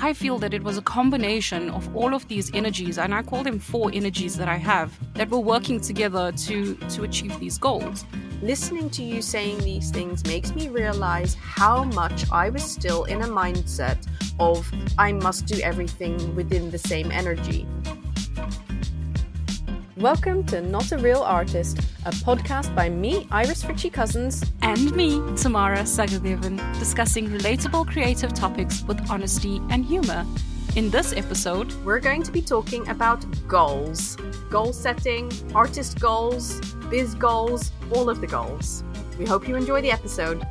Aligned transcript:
I 0.00 0.12
feel 0.12 0.38
that 0.38 0.54
it 0.54 0.62
was 0.62 0.78
a 0.78 0.82
combination 0.82 1.70
of 1.70 1.96
all 1.96 2.14
of 2.14 2.28
these 2.28 2.54
energies, 2.54 2.98
and 2.98 3.12
I 3.12 3.20
call 3.20 3.42
them 3.42 3.58
four 3.58 3.90
energies 3.92 4.36
that 4.36 4.46
I 4.46 4.54
have, 4.54 4.96
that 5.14 5.28
were 5.28 5.40
working 5.40 5.80
together 5.80 6.30
to, 6.30 6.76
to 6.76 7.02
achieve 7.02 7.40
these 7.40 7.58
goals. 7.58 8.04
Listening 8.40 8.90
to 8.90 9.02
you 9.02 9.20
saying 9.20 9.58
these 9.58 9.90
things 9.90 10.24
makes 10.24 10.54
me 10.54 10.68
realize 10.68 11.34
how 11.34 11.82
much 11.82 12.30
I 12.30 12.48
was 12.48 12.62
still 12.62 13.06
in 13.06 13.22
a 13.22 13.26
mindset 13.26 13.98
of 14.38 14.70
I 14.96 15.10
must 15.10 15.46
do 15.46 15.58
everything 15.62 16.36
within 16.36 16.70
the 16.70 16.78
same 16.78 17.10
energy. 17.10 17.66
Welcome 20.00 20.44
to 20.46 20.60
Not 20.60 20.92
a 20.92 20.98
Real 20.98 21.22
Artist, 21.22 21.78
a 22.06 22.10
podcast 22.10 22.72
by 22.76 22.88
me, 22.88 23.26
Iris 23.32 23.64
Ritchie 23.64 23.90
Cousins, 23.90 24.44
and 24.62 24.94
me, 24.94 25.18
Tamara 25.34 25.78
Sagadevan, 25.78 26.78
discussing 26.78 27.26
relatable 27.28 27.88
creative 27.88 28.32
topics 28.32 28.84
with 28.84 29.10
honesty 29.10 29.60
and 29.70 29.84
humor. 29.84 30.24
In 30.76 30.88
this 30.88 31.12
episode, 31.14 31.72
we're 31.84 31.98
going 31.98 32.22
to 32.22 32.30
be 32.30 32.40
talking 32.40 32.88
about 32.88 33.24
goals 33.48 34.16
goal 34.48 34.72
setting, 34.72 35.32
artist 35.52 35.98
goals, 35.98 36.60
biz 36.90 37.16
goals, 37.16 37.72
all 37.90 38.08
of 38.08 38.20
the 38.20 38.28
goals. 38.28 38.84
We 39.18 39.26
hope 39.26 39.48
you 39.48 39.56
enjoy 39.56 39.82
the 39.82 39.90
episode. 39.90 40.46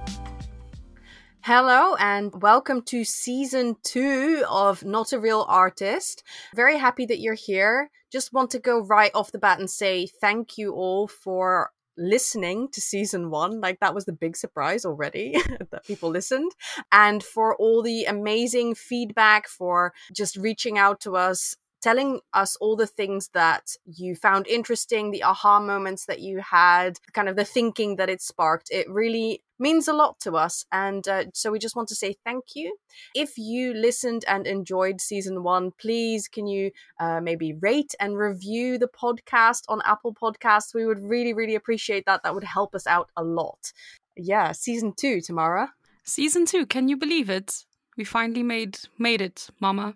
Hello 1.50 1.96
and 1.98 2.42
welcome 2.42 2.82
to 2.82 3.06
season 3.06 3.78
two 3.82 4.44
of 4.50 4.84
Not 4.84 5.14
a 5.14 5.18
Real 5.18 5.46
Artist. 5.48 6.22
Very 6.54 6.78
happy 6.78 7.06
that 7.06 7.22
you're 7.22 7.36
here. 7.36 7.90
Just 8.12 8.34
want 8.34 8.52
to 8.52 8.60
go 8.60 8.82
right 8.82 9.12
off 9.16 9.32
the 9.32 9.40
bat 9.40 9.58
and 9.58 9.70
say 9.70 10.08
thank 10.08 10.58
you 10.58 10.74
all 10.74 11.08
for 11.08 11.72
listening 11.98 12.68
to 12.74 12.82
season 12.82 13.30
one. 13.30 13.62
Like 13.62 13.80
that 13.80 13.96
was 13.96 14.04
the 14.04 14.12
big 14.12 14.36
surprise 14.36 14.84
already 14.84 15.38
that 15.72 15.86
people 15.86 16.10
listened. 16.10 16.52
And 16.92 17.24
for 17.24 17.56
all 17.56 17.82
the 17.82 18.04
amazing 18.04 18.76
feedback, 18.76 19.48
for 19.48 19.94
just 20.14 20.36
reaching 20.36 20.78
out 20.78 21.00
to 21.00 21.16
us 21.16 21.56
telling 21.82 22.20
us 22.34 22.56
all 22.58 22.76
the 22.76 22.88
things 22.88 23.30
that 23.34 23.76
you 23.86 24.16
found 24.16 24.48
interesting, 24.48 25.12
the 25.12 25.24
aha 25.24 25.60
moments 25.60 26.06
that 26.06 26.20
you 26.20 26.40
had, 26.40 26.98
kind 27.14 27.30
of 27.30 27.36
the 27.36 27.46
thinking 27.46 27.96
that 27.98 28.10
it 28.10 28.22
sparked. 28.22 28.70
It 28.72 28.90
really 28.90 29.44
means 29.60 29.88
a 29.88 29.94
lot 29.94 30.20
to 30.22 30.34
us. 30.34 30.66
And 30.72 31.08
uh, 31.08 31.26
so 31.34 31.52
we 31.52 31.60
just 31.60 31.76
want 31.76 31.90
to 31.90 31.96
say 31.96 32.16
thank 32.26 32.56
you. 32.56 32.78
If 33.16 33.38
you 33.38 33.74
listened 33.74 34.24
and 34.28 34.46
enjoyed 34.46 35.02
season 35.02 35.44
one, 35.44 35.72
please 35.80 36.28
can 36.28 36.48
you 36.48 36.72
uh, 37.00 37.22
maybe 37.22 37.54
rate 37.54 37.94
and 38.00 38.18
review 38.18 38.78
the 38.78 38.88
podcast 38.90 39.64
on 39.68 39.82
Apple 39.86 40.14
Podcasts? 40.14 40.74
We 40.74 40.86
would 40.86 41.00
really, 41.00 41.34
really 41.34 41.56
appreciate 41.56 42.06
that. 42.06 42.24
That 42.24 42.36
would 42.36 42.44
help 42.44 42.76
us 42.76 42.88
out 42.88 43.10
a 43.16 43.24
lot. 43.24 43.72
Yeah, 44.16 44.52
season 44.52 44.94
two, 44.98 45.22
Tamara. 45.22 45.74
Season 46.04 46.46
two, 46.46 46.66
can 46.66 46.88
you 46.88 46.98
believe 46.98 47.30
it? 47.30 47.66
We 47.98 48.04
finally 48.04 48.44
made 48.44 48.80
made 48.98 49.22
it, 49.22 49.50
Mama. 49.60 49.96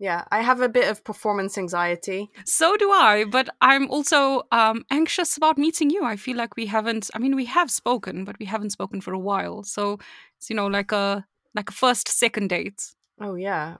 Yeah, 0.00 0.24
I 0.32 0.40
have 0.40 0.62
a 0.62 0.68
bit 0.68 0.88
of 0.88 1.04
performance 1.04 1.58
anxiety. 1.58 2.30
So 2.46 2.74
do 2.78 2.90
I, 2.90 3.26
but 3.30 3.50
I'm 3.60 3.90
also 3.90 4.44
um, 4.50 4.82
anxious 4.90 5.36
about 5.36 5.58
meeting 5.58 5.90
you. 5.90 6.04
I 6.04 6.16
feel 6.16 6.38
like 6.38 6.56
we 6.56 6.64
haven't. 6.66 7.10
I 7.14 7.18
mean, 7.18 7.36
we 7.36 7.44
have 7.44 7.70
spoken, 7.70 8.24
but 8.24 8.38
we 8.38 8.46
haven't 8.46 8.70
spoken 8.70 9.02
for 9.02 9.12
a 9.12 9.18
while. 9.18 9.62
So 9.62 9.98
it's 10.38 10.48
you 10.48 10.56
know 10.56 10.68
like 10.68 10.90
a 10.90 11.26
like 11.54 11.68
a 11.68 11.74
first 11.74 12.08
second 12.08 12.48
date. 12.48 12.94
Oh 13.20 13.34
yeah, 13.34 13.76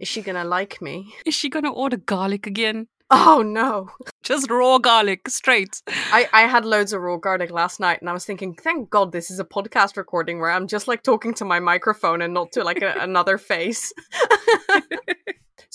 is 0.00 0.08
she 0.08 0.20
gonna 0.20 0.44
like 0.44 0.82
me? 0.82 1.14
Is 1.24 1.34
she 1.34 1.48
gonna 1.48 1.72
order 1.72 1.96
garlic 1.96 2.48
again? 2.48 2.88
Oh 3.10 3.42
no. 3.46 3.90
Just 4.24 4.50
raw 4.50 4.78
garlic, 4.78 5.28
straight. 5.28 5.80
I, 6.10 6.28
I 6.32 6.42
had 6.42 6.64
loads 6.64 6.92
of 6.92 7.02
raw 7.02 7.18
garlic 7.18 7.52
last 7.52 7.78
night 7.78 8.00
and 8.00 8.10
I 8.10 8.12
was 8.12 8.24
thinking, 8.24 8.52
thank 8.54 8.90
God 8.90 9.12
this 9.12 9.30
is 9.30 9.38
a 9.38 9.44
podcast 9.44 9.96
recording 9.96 10.40
where 10.40 10.50
I'm 10.50 10.66
just 10.66 10.88
like 10.88 11.04
talking 11.04 11.32
to 11.34 11.44
my 11.44 11.60
microphone 11.60 12.20
and 12.20 12.34
not 12.34 12.50
to 12.52 12.64
like 12.64 12.82
a, 12.82 12.94
another 12.98 13.38
face. 13.38 13.92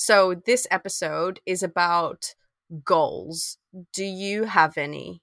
so 0.02 0.34
this 0.34 0.66
episode 0.72 1.40
is 1.46 1.62
about 1.62 2.34
goals. 2.84 3.60
Do 3.94 4.04
you 4.04 4.46
have 4.46 4.76
any? 4.76 5.22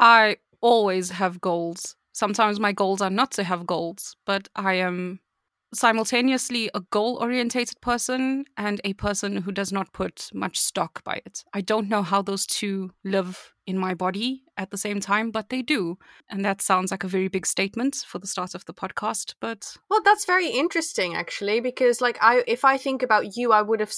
I 0.00 0.38
always 0.60 1.10
have 1.10 1.40
goals. 1.40 1.94
Sometimes 2.12 2.58
my 2.58 2.72
goals 2.72 3.00
are 3.00 3.08
not 3.08 3.30
to 3.32 3.44
have 3.44 3.68
goals, 3.68 4.16
but 4.26 4.48
I 4.56 4.74
am 4.74 5.20
simultaneously 5.72 6.70
a 6.74 6.80
goal 6.80 7.18
orientated 7.20 7.80
person 7.80 8.44
and 8.56 8.80
a 8.84 8.92
person 8.94 9.36
who 9.36 9.52
does 9.52 9.72
not 9.72 9.92
put 9.92 10.28
much 10.32 10.58
stock 10.58 11.02
by 11.04 11.20
it. 11.26 11.44
I 11.54 11.60
don't 11.60 11.88
know 11.88 12.02
how 12.02 12.22
those 12.22 12.46
two 12.46 12.90
live 13.04 13.52
in 13.66 13.78
my 13.78 13.94
body 13.94 14.42
at 14.56 14.70
the 14.70 14.78
same 14.78 15.00
time, 15.00 15.30
but 15.30 15.48
they 15.48 15.62
do. 15.62 15.96
And 16.28 16.44
that 16.44 16.60
sounds 16.60 16.90
like 16.90 17.04
a 17.04 17.08
very 17.08 17.28
big 17.28 17.46
statement 17.46 18.04
for 18.06 18.18
the 18.18 18.26
start 18.26 18.54
of 18.54 18.64
the 18.64 18.74
podcast, 18.74 19.34
but 19.40 19.76
Well, 19.88 20.02
that's 20.04 20.24
very 20.24 20.48
interesting 20.48 21.14
actually 21.14 21.60
because 21.60 22.00
like 22.00 22.18
I 22.20 22.42
if 22.46 22.64
I 22.64 22.76
think 22.76 23.02
about 23.02 23.36
you, 23.36 23.52
I 23.52 23.62
would 23.62 23.80
have 23.80 23.92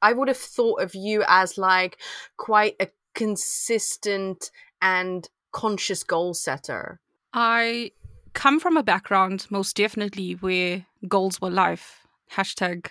I 0.00 0.12
would 0.12 0.28
have 0.28 0.36
thought 0.36 0.82
of 0.82 0.94
you 0.94 1.22
as 1.28 1.56
like 1.56 1.98
quite 2.36 2.74
a 2.80 2.88
consistent 3.14 4.50
and 4.80 5.28
conscious 5.52 6.02
goal 6.02 6.34
setter. 6.34 7.00
I 7.32 7.92
come 8.34 8.60
from 8.60 8.76
a 8.76 8.82
background, 8.82 9.46
most 9.50 9.76
definitely, 9.76 10.32
where 10.32 10.86
goals 11.08 11.40
were 11.40 11.50
life. 11.50 12.06
Hashtag, 12.32 12.88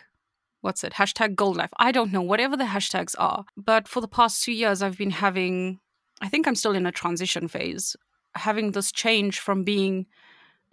what's 0.61 0.83
it? 0.83 0.93
Hashtag 0.93 1.35
goal 1.35 1.53
life. 1.53 1.71
I 1.77 1.91
don't 1.91 2.11
know, 2.11 2.21
whatever 2.21 2.55
the 2.55 2.65
hashtags 2.65 3.15
are. 3.17 3.45
But 3.57 3.87
for 3.87 4.01
the 4.01 4.07
past 4.07 4.43
two 4.43 4.51
years, 4.51 4.81
I've 4.81 4.97
been 4.97 5.11
having, 5.11 5.79
I 6.21 6.29
think 6.29 6.47
I'm 6.47 6.55
still 6.55 6.75
in 6.75 6.85
a 6.85 6.91
transition 6.91 7.47
phase, 7.47 7.95
having 8.35 8.71
this 8.71 8.91
change 8.91 9.39
from 9.39 9.63
being 9.63 10.05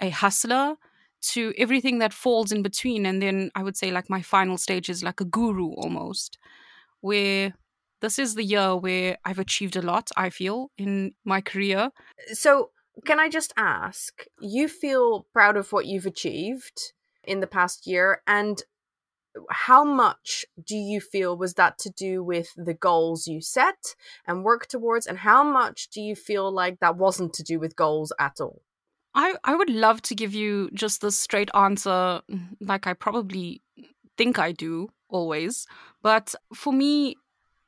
a 0.00 0.10
hustler 0.10 0.76
to 1.20 1.52
everything 1.58 1.98
that 1.98 2.12
falls 2.12 2.52
in 2.52 2.62
between. 2.62 3.06
And 3.06 3.20
then 3.20 3.50
I 3.54 3.62
would 3.62 3.76
say, 3.76 3.90
like, 3.90 4.08
my 4.08 4.22
final 4.22 4.58
stage 4.58 4.88
is 4.88 5.02
like 5.02 5.20
a 5.20 5.24
guru 5.24 5.72
almost, 5.72 6.38
where 7.00 7.54
this 8.00 8.18
is 8.18 8.34
the 8.34 8.44
year 8.44 8.76
where 8.76 9.18
I've 9.24 9.40
achieved 9.40 9.76
a 9.76 9.82
lot, 9.82 10.10
I 10.16 10.30
feel, 10.30 10.70
in 10.78 11.14
my 11.24 11.40
career. 11.40 11.90
So, 12.32 12.70
can 13.04 13.20
I 13.20 13.28
just 13.28 13.53
ask, 13.56 14.25
you 14.41 14.69
feel 14.69 15.26
proud 15.32 15.56
of 15.56 15.72
what 15.72 15.86
you've 15.86 16.06
achieved 16.06 16.92
in 17.25 17.41
the 17.41 17.47
past 17.47 17.86
year 17.86 18.22
and 18.26 18.62
how 19.50 19.84
much 19.84 20.44
do 20.64 20.76
you 20.76 21.00
feel 21.00 21.37
was 21.37 21.54
that 21.54 21.78
to 21.78 21.91
do 21.91 22.22
with 22.22 22.48
the 22.56 22.75
goals 22.75 23.26
you 23.26 23.41
set 23.41 23.94
and 24.26 24.44
work 24.44 24.66
towards 24.66 25.06
and 25.06 25.19
how 25.19 25.44
much 25.44 25.88
do 25.91 26.00
you 26.00 26.16
feel 26.16 26.50
like 26.50 26.81
that 26.81 26.97
wasn't 26.97 27.32
to 27.34 27.42
do 27.42 27.58
with 27.58 27.76
goals 27.76 28.12
at 28.19 28.41
all? 28.41 28.62
I, 29.14 29.34
I 29.44 29.54
would 29.54 29.70
love 29.70 30.03
to 30.03 30.14
give 30.14 30.34
you 30.34 30.70
just 30.75 31.00
the 31.00 31.10
straight 31.10 31.50
answer, 31.54 32.20
like 32.60 32.87
I 32.87 32.94
probably 32.94 33.62
think 34.16 34.38
I 34.38 34.53
do 34.53 34.88
always. 35.08 35.66
But 36.03 36.34
for 36.54 36.72
me, 36.72 37.16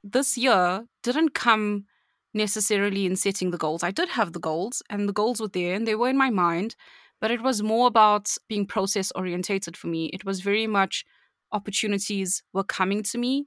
this 0.02 0.36
year 0.36 0.86
didn't 1.02 1.34
come 1.34 1.86
necessarily 2.34 3.06
in 3.06 3.16
setting 3.16 3.50
the 3.50 3.58
goals. 3.58 3.82
I 3.82 3.90
did 3.90 4.08
have 4.10 4.32
the 4.32 4.40
goals, 4.40 4.82
and 4.88 5.08
the 5.08 5.12
goals 5.12 5.40
were 5.40 5.48
there, 5.48 5.74
and 5.74 5.86
they 5.86 5.94
were 5.94 6.08
in 6.08 6.16
my 6.16 6.30
mind, 6.30 6.76
but 7.20 7.30
it 7.30 7.42
was 7.42 7.62
more 7.62 7.86
about 7.86 8.34
being 8.48 8.66
process 8.66 9.12
orientated 9.14 9.76
for 9.76 9.88
me. 9.88 10.06
It 10.06 10.24
was 10.24 10.40
very 10.40 10.66
much 10.66 11.04
opportunities 11.52 12.42
were 12.52 12.64
coming 12.64 13.02
to 13.04 13.18
me, 13.18 13.46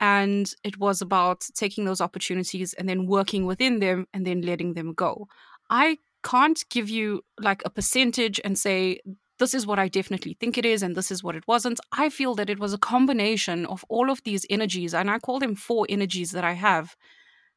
and 0.00 0.52
it 0.64 0.78
was 0.78 1.00
about 1.00 1.46
taking 1.54 1.84
those 1.84 2.00
opportunities 2.00 2.74
and 2.74 2.88
then 2.88 3.06
working 3.06 3.46
within 3.46 3.78
them 3.78 4.06
and 4.12 4.26
then 4.26 4.42
letting 4.42 4.74
them 4.74 4.92
go. 4.92 5.28
I 5.70 5.98
can't 6.22 6.62
give 6.70 6.88
you 6.88 7.22
like 7.38 7.62
a 7.64 7.70
percentage 7.70 8.40
and 8.44 8.58
say, 8.58 9.00
this 9.38 9.54
is 9.54 9.66
what 9.66 9.78
I 9.78 9.88
definitely 9.88 10.36
think 10.38 10.58
it 10.58 10.64
is, 10.64 10.82
and 10.82 10.96
this 10.96 11.10
is 11.10 11.22
what 11.22 11.36
it 11.36 11.44
wasn't. 11.46 11.80
I 11.92 12.08
feel 12.08 12.34
that 12.36 12.50
it 12.50 12.58
was 12.58 12.72
a 12.72 12.78
combination 12.78 13.66
of 13.66 13.84
all 13.88 14.10
of 14.10 14.22
these 14.24 14.46
energies, 14.50 14.94
and 14.94 15.10
I 15.10 15.18
call 15.18 15.38
them 15.38 15.54
four 15.54 15.86
energies 15.88 16.30
that 16.32 16.44
I 16.44 16.52
have 16.52 16.96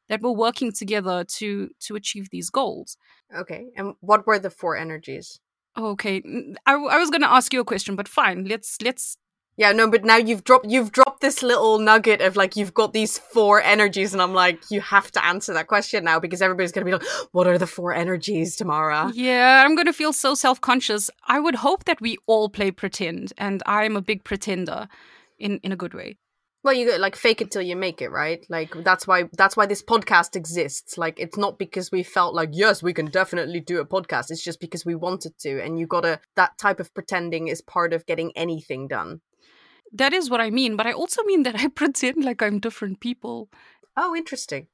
that 0.08 0.22
were 0.22 0.32
working 0.32 0.72
together 0.72 1.24
to 1.24 1.70
to 1.80 1.96
achieve 1.96 2.30
these 2.30 2.50
goals. 2.50 2.96
Okay, 3.36 3.66
and 3.76 3.94
what 4.00 4.26
were 4.26 4.38
the 4.38 4.50
four 4.50 4.76
energies? 4.76 5.40
Okay, 5.76 6.22
I, 6.66 6.72
I 6.72 6.98
was 6.98 7.10
going 7.10 7.20
to 7.20 7.30
ask 7.30 7.52
you 7.52 7.60
a 7.60 7.64
question, 7.64 7.94
but 7.94 8.08
fine. 8.08 8.44
Let's 8.44 8.78
let's. 8.82 9.16
Yeah, 9.56 9.72
no, 9.72 9.90
but 9.90 10.04
now 10.04 10.16
you've 10.16 10.44
dropped 10.44 10.66
you've 10.66 10.92
dropped 10.92 11.20
this 11.20 11.42
little 11.42 11.80
nugget 11.80 12.20
of 12.20 12.36
like 12.36 12.54
you've 12.54 12.74
got 12.74 12.92
these 12.92 13.18
four 13.18 13.60
energies, 13.60 14.12
and 14.12 14.22
I'm 14.22 14.32
like, 14.32 14.70
you 14.70 14.80
have 14.80 15.10
to 15.12 15.24
answer 15.24 15.52
that 15.52 15.66
question 15.66 16.04
now 16.04 16.20
because 16.20 16.40
everybody's 16.40 16.72
going 16.72 16.86
to 16.86 16.90
be 16.90 16.96
like, 16.96 17.28
what 17.32 17.46
are 17.46 17.58
the 17.58 17.66
four 17.66 17.92
energies, 17.92 18.56
Tamara? 18.56 19.10
Yeah, 19.14 19.64
I'm 19.64 19.74
going 19.74 19.86
to 19.86 19.92
feel 19.92 20.12
so 20.12 20.34
self 20.34 20.60
conscious. 20.60 21.10
I 21.26 21.40
would 21.40 21.56
hope 21.56 21.84
that 21.84 22.00
we 22.00 22.18
all 22.26 22.48
play 22.48 22.70
pretend, 22.70 23.32
and 23.36 23.62
I'm 23.66 23.96
a 23.96 24.00
big 24.00 24.24
pretender, 24.24 24.88
in 25.38 25.58
in 25.64 25.72
a 25.72 25.76
good 25.76 25.92
way. 25.92 26.18
Well, 26.68 26.76
you 26.76 26.98
like 26.98 27.16
fake 27.16 27.40
it 27.40 27.50
till 27.50 27.62
you 27.62 27.76
make 27.76 28.02
it, 28.02 28.10
right? 28.10 28.44
Like 28.50 28.74
that's 28.84 29.06
why 29.06 29.30
that's 29.32 29.56
why 29.56 29.64
this 29.64 29.82
podcast 29.82 30.36
exists. 30.36 30.98
Like 30.98 31.18
it's 31.18 31.38
not 31.38 31.58
because 31.58 31.90
we 31.90 32.02
felt 32.02 32.34
like 32.34 32.50
yes, 32.52 32.82
we 32.82 32.92
can 32.92 33.06
definitely 33.06 33.60
do 33.60 33.80
a 33.80 33.86
podcast. 33.86 34.30
It's 34.30 34.44
just 34.44 34.60
because 34.60 34.84
we 34.84 34.94
wanted 34.94 35.38
to, 35.38 35.62
and 35.62 35.78
you 35.78 35.86
gotta 35.86 36.20
that 36.34 36.58
type 36.58 36.78
of 36.78 36.92
pretending 36.92 37.48
is 37.48 37.62
part 37.62 37.94
of 37.94 38.04
getting 38.04 38.32
anything 38.36 38.86
done. 38.86 39.22
That 39.94 40.12
is 40.12 40.28
what 40.28 40.42
I 40.42 40.50
mean, 40.50 40.76
but 40.76 40.86
I 40.86 40.92
also 40.92 41.22
mean 41.22 41.42
that 41.44 41.58
I 41.58 41.68
pretend 41.74 42.22
like 42.22 42.42
I'm 42.42 42.60
different 42.60 43.00
people. 43.00 43.48
Oh, 43.96 44.14
interesting. 44.14 44.66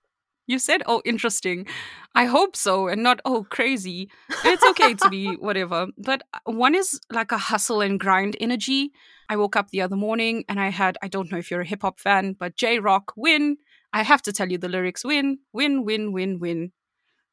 You 0.47 0.59
said, 0.59 0.83
oh, 0.87 1.01
interesting. 1.05 1.67
I 2.15 2.27
hope 2.27 2.55
so, 2.55 2.89
and 2.89 3.03
not, 3.03 3.21
oh, 3.25 3.47
crazy. 3.49 4.11
It's 4.45 4.65
okay 4.71 4.95
to 4.95 5.09
be 5.09 5.35
whatever. 5.41 5.89
But 5.97 6.23
uh, 6.35 6.53
one 6.53 6.75
is 6.75 7.01
like 7.11 7.33
a 7.33 7.39
hustle 7.39 7.81
and 7.81 7.99
grind 7.99 8.37
energy. 8.41 8.93
I 9.29 9.37
woke 9.37 9.57
up 9.57 9.71
the 9.71 9.81
other 9.81 9.97
morning 9.97 10.45
and 10.49 10.61
I 10.61 10.69
had, 10.69 10.99
I 11.03 11.09
don't 11.09 11.33
know 11.33 11.39
if 11.39 11.51
you're 11.51 11.63
a 11.63 11.67
hip 11.67 11.83
hop 11.83 11.99
fan, 11.99 12.37
but 12.39 12.57
J 12.57 12.79
Rock 12.79 13.13
win. 13.17 13.57
I 13.93 14.03
have 14.03 14.23
to 14.23 14.33
tell 14.33 14.51
you 14.51 14.59
the 14.59 14.69
lyrics 14.69 15.05
win, 15.05 15.39
win, 15.53 15.85
win, 15.85 16.13
win, 16.13 16.39
win. 16.41 16.73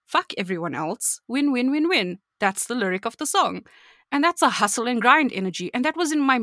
Fuck 0.05 0.33
everyone 0.37 0.75
else. 0.75 1.19
Win, 1.27 1.51
win, 1.51 1.71
win, 1.71 1.89
win. 1.89 2.19
That's 2.39 2.67
the 2.67 2.75
lyric 2.75 3.05
of 3.05 3.17
the 3.17 3.25
song 3.25 3.63
and 4.11 4.23
that's 4.23 4.41
a 4.41 4.49
hustle 4.49 4.87
and 4.87 5.01
grind 5.01 5.31
energy. 5.33 5.71
And 5.73 5.85
that 5.85 5.95
was 5.95 6.11
in 6.11 6.19
my 6.19 6.39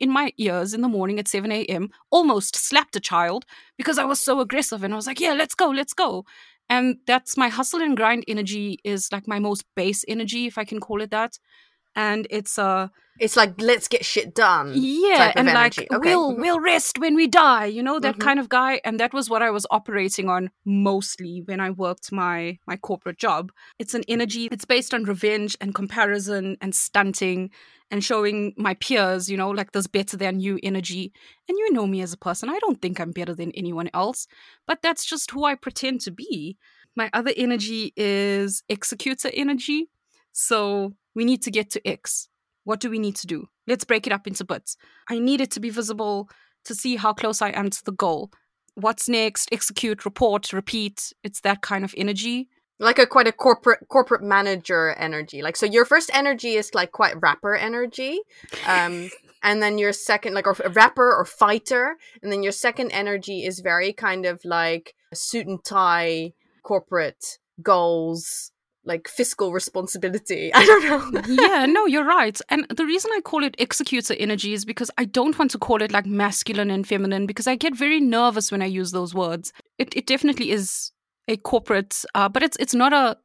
in 0.00 0.10
my 0.10 0.32
ears 0.38 0.74
in 0.74 0.80
the 0.82 0.88
morning 0.88 1.18
at 1.18 1.28
7 1.28 1.50
a.m 1.52 1.90
almost 2.10 2.56
slapped 2.56 2.96
a 2.96 3.00
child 3.00 3.44
because 3.76 3.98
i 3.98 4.04
was 4.04 4.20
so 4.20 4.40
aggressive 4.40 4.82
and 4.82 4.92
i 4.92 4.96
was 4.96 5.06
like 5.06 5.20
yeah 5.20 5.32
let's 5.32 5.54
go 5.54 5.68
let's 5.68 5.94
go. 5.94 6.24
And 6.70 6.96
that's 7.06 7.36
my 7.36 7.48
hustle 7.48 7.82
and 7.82 7.96
grind 7.96 8.24
energy 8.26 8.78
is 8.82 9.10
like 9.12 9.28
my 9.28 9.38
most 9.38 9.64
base 9.76 10.04
energy 10.08 10.46
if 10.46 10.56
i 10.58 10.64
can 10.64 10.80
call 10.80 11.02
it 11.02 11.10
that 11.10 11.38
and 11.94 12.26
it's 12.30 12.58
uh 12.58 12.88
it's 13.20 13.36
like 13.36 13.52
let's 13.60 13.88
get 13.88 14.04
shit 14.04 14.34
done 14.34 14.72
yeah 14.74 15.32
and 15.36 15.46
like 15.46 15.78
okay. 15.78 15.96
we'll 15.98 16.34
we'll 16.34 16.60
rest 16.60 16.98
when 16.98 17.14
we 17.14 17.26
die 17.26 17.66
you 17.66 17.82
know 17.82 18.00
that 18.00 18.14
mm-hmm. 18.14 18.22
kind 18.22 18.40
of 18.40 18.48
guy 18.48 18.80
and 18.84 18.98
that 18.98 19.12
was 19.12 19.28
what 19.28 19.42
i 19.42 19.50
was 19.50 19.66
operating 19.70 20.28
on 20.28 20.50
mostly 20.64 21.42
when 21.44 21.60
i 21.60 21.70
worked 21.70 22.10
my 22.10 22.58
my 22.66 22.76
corporate 22.76 23.18
job. 23.18 23.52
It's 23.78 23.94
an 23.94 24.04
energy 24.08 24.48
it's 24.50 24.64
based 24.64 24.94
on 24.94 25.04
revenge 25.04 25.56
and 25.60 25.74
comparison 25.74 26.56
and 26.60 26.74
stunting 26.74 27.50
and 27.90 28.02
showing 28.02 28.54
my 28.56 28.74
peers 28.74 29.30
you 29.30 29.36
know 29.36 29.50
like 29.50 29.72
this 29.72 29.86
better 29.86 30.16
than 30.16 30.40
you 30.40 30.58
energy. 30.62 31.12
And 31.48 31.58
you 31.58 31.72
know 31.72 31.86
me 31.86 32.00
as 32.00 32.12
a 32.12 32.18
person 32.18 32.48
i 32.48 32.58
don't 32.58 32.80
think 32.80 33.00
i'm 33.00 33.12
better 33.12 33.34
than 33.34 33.52
anyone 33.52 33.90
else 33.92 34.26
but 34.66 34.80
that's 34.82 35.04
just 35.04 35.30
who 35.30 35.44
i 35.44 35.54
pretend 35.54 36.00
to 36.02 36.10
be. 36.10 36.56
My 36.94 37.08
other 37.12 37.32
energy 37.36 37.92
is 37.96 38.62
executor 38.68 39.30
energy. 39.32 39.88
So 40.32 40.92
we 41.14 41.24
need 41.24 41.42
to 41.42 41.50
get 41.50 41.70
to 41.70 41.86
X. 41.86 42.28
What 42.64 42.80
do 42.80 42.90
we 42.90 42.98
need 42.98 43.16
to 43.16 43.26
do? 43.26 43.48
Let's 43.66 43.84
break 43.84 44.06
it 44.06 44.12
up 44.12 44.26
into 44.26 44.44
bits. 44.44 44.76
I 45.08 45.18
need 45.18 45.40
it 45.40 45.50
to 45.52 45.60
be 45.60 45.70
visible 45.70 46.28
to 46.64 46.74
see 46.74 46.96
how 46.96 47.12
close 47.12 47.42
I 47.42 47.50
am 47.50 47.70
to 47.70 47.84
the 47.84 47.92
goal. 47.92 48.30
What's 48.74 49.08
next? 49.08 49.48
Execute, 49.52 50.04
report, 50.04 50.52
repeat. 50.52 51.12
It's 51.22 51.40
that 51.40 51.60
kind 51.60 51.84
of 51.84 51.94
energy. 51.96 52.48
Like 52.78 52.98
a 52.98 53.06
quite 53.06 53.28
a 53.28 53.32
corporate 53.32 53.86
corporate 53.88 54.22
manager 54.22 54.94
energy. 54.94 55.42
Like 55.42 55.56
so 55.56 55.66
your 55.66 55.84
first 55.84 56.10
energy 56.12 56.54
is 56.54 56.74
like 56.74 56.92
quite 56.92 57.20
rapper 57.20 57.54
energy. 57.54 58.20
Um 58.66 59.10
and 59.42 59.62
then 59.62 59.78
your 59.78 59.92
second 59.92 60.34
like 60.34 60.46
or 60.46 60.56
a 60.64 60.70
rapper 60.70 61.14
or 61.14 61.24
fighter 61.24 61.96
and 62.22 62.32
then 62.32 62.42
your 62.42 62.52
second 62.52 62.90
energy 62.92 63.44
is 63.44 63.60
very 63.60 63.92
kind 63.92 64.24
of 64.24 64.40
like 64.44 64.94
suit 65.12 65.46
and 65.46 65.62
tie 65.62 66.32
corporate 66.62 67.38
goals 67.62 68.52
like 68.84 69.08
fiscal 69.08 69.52
responsibility. 69.52 70.52
I 70.54 70.64
don't 70.64 70.84
know. 71.14 71.22
yeah, 71.42 71.66
no, 71.66 71.86
you're 71.86 72.04
right. 72.04 72.38
And 72.48 72.66
the 72.68 72.84
reason 72.84 73.10
I 73.14 73.20
call 73.20 73.44
it 73.44 73.54
executor 73.58 74.14
energy 74.18 74.52
is 74.52 74.64
because 74.64 74.90
I 74.98 75.04
don't 75.04 75.38
want 75.38 75.50
to 75.52 75.58
call 75.58 75.82
it 75.82 75.92
like 75.92 76.06
masculine 76.06 76.70
and 76.70 76.86
feminine 76.86 77.26
because 77.26 77.46
I 77.46 77.56
get 77.56 77.76
very 77.76 78.00
nervous 78.00 78.50
when 78.50 78.62
I 78.62 78.66
use 78.66 78.92
those 78.92 79.14
words. 79.14 79.52
It 79.78 79.96
it 79.96 80.06
definitely 80.06 80.50
is 80.50 80.92
a 81.28 81.36
corporate, 81.36 82.04
uh, 82.14 82.28
but 82.28 82.42
it's 82.42 82.56
it's 82.58 82.74
not 82.74 82.92
a 82.92 83.16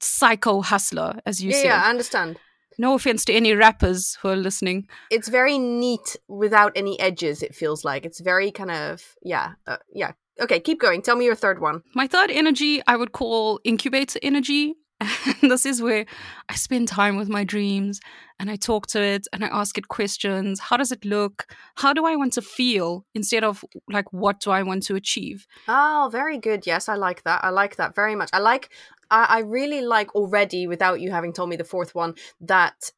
psycho 0.00 0.60
hustler 0.60 1.20
as 1.26 1.42
you 1.42 1.50
yeah, 1.50 1.56
say. 1.56 1.64
Yeah, 1.66 1.82
I 1.84 1.90
understand. 1.90 2.38
No 2.76 2.94
offense 2.94 3.24
to 3.26 3.32
any 3.32 3.54
rappers 3.54 4.18
who 4.20 4.28
are 4.28 4.36
listening. 4.36 4.88
It's 5.10 5.28
very 5.28 5.58
neat 5.58 6.16
without 6.26 6.72
any 6.74 6.98
edges. 6.98 7.42
It 7.42 7.54
feels 7.54 7.84
like 7.84 8.04
it's 8.04 8.20
very 8.20 8.50
kind 8.50 8.70
of 8.70 9.02
yeah, 9.22 9.52
uh, 9.66 9.76
yeah. 9.92 10.12
Okay, 10.40 10.58
keep 10.58 10.80
going. 10.80 11.00
Tell 11.00 11.14
me 11.14 11.24
your 11.24 11.36
third 11.36 11.60
one. 11.60 11.82
My 11.94 12.08
third 12.08 12.30
energy 12.30 12.82
I 12.86 12.96
would 12.96 13.12
call 13.12 13.60
incubator 13.64 14.18
energy. 14.22 14.74
And 15.42 15.50
this 15.50 15.66
is 15.66 15.82
where 15.82 16.06
I 16.48 16.54
spend 16.54 16.88
time 16.88 17.16
with 17.16 17.28
my 17.28 17.44
dreams 17.44 18.00
and 18.38 18.50
I 18.50 18.56
talk 18.56 18.86
to 18.88 19.02
it 19.02 19.26
and 19.32 19.44
I 19.44 19.48
ask 19.48 19.76
it 19.76 19.88
questions. 19.88 20.60
How 20.60 20.76
does 20.76 20.92
it 20.92 21.04
look? 21.04 21.46
How 21.76 21.92
do 21.92 22.06
I 22.06 22.16
want 22.16 22.32
to 22.34 22.42
feel 22.42 23.04
instead 23.14 23.44
of 23.44 23.64
like, 23.90 24.12
what 24.12 24.40
do 24.40 24.50
I 24.50 24.62
want 24.62 24.84
to 24.84 24.94
achieve? 24.94 25.46
Oh, 25.68 26.08
very 26.10 26.38
good. 26.38 26.66
Yes, 26.66 26.88
I 26.88 26.94
like 26.94 27.22
that. 27.24 27.44
I 27.44 27.50
like 27.50 27.76
that 27.76 27.94
very 27.94 28.14
much. 28.14 28.30
I 28.32 28.38
like, 28.38 28.70
I, 29.10 29.26
I 29.28 29.38
really 29.40 29.82
like 29.82 30.14
already, 30.14 30.66
without 30.66 31.00
you 31.00 31.10
having 31.10 31.32
told 31.32 31.50
me 31.50 31.56
the 31.56 31.64
fourth 31.64 31.94
one, 31.94 32.14
that 32.40 32.90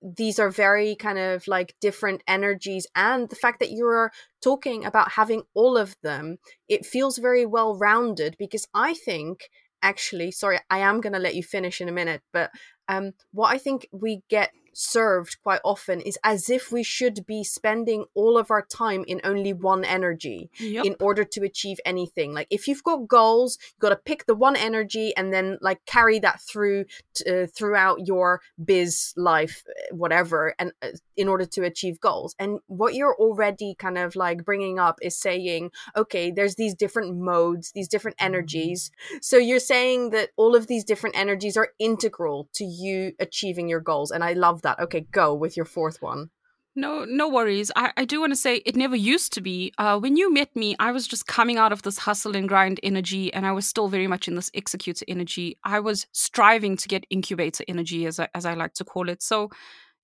these 0.00 0.38
are 0.38 0.50
very 0.50 0.94
kind 0.94 1.18
of 1.18 1.46
like 1.48 1.74
different 1.80 2.22
energies 2.28 2.86
and 2.94 3.28
the 3.28 3.36
fact 3.36 3.58
that 3.58 3.72
you're 3.72 4.12
talking 4.40 4.84
about 4.84 5.10
having 5.10 5.42
all 5.54 5.76
of 5.76 5.96
them 6.02 6.36
it 6.68 6.86
feels 6.86 7.18
very 7.18 7.44
well 7.44 7.76
rounded 7.76 8.36
because 8.38 8.64
i 8.74 8.94
think 8.94 9.50
actually 9.82 10.30
sorry 10.30 10.58
i 10.70 10.78
am 10.78 11.00
going 11.00 11.12
to 11.12 11.18
let 11.18 11.34
you 11.34 11.42
finish 11.42 11.80
in 11.80 11.88
a 11.88 11.92
minute 11.92 12.22
but 12.32 12.50
um, 12.88 13.12
what 13.32 13.54
i 13.54 13.58
think 13.58 13.86
we 13.92 14.22
get 14.28 14.50
served 14.78 15.36
quite 15.42 15.60
often 15.64 16.00
is 16.00 16.16
as 16.22 16.48
if 16.48 16.70
we 16.70 16.84
should 16.84 17.26
be 17.26 17.42
spending 17.42 18.04
all 18.14 18.38
of 18.38 18.50
our 18.50 18.64
time 18.64 19.04
in 19.08 19.20
only 19.24 19.52
one 19.52 19.84
energy 19.84 20.50
yep. 20.58 20.84
in 20.84 20.94
order 21.00 21.24
to 21.24 21.42
achieve 21.42 21.78
anything. 21.84 22.32
Like 22.32 22.46
if 22.50 22.68
you've 22.68 22.84
got 22.84 23.08
goals, 23.08 23.58
you've 23.60 23.80
got 23.80 23.88
to 23.88 23.96
pick 23.96 24.26
the 24.26 24.36
one 24.36 24.54
energy 24.54 25.14
and 25.16 25.32
then 25.32 25.58
like 25.60 25.84
carry 25.84 26.20
that 26.20 26.40
through 26.40 26.84
to, 27.14 27.42
uh, 27.42 27.46
throughout 27.46 28.06
your 28.06 28.40
biz 28.64 29.12
life, 29.16 29.64
whatever, 29.90 30.54
and 30.60 30.72
uh, 30.80 30.90
in 31.16 31.26
order 31.26 31.44
to 31.44 31.64
achieve 31.64 31.98
goals. 31.98 32.36
And 32.38 32.60
what 32.68 32.94
you're 32.94 33.16
already 33.16 33.74
kind 33.76 33.98
of 33.98 34.14
like 34.14 34.44
bringing 34.44 34.78
up 34.78 35.00
is 35.02 35.16
saying, 35.16 35.72
okay, 35.96 36.30
there's 36.30 36.54
these 36.54 36.74
different 36.74 37.16
modes, 37.16 37.72
these 37.72 37.88
different 37.88 38.16
mm-hmm. 38.18 38.26
energies. 38.26 38.92
So 39.20 39.38
you're 39.38 39.58
saying 39.58 40.10
that 40.10 40.30
all 40.36 40.54
of 40.54 40.68
these 40.68 40.84
different 40.84 41.16
energies 41.16 41.56
are 41.56 41.70
integral 41.80 42.48
to 42.54 42.64
you 42.64 43.12
achieving 43.18 43.68
your 43.68 43.80
goals. 43.80 44.12
And 44.12 44.22
I 44.22 44.34
love 44.34 44.62
that 44.62 44.67
that. 44.68 44.82
Okay, 44.84 45.06
go 45.10 45.34
with 45.34 45.56
your 45.56 45.66
fourth 45.66 46.02
one. 46.02 46.30
No, 46.76 47.04
no 47.04 47.28
worries. 47.28 47.72
I, 47.74 47.92
I 47.96 48.04
do 48.04 48.20
want 48.20 48.30
to 48.30 48.36
say 48.36 48.56
it 48.64 48.76
never 48.76 48.94
used 48.94 49.32
to 49.32 49.40
be. 49.40 49.72
Uh, 49.78 49.98
when 49.98 50.16
you 50.16 50.32
met 50.32 50.54
me, 50.54 50.76
I 50.78 50.92
was 50.92 51.08
just 51.08 51.26
coming 51.26 51.58
out 51.58 51.72
of 51.72 51.82
this 51.82 51.98
hustle 51.98 52.36
and 52.36 52.48
grind 52.48 52.78
energy, 52.84 53.32
and 53.32 53.44
I 53.44 53.52
was 53.52 53.66
still 53.66 53.88
very 53.88 54.06
much 54.06 54.28
in 54.28 54.36
this 54.36 54.50
executor 54.54 55.04
energy. 55.08 55.58
I 55.64 55.80
was 55.80 56.06
striving 56.12 56.76
to 56.76 56.86
get 56.86 57.04
incubator 57.10 57.64
energy, 57.66 58.06
as 58.06 58.20
I, 58.20 58.28
as 58.32 58.46
I 58.46 58.54
like 58.54 58.74
to 58.74 58.84
call 58.84 59.08
it. 59.08 59.22
So 59.22 59.50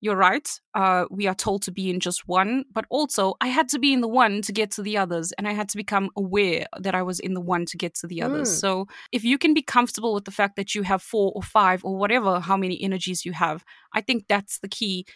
you're 0.00 0.16
right. 0.16 0.48
Uh, 0.74 1.06
we 1.10 1.26
are 1.26 1.34
told 1.34 1.62
to 1.62 1.72
be 1.72 1.88
in 1.88 1.98
just 1.98 2.28
one, 2.28 2.64
but 2.72 2.84
also 2.90 3.34
I 3.40 3.48
had 3.48 3.68
to 3.70 3.78
be 3.78 3.92
in 3.92 4.02
the 4.02 4.08
one 4.08 4.42
to 4.42 4.52
get 4.52 4.70
to 4.72 4.82
the 4.82 4.98
others, 4.98 5.32
and 5.32 5.48
I 5.48 5.52
had 5.52 5.68
to 5.70 5.76
become 5.76 6.10
aware 6.16 6.66
that 6.78 6.94
I 6.94 7.02
was 7.02 7.20
in 7.20 7.34
the 7.34 7.40
one 7.40 7.64
to 7.66 7.76
get 7.78 7.94
to 7.96 8.06
the 8.06 8.20
others. 8.20 8.50
Mm. 8.50 8.60
So 8.60 8.86
if 9.12 9.24
you 9.24 9.38
can 9.38 9.54
be 9.54 9.62
comfortable 9.62 10.12
with 10.12 10.26
the 10.26 10.30
fact 10.30 10.56
that 10.56 10.74
you 10.74 10.82
have 10.82 11.02
four 11.02 11.32
or 11.34 11.42
five 11.42 11.84
or 11.84 11.96
whatever, 11.96 12.40
how 12.40 12.56
many 12.56 12.82
energies 12.82 13.24
you 13.24 13.32
have, 13.32 13.64
I 13.94 14.02
think 14.02 14.26
that's 14.28 14.58
the 14.58 14.68
key 14.68 15.06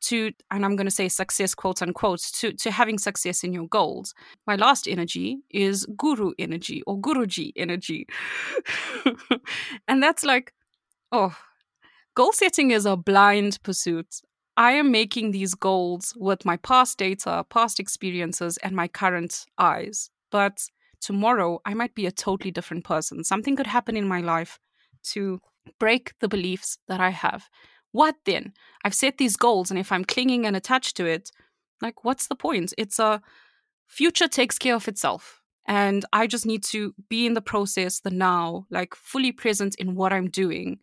to 0.00 0.32
and 0.50 0.64
i'm 0.64 0.76
going 0.76 0.86
to 0.86 0.94
say 0.94 1.08
success 1.08 1.54
quote 1.54 1.82
unquote 1.82 2.20
to 2.20 2.52
to 2.52 2.70
having 2.70 2.98
success 2.98 3.42
in 3.42 3.52
your 3.52 3.66
goals 3.66 4.14
my 4.46 4.56
last 4.56 4.86
energy 4.86 5.38
is 5.50 5.86
guru 5.96 6.32
energy 6.38 6.82
or 6.86 6.98
guruji 6.98 7.52
energy 7.56 8.06
and 9.88 10.02
that's 10.02 10.24
like 10.24 10.52
oh 11.12 11.36
goal 12.14 12.32
setting 12.32 12.70
is 12.70 12.86
a 12.86 12.96
blind 12.96 13.58
pursuit 13.62 14.20
I 14.58 14.72
am 14.72 14.90
making 14.90 15.30
these 15.30 15.54
goals 15.54 16.12
with 16.16 16.44
my 16.44 16.56
past 16.56 16.98
data, 16.98 17.46
past 17.48 17.78
experiences, 17.78 18.56
and 18.56 18.74
my 18.74 18.88
current 18.88 19.46
eyes. 19.56 20.10
But 20.32 20.64
tomorrow, 21.00 21.60
I 21.64 21.74
might 21.74 21.94
be 21.94 22.06
a 22.06 22.10
totally 22.10 22.50
different 22.50 22.84
person. 22.84 23.22
Something 23.22 23.54
could 23.54 23.68
happen 23.68 23.96
in 23.96 24.08
my 24.08 24.20
life 24.20 24.58
to 25.12 25.38
break 25.78 26.12
the 26.18 26.26
beliefs 26.26 26.76
that 26.88 27.00
I 27.00 27.10
have. 27.10 27.48
What 27.92 28.16
then? 28.24 28.52
I've 28.84 28.96
set 28.96 29.18
these 29.18 29.36
goals, 29.36 29.70
and 29.70 29.78
if 29.78 29.92
I'm 29.92 30.04
clinging 30.04 30.44
and 30.44 30.56
attached 30.56 30.96
to 30.96 31.06
it, 31.06 31.30
like, 31.80 32.04
what's 32.04 32.26
the 32.26 32.34
point? 32.34 32.74
It's 32.76 32.98
a 32.98 33.22
future 33.86 34.26
takes 34.26 34.58
care 34.58 34.74
of 34.74 34.88
itself. 34.88 35.40
And 35.68 36.04
I 36.12 36.26
just 36.26 36.46
need 36.46 36.64
to 36.64 36.94
be 37.08 37.26
in 37.26 37.34
the 37.34 37.40
process, 37.40 38.00
the 38.00 38.10
now, 38.10 38.66
like 38.72 38.96
fully 38.96 39.30
present 39.30 39.76
in 39.76 39.94
what 39.94 40.12
I'm 40.12 40.28
doing. 40.28 40.80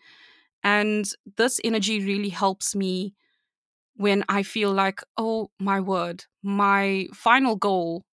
And 0.64 1.10
this 1.36 1.60
energy 1.66 2.00
really 2.00 2.30
helps 2.30 2.74
me 2.74 3.16
when 3.96 4.24
I 4.30 4.44
feel 4.44 4.72
like, 4.72 5.02
oh 5.18 5.50
my 5.60 5.80
word, 5.80 6.26
my 6.44 7.08
final 7.14 7.56
goal, 7.56 8.04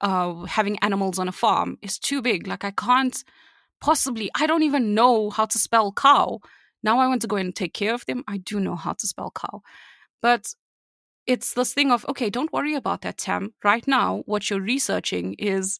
uh, 0.00 0.44
having 0.44 0.78
animals 0.78 1.18
on 1.18 1.28
a 1.28 1.32
farm, 1.32 1.76
is 1.82 1.98
too 1.98 2.22
big. 2.22 2.46
Like 2.46 2.64
I 2.64 2.70
can't 2.70 3.22
possibly, 3.80 4.30
I 4.34 4.46
don't 4.46 4.62
even 4.62 4.94
know 4.94 5.30
how 5.30 5.46
to 5.46 5.58
spell 5.58 5.92
cow. 5.92 6.38
Now 6.82 6.98
I 6.98 7.08
want 7.08 7.22
to 7.22 7.28
go 7.28 7.36
and 7.36 7.54
take 7.54 7.74
care 7.74 7.94
of 7.94 8.06
them. 8.06 8.24
I 8.28 8.38
do 8.38 8.60
know 8.60 8.76
how 8.76 8.92
to 8.92 9.06
spell 9.06 9.32
cow. 9.34 9.62
But 10.22 10.54
it's 11.26 11.54
this 11.54 11.74
thing 11.74 11.90
of, 11.90 12.06
okay, 12.08 12.30
don't 12.30 12.52
worry 12.52 12.74
about 12.74 13.02
that, 13.02 13.18
Tam. 13.18 13.52
Right 13.64 13.86
now, 13.86 14.22
what 14.26 14.48
you're 14.48 14.60
researching 14.60 15.34
is 15.38 15.78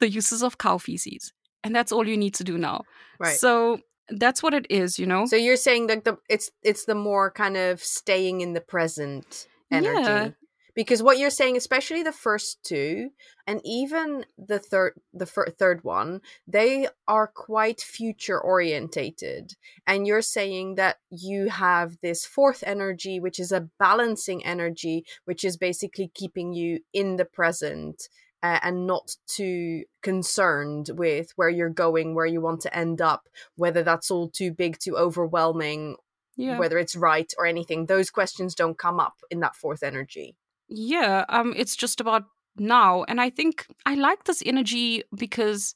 the 0.00 0.08
uses 0.08 0.42
of 0.42 0.58
cow 0.58 0.78
feces. 0.78 1.32
And 1.64 1.74
that's 1.74 1.92
all 1.92 2.06
you 2.06 2.16
need 2.16 2.34
to 2.34 2.44
do 2.44 2.58
now. 2.58 2.82
Right. 3.18 3.36
So 3.38 3.80
that's 4.10 4.42
what 4.42 4.54
it 4.54 4.66
is 4.70 4.98
you 4.98 5.06
know? 5.06 5.26
So 5.26 5.36
you're 5.36 5.56
saying 5.56 5.88
that 5.88 6.04
the 6.04 6.18
it's 6.28 6.50
it's 6.62 6.84
the 6.84 6.94
more 6.94 7.30
kind 7.30 7.56
of 7.56 7.82
staying 7.82 8.40
in 8.40 8.52
the 8.52 8.60
present 8.60 9.46
energy? 9.70 10.00
Yeah. 10.00 10.30
because 10.74 11.02
what 11.02 11.18
you're 11.18 11.30
saying 11.30 11.56
especially 11.56 12.02
the 12.02 12.12
first 12.12 12.62
two 12.62 13.10
and 13.46 13.60
even 13.64 14.24
the 14.38 14.58
third 14.58 14.92
the 15.12 15.26
fir- 15.26 15.50
third 15.58 15.82
one 15.82 16.20
they 16.46 16.88
are 17.08 17.26
quite 17.26 17.80
future 17.80 18.40
orientated. 18.40 19.54
And 19.86 20.06
you're 20.06 20.22
saying 20.22 20.76
that 20.76 20.96
you 21.10 21.48
have 21.48 21.96
this 22.02 22.24
fourth 22.24 22.62
energy 22.66 23.18
which 23.18 23.40
is 23.40 23.52
a 23.52 23.68
balancing 23.78 24.44
energy 24.44 25.04
which 25.24 25.44
is 25.44 25.56
basically 25.56 26.10
keeping 26.14 26.52
you 26.52 26.80
in 26.92 27.16
the 27.16 27.24
present 27.24 28.08
uh, 28.42 28.58
and 28.62 28.86
not 28.86 29.16
too 29.26 29.84
concerned 30.02 30.90
with 30.94 31.32
where 31.36 31.48
you're 31.48 31.68
going 31.70 32.14
where 32.14 32.26
you 32.26 32.40
want 32.40 32.60
to 32.60 32.76
end 32.76 33.00
up 33.00 33.28
whether 33.56 33.82
that's 33.82 34.10
all 34.10 34.28
too 34.28 34.52
big 34.52 34.78
too 34.78 34.96
overwhelming 34.96 35.96
Yeah. 36.36 36.58
whether 36.58 36.78
it's 36.78 36.94
right 36.96 37.32
or 37.38 37.46
anything 37.46 37.86
those 37.86 38.10
questions 38.10 38.54
don't 38.54 38.78
come 38.78 39.00
up 39.00 39.14
in 39.30 39.40
that 39.40 39.56
fourth 39.56 39.82
energy 39.82 40.36
Yeah, 40.68 41.24
um, 41.28 41.54
it's 41.56 41.76
just 41.76 42.00
about 42.00 42.24
now. 42.58 43.04
And 43.08 43.20
I 43.20 43.30
think 43.30 43.66
I 43.86 43.94
like 43.94 44.24
this 44.24 44.42
energy 44.44 45.02
because 45.16 45.74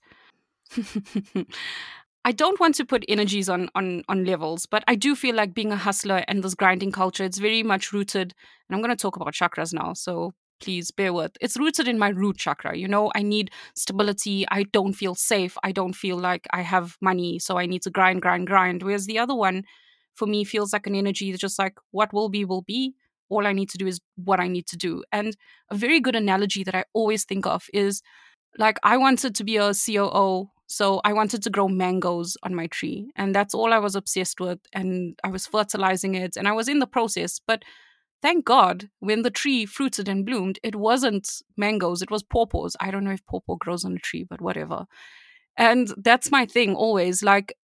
I 2.25 2.33
don't 2.33 2.61
want 2.61 2.75
to 2.77 2.85
put 2.85 3.05
energies 3.09 3.49
on, 3.49 3.71
on 3.75 4.03
on 4.09 4.25
levels, 4.25 4.67
but 4.67 4.85
I 4.87 4.95
do 4.95 5.15
feel 5.17 5.35
like 5.35 5.55
being 5.55 5.73
a 5.73 5.77
hustler 5.77 6.23
and 6.29 6.43
this 6.43 6.55
grinding 6.55 6.93
culture, 6.93 7.25
it's 7.25 7.39
very 7.39 7.63
much 7.63 7.93
rooted, 7.93 8.35
and 8.69 8.77
I'm 8.77 8.83
gonna 8.83 8.97
talk 8.97 9.17
about 9.17 9.33
chakras 9.35 9.73
now, 9.73 9.95
so 9.95 10.33
please 10.61 10.91
bear 10.91 11.13
with. 11.13 11.33
It's 11.41 11.59
rooted 11.59 11.89
in 11.89 11.99
my 11.99 12.09
root 12.09 12.37
chakra. 12.37 12.77
You 12.77 12.89
know, 12.89 13.11
I 13.15 13.23
need 13.23 13.51
stability. 13.75 14.47
I 14.51 14.65
don't 14.65 14.93
feel 14.93 15.15
safe. 15.15 15.57
I 15.63 15.73
don't 15.73 15.95
feel 15.95 16.19
like 16.19 16.47
I 16.51 16.63
have 16.63 16.97
money, 17.01 17.39
so 17.39 17.59
I 17.59 17.67
need 17.67 17.83
to 17.83 17.91
grind, 17.91 18.23
grind, 18.23 18.47
grind. 18.47 18.83
Whereas 18.83 19.07
the 19.07 19.19
other 19.19 19.35
one, 19.35 19.65
for 20.15 20.27
me, 20.27 20.45
feels 20.45 20.73
like 20.73 20.87
an 20.87 20.95
energy 20.95 21.31
that's 21.31 21.41
just 21.41 21.59
like 21.59 21.77
what 21.91 22.13
will 22.13 22.29
be, 22.29 22.45
will 22.45 22.63
be 22.63 22.95
all 23.31 23.47
I 23.47 23.53
need 23.53 23.71
to 23.71 23.79
do 23.79 23.87
is 23.87 24.01
what 24.17 24.41
I 24.41 24.49
need 24.49 24.67
to 24.67 24.77
do. 24.77 25.03
And 25.13 25.37
a 25.71 25.77
very 25.77 26.01
good 26.01 26.17
analogy 26.17 26.65
that 26.65 26.75
I 26.75 26.85
always 26.93 27.25
think 27.25 27.47
of 27.47 27.67
is 27.73 28.03
like 28.59 28.79
I 28.83 28.97
wanted 28.97 29.35
to 29.37 29.45
be 29.45 29.57
a 29.57 29.73
COO, 29.73 30.51
so 30.67 31.01
I 31.05 31.13
wanted 31.13 31.43
to 31.45 31.51
grow 31.51 31.69
mangoes 31.69 32.37
on 32.43 32.55
my 32.55 32.67
tree, 32.67 33.11
and 33.17 33.35
that's 33.35 33.55
all 33.55 33.73
I 33.73 33.79
was 33.79 33.95
obsessed 33.95 34.41
with. 34.41 34.59
And 34.73 35.19
I 35.25 35.29
was 35.29 35.47
fertilizing 35.47 36.15
it, 36.17 36.37
and 36.37 36.47
I 36.47 36.53
was 36.53 36.69
in 36.69 36.81
the 36.81 36.87
process. 36.87 37.41
But 37.47 37.63
thank 38.23 38.45
God, 38.45 38.89
when 39.01 39.23
the 39.23 39.31
tree 39.31 39.67
fruited 39.67 40.09
and 40.09 40.27
bloomed, 40.27 40.59
it 40.63 40.77
wasn't 40.77 41.29
mangoes; 41.57 42.03
it 42.03 42.11
was 42.11 42.23
pawpaws. 42.23 42.77
I 42.81 42.91
don't 42.91 43.05
know 43.05 43.13
if 43.13 43.25
pawpaw 43.27 43.57
grows 43.57 43.85
on 43.85 43.95
a 43.95 43.99
tree, 43.99 44.25
but 44.29 44.41
whatever. 44.41 44.87
And 45.57 45.93
that's 45.97 46.31
my 46.31 46.47
thing 46.47 46.75
always. 46.75 47.23
Like 47.23 47.55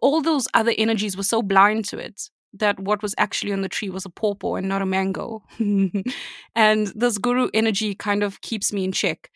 all 0.00 0.22
those 0.22 0.48
other 0.54 0.72
energies 0.76 1.16
were 1.16 1.22
so 1.22 1.42
blind 1.42 1.84
to 1.86 1.98
it 1.98 2.28
that 2.54 2.78
what 2.78 3.02
was 3.02 3.14
actually 3.18 3.52
on 3.52 3.62
the 3.62 3.68
tree 3.68 3.88
was 3.88 4.04
a 4.04 4.10
pawpaw 4.10 4.54
and 4.56 4.68
not 4.68 4.82
a 4.82 4.86
mango. 4.86 5.42
and 6.54 6.86
this 6.94 7.18
guru 7.18 7.48
energy 7.54 7.94
kind 7.94 8.22
of 8.22 8.40
keeps 8.42 8.72
me 8.72 8.84
in 8.84 8.92
check. 8.92 9.30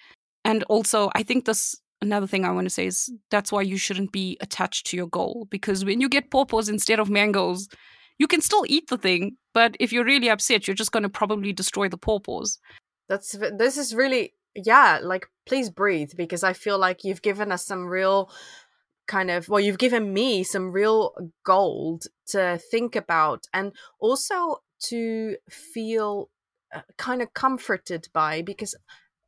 And 0.44 0.62
also, 0.64 1.10
I 1.14 1.22
think 1.22 1.44
this 1.44 1.76
another 2.02 2.26
thing 2.26 2.44
I 2.44 2.52
want 2.52 2.66
to 2.66 2.70
say 2.70 2.86
is 2.86 3.10
that's 3.30 3.50
why 3.50 3.62
you 3.62 3.78
shouldn't 3.78 4.12
be 4.12 4.36
attached 4.40 4.86
to 4.88 4.96
your 4.96 5.08
goal 5.08 5.46
because 5.50 5.84
when 5.84 6.00
you 6.00 6.08
get 6.08 6.30
pawpaws 6.30 6.68
instead 6.68 7.00
of 7.00 7.08
mangoes, 7.08 7.68
you 8.18 8.26
can 8.26 8.40
still 8.40 8.64
eat 8.66 8.88
the 8.88 8.98
thing, 8.98 9.36
but 9.52 9.76
if 9.80 9.92
you're 9.92 10.04
really 10.04 10.28
upset, 10.28 10.66
you're 10.66 10.74
just 10.74 10.92
going 10.92 11.02
to 11.02 11.08
probably 11.08 11.52
destroy 11.52 11.88
the 11.88 11.98
pawpaws. 11.98 12.58
That's 13.08 13.36
this 13.56 13.76
is 13.76 13.94
really 13.94 14.34
yeah, 14.54 15.00
like 15.02 15.26
please 15.46 15.70
breathe 15.70 16.12
because 16.16 16.42
I 16.42 16.52
feel 16.52 16.78
like 16.78 17.04
you've 17.04 17.22
given 17.22 17.52
us 17.52 17.64
some 17.64 17.86
real 17.86 18.30
kind 19.06 19.30
of 19.30 19.48
well 19.48 19.60
you've 19.60 19.78
given 19.78 20.12
me 20.12 20.42
some 20.42 20.72
real 20.72 21.14
gold 21.44 22.06
to 22.26 22.58
think 22.70 22.96
about 22.96 23.46
and 23.54 23.72
also 24.00 24.62
to 24.80 25.36
feel 25.48 26.28
uh, 26.74 26.80
kind 26.98 27.22
of 27.22 27.32
comforted 27.32 28.08
by 28.12 28.42
because 28.42 28.74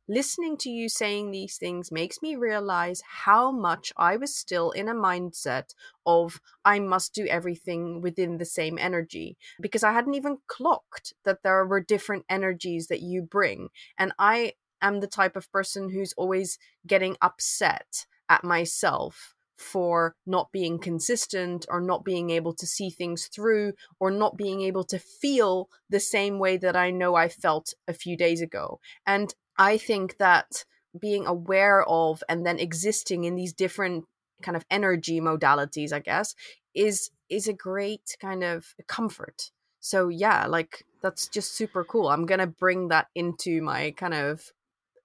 listening 0.09 0.57
to 0.57 0.69
you 0.69 0.89
saying 0.89 1.29
these 1.29 1.57
things 1.57 1.91
makes 1.91 2.21
me 2.21 2.35
realize 2.35 3.01
how 3.05 3.51
much 3.51 3.93
I 3.95 4.17
was 4.17 4.35
still 4.35 4.71
in 4.71 4.89
a 4.89 4.93
mindset 4.93 5.75
of 6.05 6.41
I 6.65 6.79
must 6.79 7.13
do 7.13 7.27
everything 7.27 8.01
within 8.01 8.37
the 8.37 8.45
same 8.45 8.79
energy 8.79 9.37
because 9.61 9.83
I 9.83 9.93
hadn't 9.93 10.15
even 10.15 10.39
clocked 10.47 11.13
that 11.23 11.43
there 11.43 11.65
were 11.65 11.79
different 11.79 12.25
energies 12.27 12.87
that 12.87 13.01
you 13.01 13.21
bring. 13.21 13.69
And 13.97 14.11
I 14.17 14.53
am 14.81 14.99
the 14.99 15.07
type 15.07 15.35
of 15.35 15.51
person 15.51 15.91
who's 15.91 16.13
always 16.17 16.57
getting 16.87 17.15
upset 17.21 18.07
at 18.27 18.43
myself 18.43 19.35
for 19.59 20.15
not 20.25 20.51
being 20.53 20.79
consistent 20.79 21.65
or 21.69 21.81
not 21.81 22.05
being 22.05 22.29
able 22.29 22.53
to 22.53 22.65
see 22.65 22.89
things 22.89 23.27
through 23.27 23.73
or 23.99 24.09
not 24.09 24.37
being 24.37 24.61
able 24.61 24.85
to 24.85 24.97
feel 24.97 25.69
the 25.89 25.99
same 25.99 26.39
way 26.39 26.55
that 26.55 26.77
I 26.77 26.91
know 26.91 27.15
I 27.15 27.27
felt 27.27 27.73
a 27.87 27.93
few 27.93 28.15
days 28.15 28.41
ago. 28.41 28.79
And 29.05 29.33
I 29.59 29.77
think 29.77 30.17
that 30.17 30.63
being 30.99 31.27
aware 31.27 31.83
of 31.83 32.23
and 32.27 32.45
then 32.45 32.57
existing 32.57 33.25
in 33.25 33.35
these 33.35 33.53
different 33.53 34.05
kind 34.41 34.55
of 34.55 34.65
energy 34.71 35.19
modalities, 35.21 35.93
I 35.93 35.99
guess, 35.99 36.33
is 36.73 37.11
is 37.29 37.47
a 37.47 37.53
great 37.53 38.17
kind 38.19 38.43
of 38.43 38.73
comfort. 38.87 39.51
So 39.79 40.07
yeah, 40.07 40.47
like 40.47 40.85
that's 41.01 41.27
just 41.27 41.55
super 41.55 41.83
cool. 41.83 42.07
I'm 42.07 42.25
going 42.25 42.39
to 42.39 42.47
bring 42.47 42.87
that 42.87 43.07
into 43.15 43.61
my 43.61 43.91
kind 43.91 44.13
of 44.13 44.51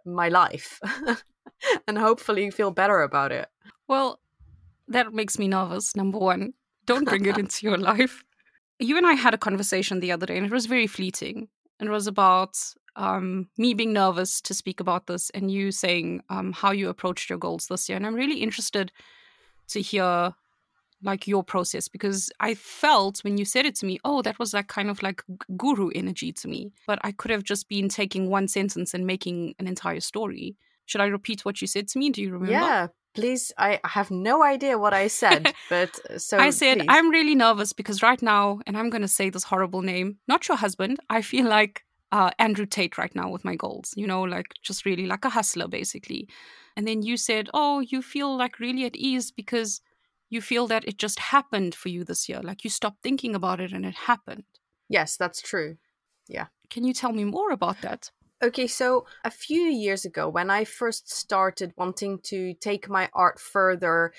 my 0.07 0.29
life 0.29 0.81
and 1.89 1.99
hopefully 1.99 2.51
feel 2.51 2.71
better 2.71 3.03
about 3.03 3.33
it. 3.33 3.49
Well, 3.89 4.21
that 4.89 5.13
makes 5.13 5.39
me 5.39 5.49
nervous. 5.49 5.95
Number 5.97 6.19
one, 6.19 6.55
don't 6.87 7.09
bring 7.09 7.27
it 7.27 7.39
into 7.43 7.67
your 7.67 7.79
life. 7.79 8.25
You 8.79 8.97
and 8.97 9.07
I 9.07 9.15
had 9.15 9.35
a 9.35 9.39
conversation 9.39 10.01
the 10.01 10.13
other 10.13 10.27
day, 10.27 10.37
and 10.37 10.47
it 10.47 10.53
was 10.53 10.67
very 10.67 10.87
fleeting. 10.87 11.49
And 11.81 11.89
it 11.89 11.93
was 11.93 12.07
about 12.07 12.59
um, 12.97 13.49
me 13.59 13.75
being 13.75 13.93
nervous 13.93 14.41
to 14.43 14.55
speak 14.55 14.81
about 14.81 15.07
this, 15.07 15.31
and 15.31 15.51
you 15.51 15.73
saying 15.73 16.23
um, 16.31 16.53
how 16.53 16.71
you 16.71 16.89
approached 16.89 17.29
your 17.29 17.39
goals 17.39 17.67
this 17.67 17.89
year. 17.89 17.97
And 17.97 18.07
I'm 18.07 18.15
really 18.15 18.43
interested 18.43 18.93
to 19.69 19.81
hear 19.81 20.35
like 21.03 21.27
your 21.29 21.45
process 21.45 21.87
because 21.87 22.31
I 22.41 22.55
felt 22.55 23.23
when 23.25 23.37
you 23.37 23.45
said 23.45 23.67
it 23.67 23.75
to 23.77 23.87
me, 23.87 23.99
oh, 24.05 24.23
that 24.23 24.39
was 24.39 24.55
like 24.55 24.69
kind 24.69 24.89
of 24.89 25.03
like 25.03 25.23
guru 25.57 25.91
energy 25.95 26.33
to 26.33 26.49
me. 26.49 26.73
But 26.87 26.99
I 27.03 27.13
could 27.13 27.31
have 27.31 27.45
just 27.45 27.69
been 27.69 27.89
taking 27.89 28.31
one 28.31 28.49
sentence 28.49 28.95
and 28.95 29.07
making 29.07 29.55
an 29.59 29.67
entire 29.67 30.01
story. 30.01 30.57
Should 30.87 31.01
I 31.01 31.07
repeat 31.07 31.45
what 31.45 31.61
you 31.61 31.67
said 31.67 31.89
to 31.89 31.99
me? 31.99 32.11
Do 32.11 32.23
you 32.23 32.33
remember? 32.33 32.53
Yeah, 32.53 32.89
please 33.15 33.53
i 33.59 33.81
have 33.85 34.11
no 34.11 34.43
idea 34.43 34.77
what 34.79 34.93
i 34.93 35.07
said 35.07 35.53
but 35.71 35.99
uh, 36.11 36.19
so 36.19 36.39
i 36.39 36.51
said 36.51 36.79
please. 36.79 36.87
i'm 36.89 37.11
really 37.11 37.35
nervous 37.35 37.73
because 37.73 38.03
right 38.03 38.23
now 38.23 38.61
and 38.67 38.77
i'm 38.77 38.91
going 38.91 39.03
to 39.03 39.09
say 39.09 39.31
this 39.31 39.45
horrible 39.45 39.83
name 39.83 40.19
not 40.29 40.47
your 40.49 40.57
husband. 40.57 40.99
I 41.09 41.23
feel 41.23 41.47
like 41.47 41.85
uh, 42.13 42.31
andrew 42.39 42.67
tate 42.67 42.99
right 42.99 43.15
now 43.15 43.29
with 43.29 43.45
my 43.45 43.57
goals 43.57 43.93
you 43.97 44.07
know 44.07 44.23
like 44.23 44.47
just 44.63 44.85
really 44.85 45.07
like 45.07 45.25
a 45.25 45.31
hustler 45.31 45.69
basically. 45.69 46.29
And 46.77 46.89
then 46.89 47.03
you 47.03 47.17
said 47.17 47.49
oh 47.55 47.81
you 47.81 48.03
feel 48.03 48.37
like 48.37 48.59
really 48.59 48.85
at 48.85 48.97
ease 48.97 49.31
because 49.31 49.81
you 50.31 50.41
feel 50.41 50.67
that 50.67 50.85
it 50.87 50.99
just 50.99 51.21
happened 51.21 51.75
for 51.75 51.89
you 51.91 52.03
this 52.03 52.29
year. 52.29 52.41
Like 52.43 52.65
you 52.65 52.71
stopped 52.71 53.03
thinking 53.03 53.35
about 53.37 53.61
it 53.61 53.73
and 53.73 53.87
it 53.87 53.95
happened. 53.95 54.45
Yes 54.89 55.17
that's 55.17 55.41
true. 55.41 55.77
Yeah. 56.29 56.47
Can 56.71 56.85
you 56.85 56.95
tell 56.95 57.13
me 57.13 57.25
more 57.25 57.51
about 57.51 57.81
that 57.83 58.11
Okay, 58.43 58.67
so 58.67 59.07
a 59.25 59.31
few 59.31 59.63
years 59.63 60.05
ago, 60.05 60.29
when 60.29 60.51
I 60.51 60.65
first 60.65 61.11
started 61.11 61.73
wanting 61.77 62.19
to 62.25 62.55
take 62.55 62.89
my 62.89 63.09
art 63.15 63.41
further 63.41 64.13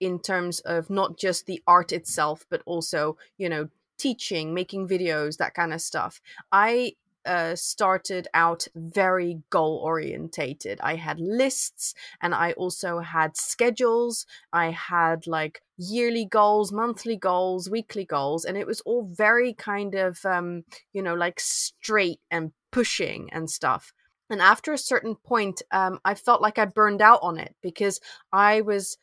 in 0.00 0.20
terms 0.20 0.60
of 0.60 0.90
not 0.90 1.18
just 1.18 1.46
the 1.46 1.62
art 1.66 1.92
itself, 1.92 2.46
but 2.50 2.62
also, 2.66 3.16
you 3.38 3.48
know, 3.48 3.68
teaching, 3.98 4.54
making 4.54 4.88
videos, 4.88 5.38
that 5.38 5.54
kind 5.54 5.72
of 5.74 5.80
stuff, 5.80 6.20
I 6.52 6.94
uh, 7.26 7.54
started 7.54 8.28
out 8.34 8.66
very 8.74 9.42
goal 9.50 9.80
orientated. 9.84 10.80
I 10.82 10.96
had 10.96 11.18
lists 11.20 11.94
and 12.20 12.34
I 12.34 12.52
also 12.52 13.00
had 13.00 13.36
schedules. 13.36 14.26
I 14.52 14.70
had 14.70 15.26
like 15.26 15.62
yearly 15.76 16.24
goals, 16.24 16.72
monthly 16.72 17.16
goals, 17.16 17.68
weekly 17.70 18.04
goals, 18.04 18.44
and 18.44 18.56
it 18.56 18.66
was 18.66 18.80
all 18.82 19.08
very 19.10 19.52
kind 19.54 19.94
of, 19.94 20.24
um, 20.24 20.64
you 20.92 21.02
know, 21.02 21.14
like 21.14 21.40
straight 21.40 22.20
and 22.30 22.52
pushing 22.70 23.28
and 23.32 23.50
stuff. 23.50 23.92
And 24.30 24.40
after 24.40 24.72
a 24.72 24.78
certain 24.78 25.16
point, 25.16 25.62
um, 25.70 25.98
I 26.04 26.14
felt 26.14 26.40
like 26.40 26.58
I 26.58 26.64
burned 26.64 27.02
out 27.02 27.20
on 27.22 27.38
it 27.38 27.54
because 27.62 28.00
I 28.32 28.62
was 28.62 28.96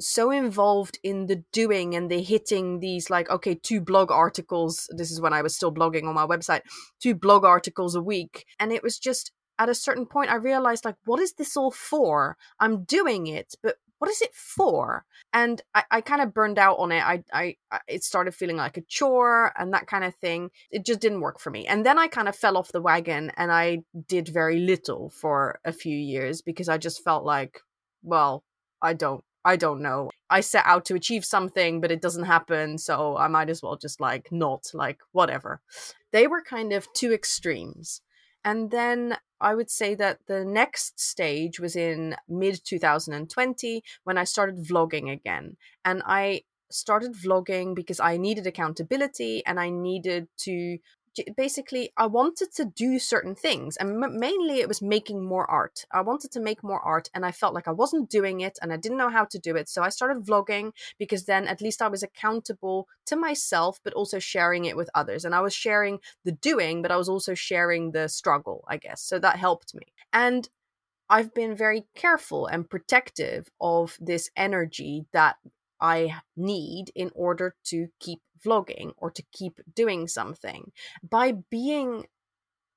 so 0.00 0.30
involved 0.30 0.98
in 1.02 1.26
the 1.26 1.42
doing 1.52 1.94
and 1.94 2.10
the 2.10 2.22
hitting 2.22 2.80
these 2.80 3.10
like 3.10 3.30
okay 3.30 3.54
two 3.54 3.80
blog 3.80 4.10
articles 4.10 4.88
this 4.96 5.10
is 5.10 5.20
when 5.20 5.32
i 5.32 5.42
was 5.42 5.54
still 5.54 5.72
blogging 5.72 6.04
on 6.04 6.14
my 6.14 6.26
website 6.26 6.62
two 7.00 7.14
blog 7.14 7.44
articles 7.44 7.94
a 7.94 8.02
week. 8.02 8.46
And 8.58 8.72
it 8.72 8.82
was 8.82 8.98
just 8.98 9.32
at 9.58 9.68
a 9.68 9.74
certain 9.74 10.06
point 10.06 10.30
i 10.30 10.36
realized 10.36 10.84
like 10.84 10.96
what 11.04 11.20
is 11.20 11.34
this 11.34 11.56
all 11.56 11.70
for? 11.70 12.36
I'm 12.58 12.84
doing 12.84 13.26
it 13.26 13.54
but 13.62 13.76
what 13.98 14.10
is 14.10 14.20
it 14.20 14.34
for? 14.34 15.04
And 15.32 15.62
i, 15.74 15.84
I 15.90 16.00
kind 16.00 16.20
of 16.20 16.34
burned 16.34 16.58
out 16.58 16.78
on 16.78 16.92
it. 16.92 17.02
I, 17.02 17.22
I 17.32 17.56
it 17.86 18.02
started 18.02 18.34
feeling 18.34 18.56
like 18.56 18.76
a 18.76 18.82
chore 18.82 19.52
and 19.56 19.72
that 19.72 19.86
kind 19.86 20.04
of 20.04 20.14
thing. 20.16 20.50
It 20.70 20.84
just 20.84 21.00
didn't 21.00 21.20
work 21.20 21.38
for 21.38 21.50
me. 21.50 21.66
And 21.66 21.86
then 21.86 21.98
i 21.98 22.08
kind 22.08 22.28
of 22.28 22.36
fell 22.36 22.56
off 22.56 22.72
the 22.72 22.82
wagon 22.82 23.30
and 23.36 23.52
i 23.52 23.82
did 24.08 24.28
very 24.28 24.58
little 24.58 25.10
for 25.10 25.60
a 25.64 25.72
few 25.72 25.96
years 25.96 26.42
because 26.42 26.68
i 26.68 26.78
just 26.78 27.04
felt 27.04 27.24
like 27.24 27.60
well 28.02 28.44
i 28.82 28.92
don't 28.92 29.24
I 29.44 29.56
don't 29.56 29.82
know. 29.82 30.10
I 30.30 30.40
set 30.40 30.64
out 30.66 30.84
to 30.86 30.94
achieve 30.94 31.24
something, 31.24 31.80
but 31.80 31.92
it 31.92 32.00
doesn't 32.00 32.24
happen, 32.24 32.78
so 32.78 33.16
I 33.16 33.28
might 33.28 33.50
as 33.50 33.62
well 33.62 33.76
just 33.76 34.00
like 34.00 34.32
not, 34.32 34.70
like 34.72 34.98
whatever. 35.12 35.60
They 36.12 36.26
were 36.26 36.42
kind 36.42 36.72
of 36.72 36.92
two 36.94 37.12
extremes. 37.12 38.00
And 38.44 38.70
then 38.70 39.16
I 39.40 39.54
would 39.54 39.70
say 39.70 39.94
that 39.96 40.20
the 40.26 40.44
next 40.44 40.98
stage 41.00 41.60
was 41.60 41.76
in 41.76 42.16
mid 42.28 42.60
2020 42.64 43.82
when 44.04 44.18
I 44.18 44.24
started 44.24 44.56
vlogging 44.56 45.12
again. 45.12 45.56
And 45.84 46.02
I 46.06 46.42
started 46.70 47.12
vlogging 47.14 47.74
because 47.74 48.00
I 48.00 48.16
needed 48.16 48.46
accountability 48.46 49.44
and 49.46 49.60
I 49.60 49.70
needed 49.70 50.28
to 50.38 50.78
basically 51.36 51.92
I 51.96 52.06
wanted 52.06 52.52
to 52.54 52.64
do 52.64 52.98
certain 52.98 53.34
things 53.34 53.76
and 53.76 54.02
m- 54.02 54.18
mainly 54.18 54.60
it 54.60 54.68
was 54.68 54.82
making 54.82 55.24
more 55.24 55.50
art. 55.50 55.84
I 55.90 56.00
wanted 56.00 56.30
to 56.32 56.40
make 56.40 56.62
more 56.62 56.80
art 56.80 57.10
and 57.14 57.24
I 57.24 57.32
felt 57.32 57.54
like 57.54 57.68
I 57.68 57.72
wasn't 57.72 58.10
doing 58.10 58.40
it 58.40 58.58
and 58.62 58.72
I 58.72 58.76
didn't 58.76 58.98
know 58.98 59.10
how 59.10 59.24
to 59.26 59.38
do 59.38 59.56
it. 59.56 59.68
So 59.68 59.82
I 59.82 59.88
started 59.88 60.24
vlogging 60.24 60.72
because 60.98 61.24
then 61.24 61.46
at 61.46 61.60
least 61.60 61.82
I 61.82 61.88
was 61.88 62.02
accountable 62.02 62.88
to 63.06 63.16
myself 63.16 63.80
but 63.84 63.94
also 63.94 64.18
sharing 64.18 64.64
it 64.64 64.76
with 64.76 64.90
others. 64.94 65.24
And 65.24 65.34
I 65.34 65.40
was 65.40 65.54
sharing 65.54 66.00
the 66.24 66.32
doing 66.32 66.82
but 66.82 66.90
I 66.90 66.96
was 66.96 67.08
also 67.08 67.34
sharing 67.34 67.92
the 67.92 68.08
struggle, 68.08 68.64
I 68.68 68.76
guess. 68.76 69.02
So 69.02 69.18
that 69.18 69.36
helped 69.36 69.74
me. 69.74 69.86
And 70.12 70.48
I've 71.10 71.34
been 71.34 71.54
very 71.54 71.84
careful 71.94 72.46
and 72.46 72.68
protective 72.68 73.48
of 73.60 73.96
this 74.00 74.30
energy 74.36 75.06
that 75.12 75.36
I 75.80 76.20
need 76.36 76.90
in 76.94 77.10
order 77.14 77.54
to 77.66 77.88
keep 78.00 78.20
vlogging 78.44 78.92
or 78.96 79.10
to 79.10 79.22
keep 79.32 79.60
doing 79.74 80.08
something. 80.08 80.72
By 81.08 81.34
being 81.50 82.06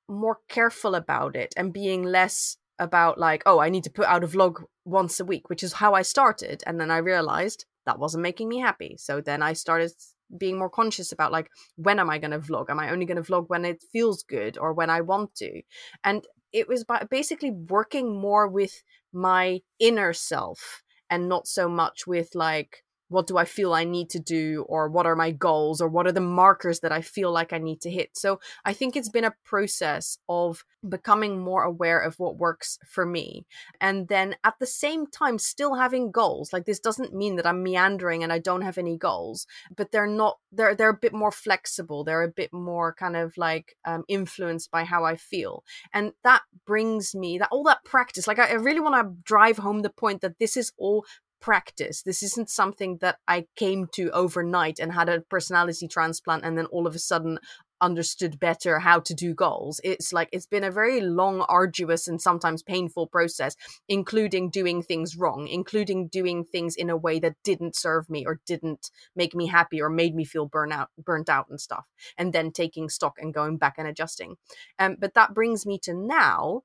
more 0.08 0.38
careful 0.48 0.94
about 0.94 1.36
it 1.36 1.52
and 1.56 1.72
being 1.72 2.02
less 2.02 2.56
about 2.78 3.18
like 3.18 3.42
oh 3.44 3.58
i 3.58 3.68
need 3.68 3.82
to 3.82 3.90
put 3.90 4.06
out 4.06 4.24
a 4.24 4.26
vlog 4.26 4.62
once 4.84 5.20
a 5.20 5.24
week 5.24 5.50
which 5.50 5.64
is 5.64 5.74
how 5.74 5.92
i 5.92 6.00
started 6.00 6.62
and 6.64 6.80
then 6.80 6.90
i 6.90 6.96
realized 6.96 7.66
that 7.88 7.98
wasn't 7.98 8.22
making 8.22 8.50
me 8.50 8.60
happy. 8.60 8.96
So 8.98 9.22
then 9.22 9.42
i 9.42 9.54
started 9.54 9.90
being 10.36 10.58
more 10.58 10.68
conscious 10.68 11.10
about 11.10 11.32
like 11.32 11.48
when 11.76 11.98
am 11.98 12.10
i 12.10 12.18
going 12.18 12.32
to 12.32 12.38
vlog? 12.38 12.68
Am 12.68 12.78
i 12.78 12.90
only 12.90 13.06
going 13.06 13.22
to 13.22 13.28
vlog 13.28 13.48
when 13.48 13.64
it 13.64 13.82
feels 13.92 14.22
good 14.22 14.58
or 14.58 14.74
when 14.74 14.90
i 14.90 15.00
want 15.00 15.34
to? 15.36 15.62
And 16.04 16.26
it 16.52 16.68
was 16.68 16.84
by 16.84 17.06
basically 17.10 17.50
working 17.50 18.14
more 18.14 18.46
with 18.46 18.82
my 19.12 19.60
inner 19.78 20.12
self 20.12 20.82
and 21.08 21.30
not 21.30 21.46
so 21.46 21.66
much 21.66 22.06
with 22.06 22.34
like 22.34 22.84
what 23.08 23.26
do 23.26 23.36
I 23.36 23.44
feel 23.44 23.72
I 23.72 23.84
need 23.84 24.10
to 24.10 24.18
do, 24.18 24.64
or 24.68 24.88
what 24.88 25.06
are 25.06 25.16
my 25.16 25.30
goals, 25.30 25.80
or 25.80 25.88
what 25.88 26.06
are 26.06 26.12
the 26.12 26.20
markers 26.20 26.80
that 26.80 26.92
I 26.92 27.00
feel 27.00 27.32
like 27.32 27.52
I 27.52 27.58
need 27.58 27.80
to 27.82 27.90
hit. 27.90 28.10
So 28.16 28.40
I 28.64 28.72
think 28.72 28.96
it's 28.96 29.08
been 29.08 29.24
a 29.24 29.34
process 29.44 30.18
of 30.28 30.64
becoming 30.88 31.40
more 31.40 31.64
aware 31.64 31.98
of 31.98 32.18
what 32.18 32.36
works 32.36 32.78
for 32.86 33.04
me. 33.04 33.46
And 33.80 34.08
then 34.08 34.36
at 34.44 34.54
the 34.60 34.66
same 34.66 35.06
time, 35.06 35.38
still 35.38 35.74
having 35.74 36.12
goals. 36.12 36.52
Like 36.52 36.66
this 36.66 36.78
doesn't 36.78 37.14
mean 37.14 37.36
that 37.36 37.46
I'm 37.46 37.62
meandering 37.62 38.22
and 38.22 38.32
I 38.32 38.38
don't 38.38 38.62
have 38.62 38.78
any 38.78 38.96
goals, 38.96 39.46
but 39.74 39.90
they're 39.90 40.06
not, 40.06 40.38
they're, 40.52 40.74
they're 40.74 40.90
a 40.90 40.94
bit 40.94 41.12
more 41.12 41.32
flexible. 41.32 42.04
They're 42.04 42.22
a 42.22 42.28
bit 42.28 42.52
more 42.52 42.94
kind 42.94 43.16
of 43.16 43.36
like 43.36 43.76
um, 43.84 44.04
influenced 44.08 44.70
by 44.70 44.84
how 44.84 45.04
I 45.04 45.16
feel. 45.16 45.64
And 45.92 46.12
that 46.22 46.42
brings 46.64 47.14
me 47.14 47.38
that 47.38 47.48
all 47.50 47.64
that 47.64 47.84
practice. 47.84 48.26
Like 48.28 48.38
I, 48.38 48.50
I 48.50 48.54
really 48.54 48.80
want 48.80 48.94
to 48.94 49.22
drive 49.24 49.58
home 49.58 49.82
the 49.82 49.90
point 49.90 50.20
that 50.20 50.38
this 50.38 50.56
is 50.56 50.72
all 50.78 51.04
practice. 51.40 52.02
This 52.02 52.22
isn't 52.22 52.50
something 52.50 52.98
that 53.00 53.18
I 53.26 53.46
came 53.56 53.86
to 53.94 54.10
overnight 54.10 54.78
and 54.78 54.92
had 54.92 55.08
a 55.08 55.20
personality 55.20 55.88
transplant 55.88 56.44
and 56.44 56.56
then 56.56 56.66
all 56.66 56.86
of 56.86 56.94
a 56.94 56.98
sudden 56.98 57.38
understood 57.80 58.40
better 58.40 58.78
how 58.78 59.00
to 59.00 59.14
do 59.14 59.34
goals. 59.34 59.80
It's 59.84 60.12
like 60.12 60.28
it's 60.32 60.46
been 60.46 60.64
a 60.64 60.70
very 60.70 61.00
long, 61.00 61.42
arduous, 61.42 62.08
and 62.08 62.20
sometimes 62.20 62.62
painful 62.62 63.06
process, 63.06 63.54
including 63.88 64.50
doing 64.50 64.82
things 64.82 65.16
wrong, 65.16 65.46
including 65.48 66.08
doing 66.08 66.44
things 66.44 66.74
in 66.74 66.90
a 66.90 66.96
way 66.96 67.18
that 67.20 67.36
didn't 67.44 67.76
serve 67.76 68.08
me 68.10 68.24
or 68.26 68.40
didn't 68.46 68.90
make 69.14 69.34
me 69.34 69.46
happy 69.46 69.80
or 69.80 69.88
made 69.88 70.14
me 70.14 70.24
feel 70.24 70.46
burnt 70.46 70.72
out, 70.72 70.88
burnt 71.02 71.28
out 71.28 71.46
and 71.48 71.60
stuff, 71.60 71.84
and 72.16 72.32
then 72.32 72.50
taking 72.50 72.88
stock 72.88 73.14
and 73.18 73.34
going 73.34 73.56
back 73.56 73.74
and 73.78 73.88
adjusting. 73.88 74.36
Um, 74.78 74.96
but 74.98 75.14
that 75.14 75.34
brings 75.34 75.66
me 75.66 75.78
to 75.80 75.94
now 75.94 76.62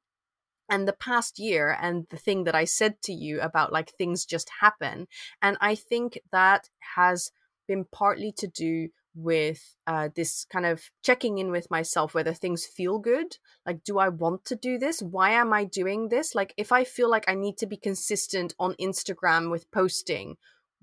and 0.69 0.87
the 0.87 0.93
past 0.93 1.39
year 1.39 1.77
and 1.79 2.07
the 2.09 2.17
thing 2.17 2.45
that 2.45 2.55
I 2.55 2.65
said 2.65 3.01
to 3.03 3.13
you 3.13 3.41
about 3.41 3.71
like 3.71 3.91
things 3.91 4.25
just 4.25 4.49
happen. 4.61 5.07
And 5.41 5.57
I 5.61 5.75
think 5.75 6.19
that 6.31 6.69
has 6.95 7.31
been 7.67 7.85
partly 7.91 8.31
to 8.37 8.47
do 8.47 8.89
with 9.15 9.75
uh, 9.85 10.09
this 10.15 10.45
kind 10.45 10.65
of 10.65 10.89
checking 11.03 11.37
in 11.37 11.51
with 11.51 11.69
myself 11.69 12.13
whether 12.15 12.33
things 12.33 12.65
feel 12.65 12.97
good 12.97 13.37
like 13.63 13.83
do 13.83 13.99
i 13.99 14.09
want 14.09 14.43
to 14.43 14.55
do 14.55 14.79
this 14.79 15.03
why 15.03 15.29
am 15.29 15.53
i 15.53 15.63
doing 15.63 16.09
this 16.09 16.33
like 16.33 16.51
if 16.57 16.71
i 16.71 16.83
feel 16.83 17.09
like 17.09 17.25
i 17.27 17.35
need 17.35 17.55
to 17.55 17.67
be 17.67 17.77
consistent 17.77 18.55
on 18.57 18.73
instagram 18.81 19.51
with 19.51 19.69
posting 19.71 20.35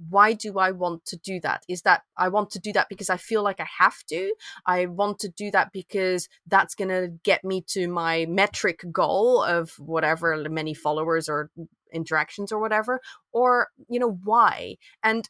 why 0.08 0.32
do 0.32 0.58
I 0.58 0.70
want 0.70 1.04
to 1.06 1.16
do 1.16 1.40
that? 1.40 1.64
Is 1.68 1.82
that 1.82 2.02
I 2.16 2.28
want 2.28 2.50
to 2.52 2.58
do 2.58 2.72
that 2.72 2.88
because 2.88 3.10
I 3.10 3.16
feel 3.16 3.42
like 3.42 3.60
I 3.60 3.66
have 3.78 4.02
to? 4.08 4.32
I 4.66 4.86
want 4.86 5.18
to 5.20 5.28
do 5.28 5.50
that 5.50 5.72
because 5.72 6.28
that's 6.46 6.74
going 6.74 6.88
to 6.88 7.12
get 7.22 7.44
me 7.44 7.62
to 7.68 7.88
my 7.88 8.26
metric 8.28 8.84
goal 8.90 9.42
of 9.42 9.72
whatever 9.78 10.36
many 10.48 10.74
followers 10.74 11.28
or 11.28 11.50
interactions 11.92 12.52
or 12.52 12.58
whatever? 12.60 13.00
Or, 13.32 13.68
you 13.88 13.98
know, 13.98 14.18
why? 14.24 14.76
And 15.02 15.28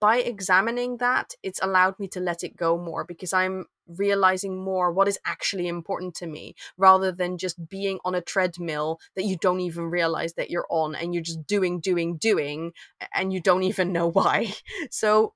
by 0.00 0.18
examining 0.18 0.98
that, 0.98 1.34
it's 1.42 1.60
allowed 1.62 1.98
me 1.98 2.08
to 2.08 2.20
let 2.20 2.42
it 2.42 2.56
go 2.56 2.78
more 2.78 3.04
because 3.04 3.32
I'm 3.32 3.66
realizing 3.86 4.56
more 4.62 4.92
what 4.92 5.08
is 5.08 5.18
actually 5.26 5.68
important 5.68 6.14
to 6.16 6.26
me 6.26 6.54
rather 6.78 7.12
than 7.12 7.36
just 7.36 7.68
being 7.68 7.98
on 8.04 8.14
a 8.14 8.20
treadmill 8.20 9.00
that 9.16 9.24
you 9.24 9.36
don't 9.36 9.60
even 9.60 9.84
realize 9.84 10.34
that 10.34 10.50
you're 10.50 10.66
on 10.70 10.94
and 10.94 11.12
you're 11.12 11.22
just 11.22 11.46
doing, 11.46 11.80
doing, 11.80 12.16
doing, 12.16 12.72
and 13.14 13.32
you 13.32 13.40
don't 13.40 13.62
even 13.72 13.92
know 13.92 14.08
why. 14.08 14.54
So 14.90 15.34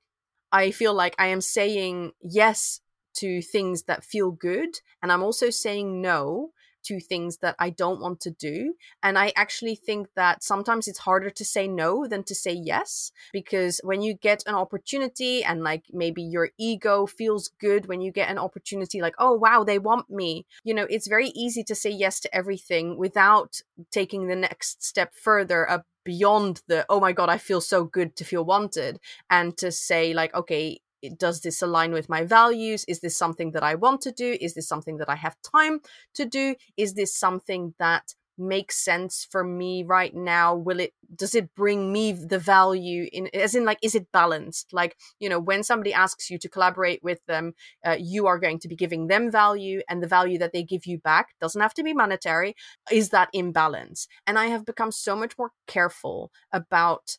I 0.51 0.71
feel 0.71 0.93
like 0.93 1.15
I 1.19 1.27
am 1.27 1.41
saying 1.41 2.13
yes 2.21 2.81
to 3.15 3.41
things 3.41 3.83
that 3.83 4.03
feel 4.03 4.31
good, 4.31 4.79
and 5.01 5.11
I'm 5.11 5.23
also 5.23 5.49
saying 5.49 6.01
no 6.01 6.51
to 6.87 6.99
things 6.99 7.37
that 7.37 7.55
I 7.59 7.69
don't 7.69 8.01
want 8.01 8.21
to 8.21 8.31
do. 8.31 8.73
And 9.03 9.17
I 9.17 9.33
actually 9.35 9.75
think 9.75 10.07
that 10.15 10.43
sometimes 10.43 10.87
it's 10.87 10.99
harder 10.99 11.29
to 11.29 11.45
say 11.45 11.67
no 11.67 12.07
than 12.07 12.23
to 12.23 12.35
say 12.35 12.53
yes, 12.53 13.11
because 13.33 13.79
when 13.83 14.01
you 14.01 14.13
get 14.13 14.43
an 14.47 14.55
opportunity 14.55 15.43
and 15.43 15.63
like 15.63 15.85
maybe 15.91 16.23
your 16.23 16.49
ego 16.57 17.05
feels 17.05 17.51
good 17.59 17.87
when 17.87 18.01
you 18.01 18.11
get 18.11 18.29
an 18.29 18.37
opportunity, 18.37 19.01
like, 19.01 19.15
oh, 19.19 19.33
wow, 19.33 19.63
they 19.63 19.79
want 19.79 20.09
me, 20.09 20.45
you 20.63 20.73
know, 20.73 20.87
it's 20.89 21.07
very 21.07 21.29
easy 21.29 21.63
to 21.63 21.75
say 21.75 21.89
yes 21.89 22.19
to 22.21 22.35
everything 22.35 22.97
without 22.97 23.61
taking 23.91 24.27
the 24.27 24.35
next 24.35 24.83
step 24.83 25.13
further 25.13 25.69
up 25.69 25.85
beyond 26.03 26.61
the 26.69 26.85
oh 26.87 27.01
my 27.01 27.11
god 27.11 27.27
i 27.27 27.37
feel 27.37 27.59
so 27.59 27.83
good 27.83 28.15
to 28.15 28.23
feel 28.23 28.45
wanted 28.45 28.97
and 29.29 29.57
to 29.57 29.69
say 29.69 30.13
like 30.13 30.33
okay 30.33 30.79
does 31.17 31.41
this 31.41 31.61
align 31.61 31.91
with 31.91 32.09
my 32.09 32.23
values? 32.23 32.85
Is 32.87 32.99
this 32.99 33.17
something 33.17 33.51
that 33.51 33.63
i 33.63 33.75
want 33.75 34.01
to 34.01 34.11
do? 34.11 34.37
Is 34.39 34.53
this 34.53 34.67
something 34.67 34.97
that 34.97 35.09
i 35.09 35.15
have 35.15 35.35
time 35.41 35.79
to 36.15 36.25
do? 36.25 36.55
Is 36.75 36.93
this 36.93 37.15
something 37.15 37.73
that 37.79 38.13
makes 38.37 38.77
sense 38.77 39.27
for 39.29 39.43
me 39.43 39.83
right 39.83 40.13
now? 40.13 40.55
Will 40.55 40.79
it 40.79 40.93
does 41.15 41.33
it 41.33 41.53
bring 41.55 41.91
me 41.91 42.11
the 42.11 42.39
value 42.39 43.07
in 43.11 43.29
as 43.33 43.55
in 43.55 43.65
like 43.65 43.79
is 43.81 43.95
it 43.95 44.11
balanced? 44.11 44.73
Like 44.73 44.95
you 45.19 45.29
know 45.29 45.39
when 45.39 45.63
somebody 45.63 45.93
asks 45.93 46.29
you 46.29 46.37
to 46.39 46.49
collaborate 46.49 47.03
with 47.03 47.19
them 47.27 47.53
uh, 47.85 47.97
you 47.99 48.27
are 48.27 48.39
going 48.39 48.59
to 48.59 48.67
be 48.67 48.75
giving 48.75 49.07
them 49.07 49.31
value 49.31 49.81
and 49.89 50.01
the 50.03 50.07
value 50.07 50.37
that 50.39 50.53
they 50.53 50.63
give 50.63 50.85
you 50.85 50.99
back 50.99 51.29
doesn't 51.41 51.61
have 51.61 51.73
to 51.75 51.83
be 51.83 51.93
monetary 51.93 52.55
is 52.91 53.09
that 53.09 53.29
imbalance? 53.33 54.07
And 54.25 54.37
i 54.37 54.47
have 54.47 54.65
become 54.65 54.91
so 54.91 55.15
much 55.15 55.37
more 55.37 55.51
careful 55.67 56.31
about 56.51 57.17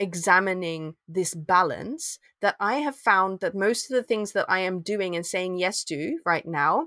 examining 0.00 0.94
this 1.06 1.34
balance 1.34 2.18
that 2.40 2.56
I 2.58 2.76
have 2.76 2.96
found 2.96 3.40
that 3.40 3.54
most 3.54 3.90
of 3.90 3.94
the 3.94 4.02
things 4.02 4.32
that 4.32 4.46
I 4.48 4.60
am 4.60 4.80
doing 4.80 5.14
and 5.14 5.24
saying 5.24 5.58
yes 5.58 5.84
to 5.84 6.18
right 6.24 6.46
now 6.46 6.86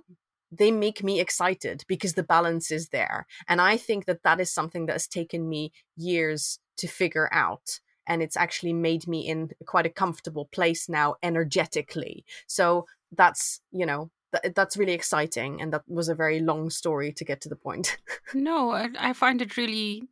they 0.58 0.71
make 0.71 1.04
me 1.04 1.19
excited 1.19 1.84
because 1.88 2.13
the 2.13 2.23
balance 2.23 2.71
is 2.71 2.89
there. 2.89 3.26
And 3.47 3.60
i 3.62 3.78
think 3.78 4.06
that 4.06 4.23
that 4.23 4.39
is 4.39 4.54
something 4.54 4.86
that 4.86 4.93
has 4.93 5.08
taken 5.08 5.49
me 5.49 5.71
years 5.95 6.60
to 6.78 6.88
figure 6.88 7.30
out. 7.32 7.80
And 8.08 8.21
it's 8.21 8.38
actually 8.38 8.73
made 8.73 9.08
me 9.08 9.28
in 9.28 9.49
quite 9.65 9.86
a 9.86 9.89
comfortable 9.89 10.49
place 10.52 10.89
now 10.89 11.15
energetically. 11.23 12.26
So 12.47 12.86
that's 13.12 13.62
you 13.71 13.86
know 13.86 14.12
th- 14.34 14.54
that's 14.54 14.78
really 14.78 14.93
exciting. 14.93 15.62
And 15.62 15.71
that 15.73 15.84
was 15.88 16.10
a 16.10 16.15
very 16.15 16.39
long 16.39 16.69
story 16.69 17.13
to 17.13 17.26
get 17.26 17.41
to 17.41 17.49
the 17.49 17.56
point. 17.56 17.97
No 18.34 18.71
I, 18.71 18.89
I 18.97 19.13
find 19.13 19.41
it 19.41 19.58
really 19.58 20.04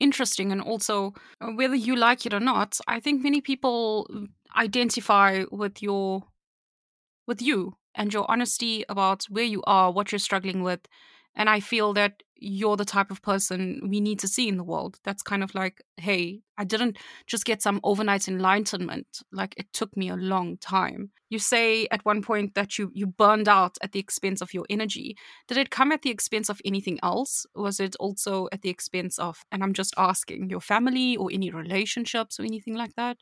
interesting 0.00 0.52
and 0.52 0.60
also 0.60 1.12
uh, 1.40 1.48
whether 1.48 1.74
you 1.74 1.96
like 1.96 2.24
it 2.26 2.34
or 2.34 2.40
not 2.40 2.78
i 2.86 3.00
think 3.00 3.22
many 3.22 3.40
people 3.40 4.08
identify 4.56 5.44
with 5.50 5.82
your 5.82 6.24
with 7.26 7.42
you 7.42 7.76
and 7.94 8.12
your 8.12 8.30
honesty 8.30 8.84
about 8.88 9.24
where 9.24 9.44
you 9.44 9.62
are 9.66 9.90
what 9.90 10.12
you're 10.12 10.18
struggling 10.18 10.62
with 10.62 10.80
and 11.38 11.48
I 11.48 11.60
feel 11.60 11.94
that 11.94 12.22
you're 12.40 12.76
the 12.76 12.84
type 12.84 13.10
of 13.10 13.22
person 13.22 13.80
we 13.88 14.00
need 14.00 14.18
to 14.20 14.28
see 14.28 14.48
in 14.48 14.58
the 14.58 14.64
world. 14.64 14.98
That's 15.04 15.22
kind 15.22 15.42
of 15.42 15.54
like, 15.54 15.82
hey, 15.96 16.40
I 16.56 16.64
didn't 16.64 16.98
just 17.26 17.44
get 17.44 17.62
some 17.62 17.80
overnight 17.82 18.28
enlightenment. 18.28 19.06
Like 19.32 19.54
it 19.56 19.72
took 19.72 19.96
me 19.96 20.08
a 20.08 20.16
long 20.16 20.56
time. 20.58 21.10
You 21.30 21.38
say 21.38 21.88
at 21.90 22.04
one 22.04 22.22
point 22.22 22.54
that 22.54 22.78
you 22.78 22.90
you 22.94 23.06
burned 23.06 23.48
out 23.48 23.76
at 23.82 23.92
the 23.92 23.98
expense 23.98 24.40
of 24.40 24.54
your 24.54 24.66
energy. 24.70 25.16
Did 25.48 25.58
it 25.58 25.70
come 25.70 25.92
at 25.92 26.02
the 26.02 26.10
expense 26.10 26.48
of 26.48 26.60
anything 26.64 26.98
else? 27.02 27.46
Was 27.54 27.80
it 27.80 27.96
also 27.98 28.48
at 28.52 28.62
the 28.62 28.70
expense 28.70 29.18
of, 29.18 29.44
and 29.50 29.62
I'm 29.62 29.74
just 29.74 29.94
asking, 29.96 30.50
your 30.50 30.60
family 30.60 31.16
or 31.16 31.30
any 31.32 31.50
relationships 31.50 32.38
or 32.38 32.44
anything 32.44 32.74
like 32.74 32.94
that? 32.96 33.18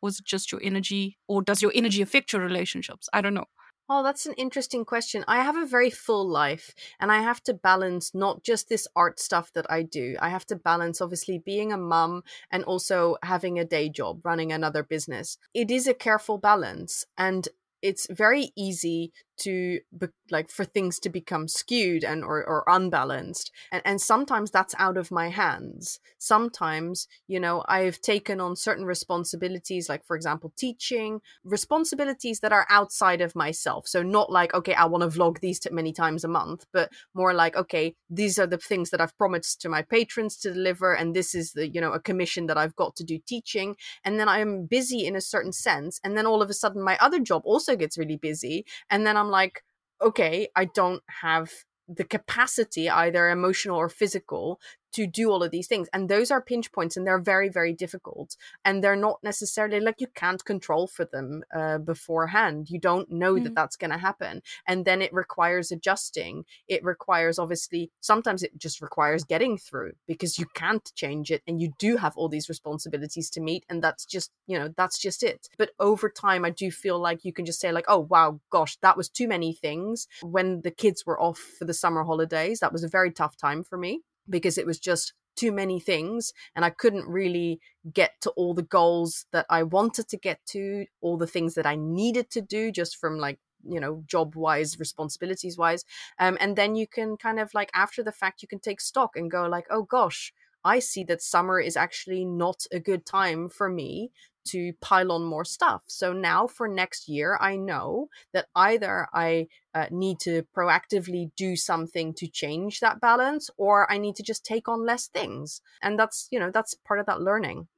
Was 0.00 0.18
it 0.18 0.24
just 0.24 0.50
your 0.50 0.60
energy, 0.64 1.18
or 1.28 1.42
does 1.42 1.62
your 1.62 1.72
energy 1.74 2.02
affect 2.02 2.32
your 2.32 2.42
relationships? 2.42 3.08
I 3.12 3.20
don't 3.20 3.34
know. 3.34 3.46
Oh, 3.88 4.02
that's 4.02 4.26
an 4.26 4.32
interesting 4.34 4.84
question. 4.84 5.24
I 5.28 5.42
have 5.42 5.56
a 5.56 5.66
very 5.66 5.90
full 5.90 6.26
life 6.26 6.74
and 6.98 7.12
I 7.12 7.20
have 7.20 7.42
to 7.44 7.52
balance 7.54 8.14
not 8.14 8.42
just 8.42 8.68
this 8.68 8.88
art 8.96 9.20
stuff 9.20 9.52
that 9.52 9.66
I 9.70 9.82
do. 9.82 10.16
I 10.20 10.30
have 10.30 10.46
to 10.46 10.56
balance 10.56 11.00
obviously 11.00 11.38
being 11.38 11.72
a 11.72 11.76
mum 11.76 12.22
and 12.50 12.64
also 12.64 13.16
having 13.22 13.58
a 13.58 13.64
day 13.64 13.88
job, 13.90 14.24
running 14.24 14.50
another 14.52 14.82
business. 14.82 15.36
It 15.52 15.70
is 15.70 15.86
a 15.86 15.94
careful 15.94 16.38
balance 16.38 17.04
and 17.18 17.48
it's 17.82 18.06
very 18.08 18.52
easy 18.56 19.12
to 19.44 19.80
be, 19.96 20.06
like 20.30 20.50
for 20.50 20.64
things 20.64 20.98
to 21.00 21.10
become 21.10 21.48
skewed 21.48 22.04
and 22.04 22.24
or, 22.24 22.44
or 22.44 22.64
unbalanced 22.66 23.50
and, 23.70 23.82
and 23.84 24.00
sometimes 24.00 24.50
that's 24.50 24.74
out 24.78 24.96
of 24.96 25.10
my 25.10 25.28
hands. 25.28 26.00
Sometimes 26.18 27.08
you 27.28 27.40
know 27.40 27.64
i've 27.68 28.00
taken 28.00 28.40
on 28.40 28.56
certain 28.56 28.84
responsibilities 28.84 29.88
like 29.88 30.04
for 30.04 30.16
example 30.16 30.52
teaching 30.56 31.20
responsibilities 31.44 32.40
that 32.40 32.52
are 32.52 32.66
outside 32.70 33.20
of 33.20 33.34
myself. 33.34 33.86
So 33.86 34.02
not 34.02 34.30
like 34.30 34.54
okay 34.54 34.74
i 34.74 34.84
want 34.84 35.02
to 35.02 35.18
vlog 35.18 35.40
these 35.40 35.58
t- 35.60 35.70
many 35.70 35.92
times 35.92 36.24
a 36.24 36.28
month 36.28 36.66
but 36.72 36.90
more 37.14 37.34
like 37.34 37.56
okay 37.56 37.94
these 38.10 38.38
are 38.38 38.46
the 38.46 38.58
things 38.58 38.90
that 38.90 39.00
i've 39.00 39.16
promised 39.16 39.60
to 39.60 39.68
my 39.68 39.82
patrons 39.82 40.36
to 40.36 40.52
deliver 40.52 40.94
and 40.94 41.14
this 41.14 41.34
is 41.34 41.52
the 41.52 41.68
you 41.68 41.80
know 41.80 41.92
a 41.92 42.00
commission 42.00 42.46
that 42.46 42.58
i've 42.58 42.76
got 42.76 42.94
to 42.96 43.04
do 43.04 43.18
teaching. 43.26 43.76
And 44.04 44.18
then 44.18 44.28
i'm 44.28 44.66
busy 44.66 45.06
in 45.06 45.16
a 45.16 45.20
certain 45.20 45.52
sense 45.52 46.00
and 46.04 46.16
then 46.16 46.26
all 46.26 46.42
of 46.42 46.50
a 46.50 46.54
sudden 46.54 46.82
my 46.82 46.96
other 47.00 47.20
job 47.20 47.42
also 47.44 47.76
gets 47.76 47.98
really 47.98 48.16
busy 48.16 48.64
and 48.90 49.06
then 49.06 49.16
i'm 49.16 49.30
like, 49.32 49.64
okay, 50.00 50.48
I 50.54 50.66
don't 50.66 51.02
have 51.22 51.50
the 51.88 52.04
capacity, 52.04 52.88
either 52.88 53.28
emotional 53.28 53.76
or 53.76 53.88
physical, 53.88 54.60
to 54.92 55.06
do 55.06 55.30
all 55.30 55.42
of 55.42 55.50
these 55.50 55.66
things 55.66 55.88
and 55.92 56.08
those 56.08 56.30
are 56.30 56.40
pinch 56.40 56.72
points 56.72 56.96
and 56.96 57.06
they're 57.06 57.18
very 57.18 57.48
very 57.48 57.72
difficult 57.72 58.36
and 58.64 58.82
they're 58.82 58.96
not 58.96 59.18
necessarily 59.22 59.80
like 59.80 60.00
you 60.00 60.06
can't 60.14 60.44
control 60.44 60.86
for 60.86 61.04
them 61.04 61.42
uh, 61.54 61.78
beforehand. 61.78 62.70
You 62.70 62.78
don't 62.78 63.10
know 63.10 63.34
mm. 63.34 63.44
that 63.44 63.54
that's 63.54 63.76
going 63.76 63.90
to 63.90 63.98
happen 63.98 64.42
and 64.66 64.84
then 64.84 65.02
it 65.02 65.12
requires 65.12 65.70
adjusting. 65.70 66.44
It 66.68 66.84
requires 66.84 67.38
obviously 67.38 67.90
sometimes 68.00 68.42
it 68.42 68.56
just 68.56 68.80
requires 68.80 69.24
getting 69.24 69.58
through 69.58 69.92
because 70.06 70.38
you 70.38 70.46
can't 70.54 70.90
change 70.94 71.30
it 71.30 71.42
and 71.46 71.60
you 71.60 71.72
do 71.78 71.96
have 71.96 72.16
all 72.16 72.28
these 72.28 72.48
responsibilities 72.48 73.30
to 73.30 73.40
meet 73.40 73.64
and 73.68 73.82
that's 73.82 74.04
just 74.04 74.30
you 74.46 74.58
know 74.58 74.72
that's 74.76 74.98
just 74.98 75.22
it. 75.22 75.48
But 75.58 75.70
over 75.78 76.08
time 76.08 76.44
i 76.44 76.50
do 76.50 76.70
feel 76.70 76.98
like 76.98 77.24
you 77.24 77.32
can 77.32 77.44
just 77.44 77.60
say 77.60 77.72
like 77.72 77.84
oh 77.88 78.00
wow 78.00 78.40
gosh 78.50 78.76
that 78.82 78.96
was 78.96 79.08
too 79.08 79.28
many 79.28 79.52
things. 79.52 80.08
When 80.22 80.62
the 80.62 80.70
kids 80.70 81.04
were 81.06 81.20
off 81.20 81.38
for 81.38 81.64
the 81.64 81.74
summer 81.74 82.04
holidays 82.04 82.60
that 82.60 82.72
was 82.72 82.84
a 82.84 82.88
very 82.88 83.10
tough 83.10 83.36
time 83.36 83.64
for 83.64 83.78
me 83.78 84.02
because 84.28 84.58
it 84.58 84.66
was 84.66 84.78
just 84.78 85.12
too 85.36 85.52
many 85.52 85.80
things 85.80 86.32
and 86.54 86.64
I 86.64 86.70
couldn't 86.70 87.06
really 87.08 87.60
get 87.92 88.12
to 88.20 88.30
all 88.30 88.54
the 88.54 88.62
goals 88.62 89.24
that 89.32 89.46
I 89.48 89.62
wanted 89.62 90.08
to 90.08 90.16
get 90.18 90.40
to, 90.48 90.84
all 91.00 91.16
the 91.16 91.26
things 91.26 91.54
that 91.54 91.66
I 91.66 91.74
needed 91.74 92.30
to 92.30 92.42
do 92.42 92.70
just 92.70 92.96
from 92.96 93.18
like 93.18 93.38
you 93.64 93.78
know 93.80 94.02
job 94.06 94.34
wise 94.34 94.78
responsibilities 94.78 95.56
wise 95.56 95.84
um, 96.18 96.36
and 96.40 96.56
then 96.56 96.74
you 96.74 96.86
can 96.86 97.16
kind 97.16 97.38
of 97.38 97.54
like 97.54 97.70
after 97.74 98.02
the 98.02 98.12
fact 98.12 98.42
you 98.42 98.48
can 98.48 98.58
take 98.58 98.80
stock 98.80 99.12
and 99.14 99.30
go 99.30 99.46
like 99.46 99.66
oh 99.70 99.84
gosh 99.84 100.32
I 100.64 100.78
see 100.78 101.04
that 101.04 101.22
summer 101.22 101.60
is 101.60 101.76
actually 101.76 102.24
not 102.24 102.66
a 102.72 102.78
good 102.80 103.04
time 103.04 103.48
for 103.48 103.68
me 103.68 104.10
to 104.46 104.72
pile 104.80 105.12
on 105.12 105.24
more 105.24 105.44
stuff. 105.44 105.82
So 105.86 106.12
now 106.12 106.46
for 106.46 106.68
next 106.68 107.08
year, 107.08 107.38
I 107.40 107.56
know 107.56 108.08
that 108.32 108.46
either 108.54 109.08
I 109.12 109.48
uh, 109.74 109.86
need 109.90 110.20
to 110.20 110.44
proactively 110.56 111.30
do 111.36 111.56
something 111.56 112.14
to 112.14 112.26
change 112.26 112.80
that 112.80 113.00
balance 113.00 113.50
or 113.56 113.90
I 113.90 113.98
need 113.98 114.16
to 114.16 114.22
just 114.22 114.44
take 114.44 114.68
on 114.68 114.84
less 114.84 115.08
things. 115.08 115.60
And 115.82 115.98
that's, 115.98 116.28
you 116.30 116.38
know, 116.38 116.50
that's 116.50 116.74
part 116.74 117.00
of 117.00 117.06
that 117.06 117.20
learning. 117.20 117.68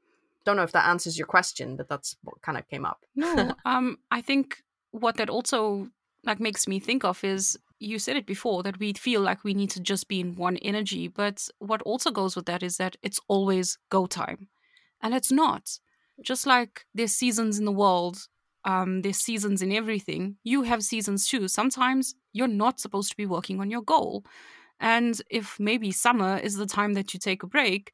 Don't 0.44 0.56
know 0.56 0.62
if 0.62 0.72
that 0.72 0.88
answers 0.88 1.16
your 1.18 1.26
question, 1.26 1.76
but 1.76 1.88
that's 1.88 2.16
what 2.22 2.42
kind 2.42 2.58
of 2.58 2.68
came 2.68 2.84
up. 2.84 3.04
no, 3.14 3.54
um, 3.64 3.98
I 4.10 4.20
think 4.20 4.62
what 4.90 5.16
that 5.16 5.30
also 5.30 5.88
like 6.24 6.40
makes 6.40 6.66
me 6.66 6.78
think 6.78 7.04
of 7.04 7.22
is 7.24 7.58
you 7.78 7.98
said 7.98 8.16
it 8.16 8.26
before 8.26 8.62
that 8.62 8.78
we 8.78 8.92
feel 8.92 9.20
like 9.20 9.44
we 9.44 9.54
need 9.54 9.70
to 9.70 9.80
just 9.80 10.08
be 10.08 10.20
in 10.20 10.36
one 10.36 10.56
energy 10.58 11.08
but 11.08 11.48
what 11.58 11.82
also 11.82 12.10
goes 12.10 12.36
with 12.36 12.46
that 12.46 12.62
is 12.62 12.76
that 12.76 12.96
it's 13.02 13.20
always 13.28 13.78
go 13.90 14.06
time 14.06 14.48
and 15.02 15.14
it's 15.14 15.32
not 15.32 15.78
just 16.22 16.46
like 16.46 16.84
there's 16.94 17.12
seasons 17.12 17.58
in 17.58 17.64
the 17.64 17.72
world, 17.72 18.26
um, 18.64 19.02
there's 19.02 19.18
seasons 19.18 19.62
in 19.62 19.72
everything, 19.72 20.36
you 20.42 20.62
have 20.62 20.82
seasons 20.82 21.28
too. 21.28 21.48
Sometimes 21.48 22.14
you're 22.32 22.48
not 22.48 22.80
supposed 22.80 23.10
to 23.10 23.16
be 23.16 23.26
working 23.26 23.60
on 23.60 23.70
your 23.70 23.82
goal. 23.82 24.24
And 24.80 25.20
if 25.30 25.58
maybe 25.60 25.92
summer 25.92 26.38
is 26.38 26.56
the 26.56 26.66
time 26.66 26.94
that 26.94 27.14
you 27.14 27.20
take 27.20 27.42
a 27.42 27.46
break, 27.46 27.92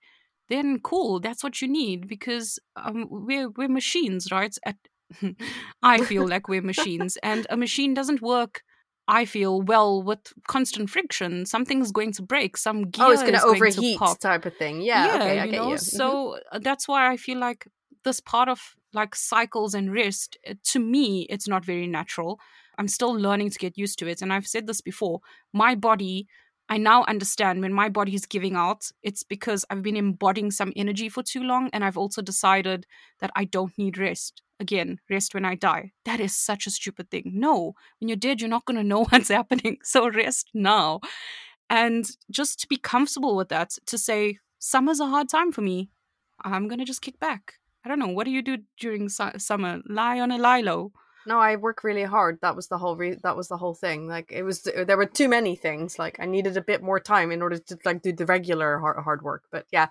then 0.48 0.80
cool, 0.80 1.20
that's 1.20 1.44
what 1.44 1.60
you 1.60 1.68
need 1.68 2.08
because 2.08 2.58
um, 2.76 3.06
we're, 3.10 3.50
we're 3.50 3.68
machines, 3.68 4.30
right? 4.32 4.56
At, 4.64 4.76
I 5.82 6.02
feel 6.04 6.26
like 6.26 6.48
we're 6.48 6.62
machines, 6.62 7.16
and 7.22 7.46
a 7.50 7.56
machine 7.56 7.94
doesn't 7.94 8.22
work 8.22 8.62
I 9.10 9.24
feel 9.24 9.60
well 9.60 10.02
with 10.04 10.32
constant 10.46 10.88
friction. 10.88 11.44
Something's 11.44 11.90
going 11.90 12.12
to 12.12 12.22
break. 12.22 12.56
Some 12.56 12.90
gear 12.90 13.06
oh, 13.06 13.10
it's 13.10 13.22
going 13.22 13.34
to 13.34 13.42
overheat 13.42 13.98
type 14.20 14.46
of 14.46 14.56
thing. 14.56 14.82
Yeah, 14.82 15.06
yeah 15.06 15.14
okay, 15.16 15.40
I 15.40 15.44
you 15.46 15.50
get 15.50 15.56
know? 15.58 15.70
you. 15.70 15.78
So 15.78 16.38
mm-hmm. 16.52 16.62
that's 16.62 16.86
why 16.86 17.10
I 17.10 17.16
feel 17.16 17.38
like 17.38 17.66
this 18.04 18.20
part 18.20 18.48
of 18.48 18.74
like 18.92 19.14
cycles 19.14 19.74
and 19.74 19.92
rest, 19.92 20.36
eh, 20.44 20.54
to 20.64 20.78
me, 20.78 21.26
it's 21.30 21.48
not 21.48 21.64
very 21.64 21.86
natural. 21.86 22.40
I'm 22.78 22.88
still 22.88 23.12
learning 23.12 23.50
to 23.50 23.58
get 23.58 23.78
used 23.78 23.98
to 23.98 24.08
it. 24.08 24.22
And 24.22 24.32
I've 24.32 24.46
said 24.46 24.66
this 24.66 24.80
before 24.80 25.20
my 25.52 25.74
body, 25.74 26.26
I 26.68 26.78
now 26.78 27.04
understand 27.04 27.60
when 27.60 27.72
my 27.72 27.88
body 27.88 28.14
is 28.14 28.26
giving 28.26 28.54
out, 28.54 28.90
it's 29.02 29.22
because 29.22 29.64
I've 29.68 29.82
been 29.82 29.96
embodying 29.96 30.50
some 30.50 30.72
energy 30.76 31.08
for 31.08 31.22
too 31.22 31.42
long. 31.42 31.68
And 31.72 31.84
I've 31.84 31.98
also 31.98 32.22
decided 32.22 32.86
that 33.18 33.30
I 33.34 33.44
don't 33.44 33.76
need 33.76 33.98
rest. 33.98 34.42
Again, 34.60 34.98
rest 35.08 35.34
when 35.34 35.44
I 35.44 35.54
die. 35.54 35.92
That 36.04 36.20
is 36.20 36.36
such 36.36 36.66
a 36.66 36.70
stupid 36.70 37.10
thing. 37.10 37.32
No, 37.34 37.74
when 37.98 38.08
you're 38.08 38.16
dead, 38.16 38.40
you're 38.40 38.50
not 38.50 38.66
going 38.66 38.76
to 38.76 38.84
know 38.84 39.04
what's 39.08 39.28
happening. 39.28 39.78
So 39.82 40.08
rest 40.08 40.48
now. 40.54 41.00
And 41.68 42.04
just 42.30 42.60
to 42.60 42.66
be 42.68 42.76
comfortable 42.76 43.36
with 43.36 43.48
that, 43.48 43.76
to 43.86 43.98
say, 43.98 44.38
summer's 44.58 45.00
a 45.00 45.06
hard 45.06 45.28
time 45.28 45.52
for 45.52 45.62
me. 45.62 45.90
I'm 46.44 46.68
going 46.68 46.78
to 46.78 46.84
just 46.84 47.02
kick 47.02 47.18
back. 47.20 47.59
I 47.84 47.88
don't 47.88 47.98
know. 47.98 48.08
What 48.08 48.24
do 48.24 48.30
you 48.30 48.42
do 48.42 48.58
during 48.78 49.08
su- 49.08 49.38
summer? 49.38 49.80
Lie 49.86 50.20
on 50.20 50.30
a 50.30 50.38
lilo? 50.38 50.92
No, 51.26 51.38
I 51.38 51.56
work 51.56 51.84
really 51.84 52.04
hard. 52.04 52.38
That 52.40 52.56
was 52.56 52.68
the 52.68 52.78
whole 52.78 52.96
re- 52.96 53.18
that 53.22 53.36
was 53.36 53.48
the 53.48 53.56
whole 53.56 53.74
thing. 53.74 54.08
Like 54.08 54.32
it 54.32 54.42
was 54.42 54.62
there 54.62 54.96
were 54.96 55.06
too 55.06 55.28
many 55.28 55.54
things. 55.54 55.98
Like 55.98 56.18
I 56.18 56.26
needed 56.26 56.56
a 56.56 56.62
bit 56.62 56.82
more 56.82 56.98
time 56.98 57.30
in 57.30 57.42
order 57.42 57.58
to 57.58 57.78
like 57.84 58.02
do 58.02 58.12
the 58.12 58.26
regular 58.26 58.78
hard, 58.78 59.02
hard 59.04 59.22
work. 59.22 59.44
But 59.50 59.66
yeah. 59.70 59.88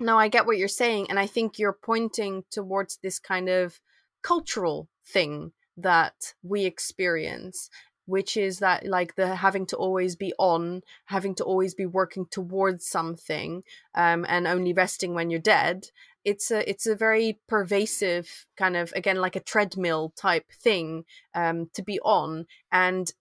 No, 0.00 0.18
I 0.18 0.28
get 0.28 0.46
what 0.46 0.58
you're 0.58 0.68
saying 0.68 1.06
and 1.08 1.18
I 1.18 1.26
think 1.26 1.58
you're 1.58 1.72
pointing 1.72 2.44
towards 2.50 2.96
this 2.96 3.18
kind 3.18 3.48
of 3.48 3.80
cultural 4.22 4.88
thing 5.06 5.52
that 5.76 6.34
we 6.42 6.64
experience 6.64 7.70
which 8.06 8.36
is 8.36 8.58
that 8.58 8.84
like 8.84 9.14
the 9.14 9.36
having 9.36 9.64
to 9.66 9.76
always 9.76 10.16
be 10.16 10.32
on 10.38 10.82
having 11.06 11.34
to 11.36 11.44
always 11.44 11.74
be 11.74 11.86
working 11.86 12.26
towards 12.26 12.86
something 12.86 13.62
um, 13.94 14.26
and 14.28 14.46
only 14.46 14.72
resting 14.72 15.14
when 15.14 15.30
you're 15.30 15.40
dead 15.40 15.88
it's 16.24 16.50
a 16.50 16.68
it's 16.68 16.86
a 16.86 16.94
very 16.94 17.38
pervasive 17.48 18.46
kind 18.56 18.76
of 18.76 18.92
again 18.94 19.16
like 19.16 19.36
a 19.36 19.40
treadmill 19.40 20.12
type 20.16 20.50
thing 20.52 21.04
um, 21.34 21.68
to 21.74 21.82
be 21.82 21.98
on 22.00 22.46
and 22.70 23.12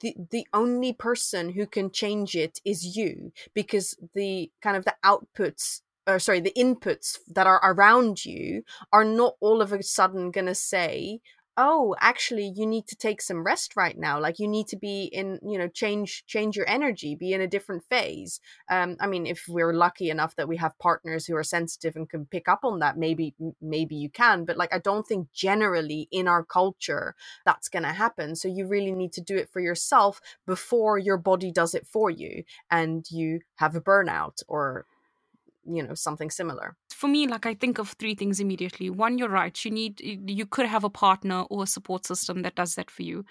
the 0.00 0.14
the 0.30 0.46
only 0.52 0.92
person 0.92 1.50
who 1.50 1.66
can 1.66 1.90
change 1.90 2.34
it 2.34 2.58
is 2.64 2.96
you 2.96 3.32
because 3.54 3.96
the 4.14 4.50
kind 4.62 4.76
of 4.76 4.84
the 4.84 4.94
outputs 5.04 5.80
or 6.06 6.18
sorry 6.18 6.40
the 6.40 6.52
inputs 6.56 7.18
that 7.28 7.46
are 7.46 7.60
around 7.62 8.24
you 8.24 8.62
are 8.92 9.04
not 9.04 9.34
all 9.40 9.60
of 9.60 9.72
a 9.72 9.82
sudden 9.82 10.30
going 10.30 10.46
to 10.46 10.54
say 10.54 11.20
oh 11.56 11.94
actually 12.00 12.52
you 12.54 12.66
need 12.66 12.86
to 12.86 12.96
take 12.96 13.20
some 13.22 13.44
rest 13.44 13.76
right 13.76 13.98
now 13.98 14.20
like 14.20 14.38
you 14.38 14.48
need 14.48 14.66
to 14.68 14.76
be 14.76 15.04
in 15.04 15.38
you 15.42 15.58
know 15.58 15.68
change 15.68 16.24
change 16.26 16.56
your 16.56 16.68
energy 16.68 17.14
be 17.14 17.32
in 17.32 17.40
a 17.40 17.48
different 17.48 17.82
phase. 17.88 18.40
Um 18.70 18.96
i 19.00 19.06
mean 19.06 19.26
if 19.26 19.44
we're 19.48 19.72
lucky 19.72 20.10
enough 20.10 20.36
that 20.36 20.48
we 20.48 20.56
have 20.58 20.78
partners 20.78 21.26
who 21.26 21.36
are 21.36 21.44
sensitive 21.44 21.96
and 21.96 22.08
can 22.08 22.26
pick 22.26 22.48
up 22.48 22.60
on 22.64 22.80
that 22.80 22.96
maybe 22.98 23.34
maybe 23.60 23.96
you 23.96 24.10
can 24.10 24.44
but 24.44 24.56
like 24.56 24.74
i 24.74 24.78
don't 24.78 25.06
think 25.06 25.28
generally 25.32 26.08
in 26.10 26.28
our 26.28 26.44
culture 26.44 27.14
that's 27.44 27.68
going 27.68 27.82
to 27.82 27.92
happen. 27.92 28.36
So 28.36 28.48
you 28.48 28.66
really 28.66 28.92
need 28.92 29.12
to 29.14 29.20
do 29.20 29.36
it 29.36 29.48
for 29.50 29.60
yourself 29.60 30.20
before 30.46 30.98
your 30.98 31.16
body 31.16 31.50
does 31.50 31.74
it 31.74 31.86
for 31.86 32.10
you 32.10 32.44
and 32.70 33.04
you 33.10 33.40
have 33.56 33.74
a 33.76 33.80
burnout 33.80 34.42
or 34.48 34.86
you 35.66 35.82
know 35.82 35.94
something 35.94 36.30
similar. 36.30 36.76
For 36.90 37.08
me 37.08 37.26
like 37.26 37.46
i 37.46 37.54
think 37.54 37.78
of 37.78 37.90
three 37.90 38.14
things 38.14 38.40
immediately. 38.40 38.90
One 38.90 39.18
you're 39.18 39.28
right. 39.28 39.64
You 39.64 39.70
need 39.70 40.00
you 40.00 40.46
could 40.46 40.66
have 40.66 40.84
a 40.84 40.90
partner 40.90 41.42
or 41.50 41.64
a 41.64 41.66
support 41.66 42.06
system 42.06 42.42
that 42.42 42.54
does 42.54 42.74
that 42.74 42.90
for 42.90 43.02
you. 43.02 43.24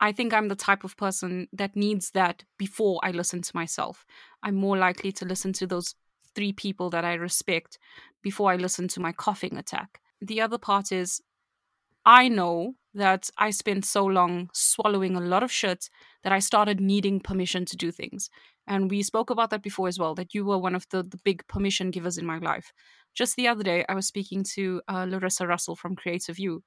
I 0.00 0.12
think 0.12 0.32
i'm 0.32 0.48
the 0.48 0.56
type 0.56 0.84
of 0.84 0.96
person 0.96 1.48
that 1.52 1.76
needs 1.76 2.10
that 2.12 2.44
before 2.58 3.00
i 3.02 3.10
listen 3.10 3.42
to 3.42 3.56
myself. 3.56 4.06
I'm 4.42 4.54
more 4.54 4.76
likely 4.76 5.12
to 5.12 5.24
listen 5.24 5.52
to 5.54 5.66
those 5.66 5.94
three 6.34 6.52
people 6.52 6.90
that 6.90 7.04
i 7.04 7.14
respect 7.14 7.78
before 8.22 8.50
i 8.50 8.56
listen 8.56 8.88
to 8.88 9.00
my 9.00 9.12
coughing 9.12 9.56
attack. 9.56 10.00
The 10.20 10.40
other 10.40 10.58
part 10.58 10.92
is 10.92 11.20
i 12.06 12.28
know 12.28 12.74
that 12.94 13.30
I 13.38 13.50
spent 13.50 13.84
so 13.84 14.04
long 14.04 14.50
swallowing 14.52 15.16
a 15.16 15.20
lot 15.20 15.42
of 15.42 15.52
shit 15.52 15.88
that 16.22 16.32
I 16.32 16.40
started 16.40 16.80
needing 16.80 17.20
permission 17.20 17.64
to 17.66 17.76
do 17.76 17.90
things. 17.90 18.30
And 18.70 18.88
we 18.88 19.02
spoke 19.02 19.30
about 19.30 19.50
that 19.50 19.62
before 19.62 19.88
as 19.88 19.98
well, 19.98 20.14
that 20.14 20.32
you 20.32 20.44
were 20.44 20.56
one 20.56 20.76
of 20.76 20.86
the, 20.90 21.02
the 21.02 21.18
big 21.24 21.44
permission 21.48 21.90
givers 21.90 22.16
in 22.16 22.24
my 22.24 22.38
life. 22.38 22.72
Just 23.14 23.34
the 23.34 23.48
other 23.48 23.64
day, 23.64 23.84
I 23.88 23.94
was 23.94 24.06
speaking 24.06 24.44
to 24.54 24.80
uh, 24.88 25.06
Larissa 25.08 25.44
Russell 25.44 25.74
from 25.74 25.96
Creative 25.96 26.38
You, 26.38 26.62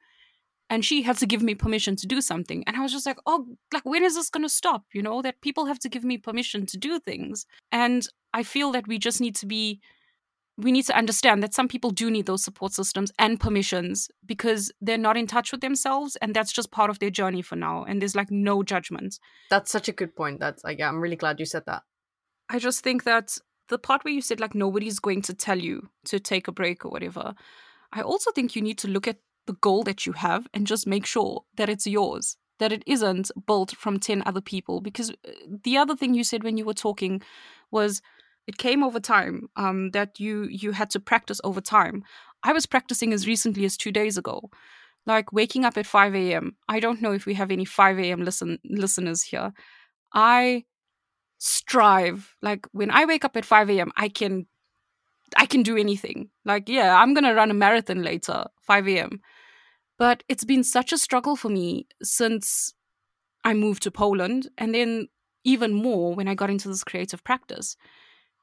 and 0.70 0.84
she 0.84 1.04
had 1.04 1.16
to 1.18 1.26
give 1.26 1.42
me 1.42 1.56
permission 1.56 1.96
to 1.96 2.08
do 2.08 2.22
something 2.22 2.64
and 2.66 2.76
i 2.78 2.80
was 2.80 2.92
just 2.92 3.06
like 3.06 3.18
oh 3.26 3.46
like 3.74 3.86
when 3.86 4.04
is 4.04 4.16
this 4.16 4.30
going 4.30 4.44
to 4.44 4.50
stop? 4.50 4.84
You 4.94 5.02
know 5.02 5.22
that 5.22 5.42
people 5.42 5.66
have 5.66 5.80
to 5.80 5.90
give 5.90 6.04
me 6.04 6.18
permission 6.18 6.66
to 6.68 6.78
do 6.78 7.00
things. 7.00 7.46
And 7.72 8.08
i 8.34 8.44
feel 8.44 8.72
that 8.72 8.88
we 8.88 8.98
just 8.98 9.22
need 9.22 9.36
to 9.38 9.46
be 9.46 9.80
we 10.58 10.72
need 10.72 10.86
to 10.86 10.96
understand 10.96 11.42
that 11.42 11.54
some 11.54 11.68
people 11.68 11.90
do 11.90 12.12
need 12.12 12.28
those 12.28 12.44
support 12.44 12.74
systems 12.74 13.12
and 13.18 13.40
permissions 13.40 14.10
because 14.26 14.72
they're 14.82 14.98
not 14.98 15.18
in 15.18 15.28
touch 15.28 15.52
with 15.52 15.62
themselves 15.62 16.16
and 16.18 16.34
that's 16.34 16.54
just 16.54 16.72
part 16.72 16.90
of 16.90 17.00
their 17.00 17.10
journey 17.10 17.42
for 17.42 17.56
now 17.56 17.84
and 17.84 18.02
there's 18.02 18.16
like 18.16 18.30
no 18.30 18.64
judgment. 18.64 19.20
That's 19.50 19.72
such 19.72 19.90
a 19.90 19.92
good 19.92 20.16
point 20.16 20.40
that's 20.40 20.64
like 20.64 20.82
i'm 20.82 21.02
really 21.02 21.16
glad 21.16 21.40
you 21.40 21.46
said 21.46 21.64
that 21.66 21.84
i 22.54 22.60
just 22.60 22.84
think 22.84 23.04
that 23.04 23.38
the 23.70 23.78
part 23.78 24.04
where 24.04 24.14
you 24.14 24.22
said 24.22 24.40
like 24.40 24.56
nobody's 24.56 25.00
going 25.00 25.22
to 25.22 25.34
tell 25.34 25.60
you 25.60 25.90
to 26.06 26.20
take 26.20 26.48
a 26.48 26.52
break 26.52 26.86
or 26.86 26.90
whatever 26.90 27.34
i 27.92 28.02
also 28.02 28.32
think 28.32 28.56
you 28.56 28.62
need 28.62 28.78
to 28.78 28.88
look 28.88 29.08
at 29.08 29.18
the 29.46 29.54
goal 29.54 29.84
that 29.84 30.06
you 30.06 30.14
have 30.14 30.48
and 30.54 30.66
just 30.66 30.88
make 30.88 31.06
sure 31.06 31.44
that 31.58 31.70
it's 31.70 31.86
yours 31.86 32.38
that 32.60 32.72
it 32.72 32.84
isn't 32.88 33.32
built 33.46 33.72
from 33.72 34.00
10 34.00 34.24
other 34.26 34.42
people. 34.42 34.82
Because 34.82 35.10
uh, 35.12 35.32
the 35.64 35.78
other 35.78 35.96
thing 35.96 36.14
you 36.14 36.24
said 36.24 36.44
when 36.44 36.58
you 36.58 36.66
were 36.66 36.74
talking 36.74 37.22
was 37.72 38.02
it 38.48 38.58
came 38.58 38.84
over 38.84 39.00
time 39.00 39.50
um, 39.56 39.92
that 39.92 40.20
you 40.20 40.44
you 40.44 40.72
had 40.72 40.90
to 40.92 41.00
practice 41.00 41.42
over 41.44 41.62
time. 41.62 42.04
I 42.44 42.54
was 42.54 42.66
practicing 42.66 43.14
as 43.14 43.28
recently 43.28 43.66
as 43.66 43.78
two 43.78 43.92
days 43.92 44.18
ago. 44.18 44.50
Like 45.06 45.34
waking 45.34 45.66
up 45.66 45.78
at 45.78 45.86
5 45.86 46.16
a.m 46.16 46.56
i 46.70 46.80
don't 46.80 47.02
know 47.02 47.12
if 47.12 47.26
we 47.26 47.34
have 47.34 47.52
any 47.52 47.66
5 47.66 48.00
a.m 48.00 48.24
listen 48.24 48.60
listeners 48.64 49.22
here. 49.22 49.52
I 50.14 50.64
strive 51.44 52.36
like 52.42 52.68
when 52.72 52.90
i 52.92 53.06
wake 53.06 53.26
up 53.26 53.36
at 53.36 53.46
5 53.46 53.70
a.m 53.70 53.92
i 53.98 54.08
can 54.08 54.46
i 55.38 55.46
can 55.46 55.62
do 55.62 55.76
anything 55.76 56.30
like 56.46 56.70
yeah 56.70 56.96
i'm 56.98 57.14
gonna 57.14 57.34
run 57.34 57.52
a 57.52 57.54
marathon 57.54 58.02
later 58.02 58.46
5 58.62 58.88
a.m 58.88 59.20
but 59.98 60.24
it's 60.30 60.46
been 60.46 60.64
such 60.64 60.94
a 60.94 60.98
struggle 60.98 61.36
for 61.36 61.50
me 61.50 61.88
since 62.02 62.74
i 63.44 63.54
moved 63.54 63.84
to 63.84 63.92
poland 63.92 64.50
and 64.58 64.74
then 64.74 65.10
even 65.44 65.74
more 65.74 66.16
when 66.16 66.30
i 66.30 66.34
got 66.36 66.50
into 66.50 66.70
this 66.70 66.84
creative 66.84 67.24
practice 67.24 67.76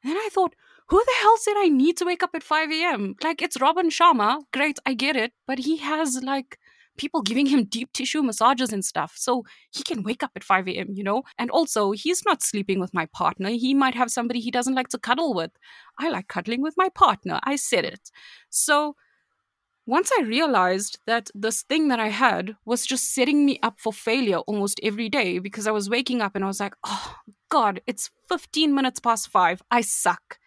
and 0.03 0.11
then 0.11 0.17
I 0.17 0.29
thought, 0.33 0.55
who 0.89 1.03
the 1.05 1.13
hell 1.21 1.37
said 1.37 1.55
I 1.57 1.69
need 1.69 1.97
to 1.99 2.05
wake 2.05 2.23
up 2.23 2.31
at 2.35 2.43
5 2.43 2.71
a.m.? 2.73 3.17
Like, 3.23 3.43
it's 3.43 3.61
Robin 3.61 3.91
Sharma. 3.91 4.41
Great, 4.53 4.79
I 4.87 4.95
get 4.95 5.17
it. 5.17 5.33
But 5.47 5.61
he 5.61 5.77
has 5.79 6.23
like 6.23 6.59
people 7.01 7.23
giving 7.23 7.47
him 7.47 7.65
deep 7.65 7.91
tissue 7.95 8.23
massages 8.23 8.75
and 8.75 8.85
stuff. 8.85 9.15
So 9.17 9.45
he 9.71 9.83
can 9.83 10.03
wake 10.03 10.23
up 10.23 10.33
at 10.37 10.45
5 10.45 10.69
a.m., 10.69 10.89
you 10.93 11.03
know? 11.03 11.23
And 11.39 11.51
also, 11.51 11.93
he's 11.93 12.23
not 12.27 12.43
sleeping 12.43 12.79
with 12.79 12.93
my 12.93 13.07
partner. 13.07 13.49
He 13.49 13.73
might 13.73 13.95
have 13.95 14.11
somebody 14.11 14.39
he 14.39 14.51
doesn't 14.51 14.75
like 14.75 14.89
to 14.89 14.99
cuddle 14.99 15.33
with. 15.33 15.53
I 15.99 16.11
like 16.11 16.29
cuddling 16.29 16.61
with 16.61 16.75
my 16.77 16.91
partner. 16.91 17.41
I 17.43 17.57
said 17.57 17.87
it. 17.87 18.11
So 18.51 18.97
once 19.87 20.11
I 20.19 20.23
realized 20.25 20.99
that 21.07 21.31
this 21.35 21.63
thing 21.63 21.89
that 21.89 21.99
I 21.99 22.09
had 22.09 22.57
was 22.67 22.85
just 22.85 23.15
setting 23.15 23.47
me 23.47 23.59
up 23.63 23.81
for 23.81 23.95
failure 23.95 24.41
almost 24.41 24.79
every 24.83 25.09
day 25.09 25.39
because 25.39 25.67
I 25.67 25.73
was 25.73 25.89
waking 25.89 26.21
up 26.21 26.37
and 26.37 26.45
I 26.45 26.49
was 26.49 26.61
like, 26.61 26.75
oh, 26.85 27.17
God, 27.49 27.81
it's 27.87 28.11
15 28.29 28.75
minutes 28.75 29.01
past 29.01 29.31
five. 29.31 29.63
I 29.71 29.81
suck. 29.81 30.39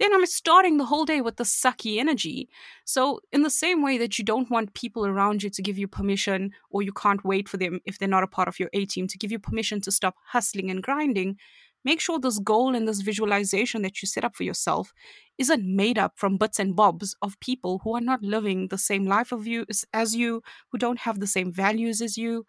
Then 0.00 0.14
I'm 0.14 0.24
starting 0.24 0.78
the 0.78 0.86
whole 0.86 1.04
day 1.04 1.20
with 1.20 1.36
the 1.36 1.44
sucky 1.44 1.98
energy. 1.98 2.48
So, 2.86 3.20
in 3.32 3.42
the 3.42 3.50
same 3.50 3.82
way 3.82 3.98
that 3.98 4.18
you 4.18 4.24
don't 4.24 4.50
want 4.50 4.74
people 4.74 5.06
around 5.06 5.42
you 5.42 5.50
to 5.50 5.62
give 5.62 5.76
you 5.76 5.86
permission, 5.86 6.52
or 6.70 6.82
you 6.82 6.92
can't 6.92 7.24
wait 7.24 7.48
for 7.48 7.58
them 7.58 7.80
if 7.84 7.98
they're 7.98 8.08
not 8.08 8.22
a 8.22 8.26
part 8.26 8.48
of 8.48 8.58
your 8.58 8.70
A 8.72 8.86
team 8.86 9.06
to 9.08 9.18
give 9.18 9.30
you 9.30 9.38
permission 9.38 9.80
to 9.82 9.92
stop 9.92 10.16
hustling 10.28 10.70
and 10.70 10.82
grinding, 10.82 11.36
make 11.84 12.00
sure 12.00 12.18
this 12.18 12.38
goal 12.38 12.74
and 12.74 12.88
this 12.88 13.02
visualization 13.02 13.82
that 13.82 14.00
you 14.00 14.08
set 14.08 14.24
up 14.24 14.34
for 14.34 14.42
yourself 14.42 14.92
isn't 15.36 15.64
made 15.64 15.98
up 15.98 16.14
from 16.16 16.38
bits 16.38 16.58
and 16.58 16.74
bobs 16.74 17.14
of 17.20 17.38
people 17.40 17.80
who 17.84 17.94
are 17.94 18.00
not 18.00 18.22
living 18.22 18.68
the 18.68 18.78
same 18.78 19.04
life 19.04 19.32
of 19.32 19.46
you 19.46 19.66
as 19.92 20.16
you, 20.16 20.42
who 20.72 20.78
don't 20.78 21.00
have 21.00 21.20
the 21.20 21.26
same 21.26 21.52
values 21.52 22.00
as 22.00 22.16
you, 22.16 22.46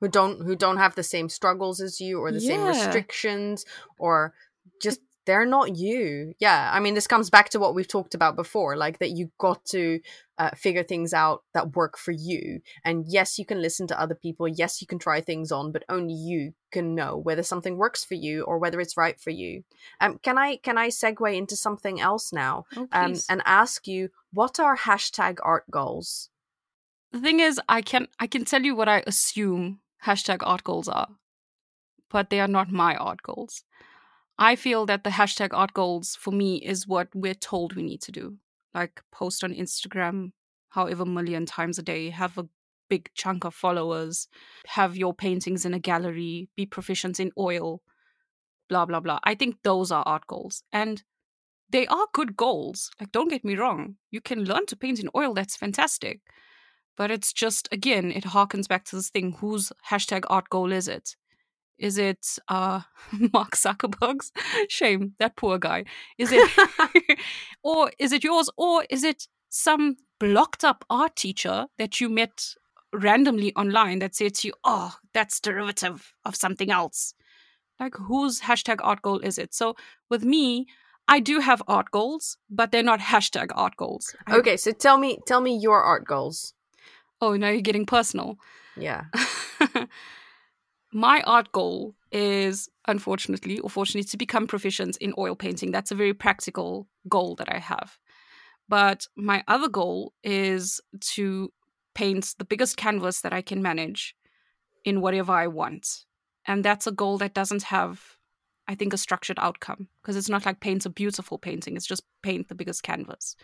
who 0.00 0.08
don't 0.08 0.44
who 0.44 0.54
don't 0.54 0.76
have 0.76 0.94
the 0.94 1.02
same 1.02 1.28
struggles 1.28 1.80
as 1.80 2.00
you 2.00 2.20
or 2.20 2.30
the 2.30 2.38
yeah. 2.38 2.50
same 2.50 2.64
restrictions 2.64 3.64
or 3.98 4.32
just 4.80 5.00
they're 5.28 5.44
not 5.44 5.76
you. 5.76 6.32
Yeah, 6.40 6.70
I 6.72 6.80
mean, 6.80 6.94
this 6.94 7.06
comes 7.06 7.28
back 7.28 7.50
to 7.50 7.58
what 7.58 7.74
we've 7.74 7.86
talked 7.86 8.14
about 8.14 8.34
before, 8.34 8.78
like 8.78 8.98
that 9.00 9.10
you 9.10 9.30
got 9.36 9.62
to 9.66 10.00
uh, 10.38 10.52
figure 10.56 10.82
things 10.82 11.12
out 11.12 11.42
that 11.52 11.76
work 11.76 11.98
for 11.98 12.12
you. 12.12 12.62
And 12.82 13.04
yes, 13.06 13.38
you 13.38 13.44
can 13.44 13.60
listen 13.60 13.86
to 13.88 14.00
other 14.00 14.14
people. 14.14 14.48
Yes, 14.48 14.80
you 14.80 14.86
can 14.86 14.98
try 14.98 15.20
things 15.20 15.52
on, 15.52 15.70
but 15.70 15.84
only 15.90 16.14
you 16.14 16.54
can 16.72 16.94
know 16.94 17.18
whether 17.18 17.42
something 17.42 17.76
works 17.76 18.02
for 18.02 18.14
you 18.14 18.44
or 18.44 18.56
whether 18.56 18.80
it's 18.80 18.96
right 18.96 19.20
for 19.20 19.28
you. 19.28 19.64
Um, 20.00 20.18
can 20.22 20.38
I 20.38 20.56
can 20.56 20.78
I 20.78 20.88
segue 20.88 21.36
into 21.36 21.56
something 21.56 22.00
else 22.00 22.32
now 22.32 22.64
oh, 22.74 22.88
um, 22.92 23.14
and 23.28 23.42
ask 23.44 23.86
you 23.86 24.08
what 24.32 24.58
are 24.58 24.78
hashtag 24.78 25.40
art 25.42 25.64
goals? 25.70 26.30
The 27.12 27.20
thing 27.20 27.40
is, 27.40 27.60
I 27.68 27.82
can 27.82 28.08
I 28.18 28.26
can 28.26 28.46
tell 28.46 28.62
you 28.62 28.74
what 28.74 28.88
I 28.88 29.04
assume 29.06 29.80
hashtag 30.06 30.38
art 30.40 30.64
goals 30.64 30.88
are, 30.88 31.08
but 32.08 32.30
they 32.30 32.40
are 32.40 32.48
not 32.48 32.72
my 32.72 32.96
art 32.96 33.22
goals. 33.22 33.64
I 34.38 34.54
feel 34.56 34.86
that 34.86 35.04
the 35.04 35.10
hashtag 35.10 35.50
art 35.52 35.74
goals 35.74 36.16
for 36.18 36.30
me 36.30 36.56
is 36.56 36.86
what 36.86 37.08
we're 37.14 37.34
told 37.34 37.74
we 37.74 37.82
need 37.82 38.02
to 38.02 38.12
do. 38.12 38.36
Like 38.74 39.02
post 39.10 39.42
on 39.42 39.52
Instagram 39.52 40.32
however 40.70 41.04
million 41.04 41.46
times 41.46 41.78
a 41.78 41.82
day, 41.82 42.10
have 42.10 42.38
a 42.38 42.48
big 42.88 43.10
chunk 43.14 43.44
of 43.44 43.54
followers, 43.54 44.28
have 44.66 44.96
your 44.96 45.14
paintings 45.14 45.64
in 45.64 45.74
a 45.74 45.78
gallery, 45.78 46.48
be 46.56 46.66
proficient 46.66 47.20
in 47.20 47.32
oil, 47.38 47.82
blah, 48.68 48.86
blah, 48.86 49.00
blah. 49.00 49.18
I 49.24 49.34
think 49.34 49.56
those 49.62 49.90
are 49.90 50.02
art 50.06 50.26
goals. 50.26 50.62
And 50.72 51.02
they 51.70 51.86
are 51.86 52.06
good 52.12 52.36
goals. 52.36 52.90
Like, 52.98 53.12
don't 53.12 53.30
get 53.30 53.44
me 53.44 53.56
wrong. 53.56 53.96
You 54.10 54.20
can 54.20 54.44
learn 54.44 54.66
to 54.66 54.76
paint 54.76 55.00
in 55.00 55.10
oil, 55.14 55.34
that's 55.34 55.56
fantastic. 55.56 56.20
But 56.96 57.10
it's 57.10 57.32
just, 57.32 57.68
again, 57.70 58.10
it 58.10 58.24
harkens 58.24 58.68
back 58.68 58.84
to 58.86 58.96
this 58.96 59.10
thing 59.10 59.36
whose 59.40 59.72
hashtag 59.90 60.24
art 60.28 60.48
goal 60.48 60.72
is 60.72 60.88
it? 60.88 61.14
Is 61.78 61.98
it 61.98 62.38
uh, 62.48 62.80
Mark 63.32 63.52
Zuckerberg's? 63.56 64.32
Shame, 64.68 65.14
that 65.18 65.36
poor 65.36 65.58
guy. 65.58 65.84
Is 66.18 66.30
it, 66.32 66.50
or 67.62 67.90
is 67.98 68.12
it 68.12 68.24
yours, 68.24 68.50
or 68.56 68.84
is 68.90 69.04
it 69.04 69.28
some 69.48 69.96
blocked 70.18 70.64
up 70.64 70.84
art 70.90 71.16
teacher 71.16 71.66
that 71.78 72.00
you 72.00 72.08
met 72.08 72.54
randomly 72.92 73.54
online 73.54 74.00
that 74.00 74.14
said 74.14 74.34
to 74.36 74.48
you, 74.48 74.54
"Oh, 74.64 74.96
that's 75.14 75.40
derivative 75.40 76.12
of 76.24 76.36
something 76.36 76.70
else"? 76.70 77.14
Like, 77.78 77.94
whose 77.94 78.40
hashtag 78.40 78.78
art 78.82 79.02
goal 79.02 79.20
is 79.20 79.38
it? 79.38 79.54
So 79.54 79.76
with 80.10 80.24
me, 80.24 80.66
I 81.06 81.20
do 81.20 81.40
have 81.40 81.62
art 81.68 81.90
goals, 81.90 82.36
but 82.50 82.72
they're 82.72 82.82
not 82.82 83.00
hashtag 83.00 83.50
art 83.54 83.76
goals. 83.76 84.14
Okay, 84.30 84.56
so 84.56 84.72
tell 84.72 84.98
me, 84.98 85.18
tell 85.26 85.40
me 85.40 85.56
your 85.56 85.80
art 85.80 86.04
goals. 86.04 86.54
Oh, 87.20 87.36
now 87.36 87.48
you're 87.48 87.62
getting 87.62 87.86
personal. 87.86 88.36
Yeah. 88.76 89.04
My 90.92 91.22
art 91.26 91.52
goal 91.52 91.94
is 92.10 92.68
unfortunately 92.86 93.58
or 93.58 93.68
fortunately 93.68 94.08
to 94.08 94.16
become 94.16 94.46
proficient 94.46 94.96
in 94.98 95.12
oil 95.18 95.36
painting. 95.36 95.70
That's 95.70 95.90
a 95.90 95.96
very 95.96 96.14
practical 96.14 96.88
goal 97.08 97.34
that 97.36 97.52
i 97.52 97.58
have. 97.58 97.98
But 98.68 99.06
my 99.16 99.44
other 99.48 99.68
goal 99.68 100.12
is 100.22 100.80
to 101.14 101.52
paint 101.94 102.34
the 102.38 102.44
biggest 102.44 102.76
canvas 102.76 103.20
that 103.20 103.32
i 103.32 103.42
can 103.42 103.62
manage 103.62 104.14
in 104.84 105.00
whatever 105.00 105.32
i 105.32 105.46
want. 105.46 106.04
And 106.46 106.64
that's 106.64 106.86
a 106.86 106.92
goal 106.92 107.18
that 107.18 107.34
doesn't 107.34 107.64
have 107.64 108.00
i 108.66 108.74
think 108.74 108.92
a 108.92 108.98
structured 108.98 109.38
outcome 109.40 109.88
because 110.00 110.16
it's 110.16 110.28
not 110.28 110.46
like 110.46 110.60
paint 110.60 110.86
a 110.86 110.90
beautiful 110.90 111.38
painting. 111.38 111.76
It's 111.76 111.86
just 111.86 112.04
paint 112.22 112.48
the 112.48 112.54
biggest 112.54 112.82
canvas. 112.82 113.36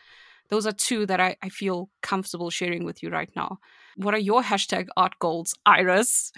Those 0.50 0.66
are 0.66 0.72
two 0.72 1.06
that 1.06 1.20
I, 1.20 1.36
I 1.42 1.48
feel 1.48 1.88
comfortable 2.02 2.50
sharing 2.50 2.84
with 2.84 3.02
you 3.02 3.08
right 3.08 3.30
now. 3.34 3.58
What 3.96 4.12
are 4.14 4.18
your 4.18 4.42
hashtag 4.42 4.88
art 4.96 5.18
goals 5.18 5.54
iris 5.64 6.32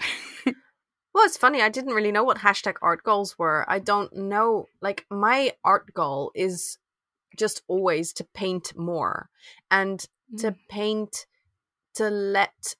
Well, 1.17 1.25
it's 1.25 1.35
funny. 1.35 1.63
I 1.63 1.69
didn't 1.69 1.95
really 1.95 2.11
know 2.11 2.23
what 2.23 2.37
hashtag 2.37 2.75
art 2.79 3.01
goals 3.01 3.39
were. 3.39 3.65
I 3.67 3.79
don't 3.79 4.15
know. 4.15 4.67
Like, 4.81 5.07
my 5.09 5.53
art 5.63 5.91
goal 5.95 6.31
is 6.35 6.77
just 7.35 7.63
always 7.67 8.13
to 8.13 8.23
paint 8.35 8.77
more 8.77 9.27
and 9.71 10.05
mm. 10.31 10.41
to 10.41 10.55
paint, 10.69 11.25
to 11.95 12.11
let 12.11 12.75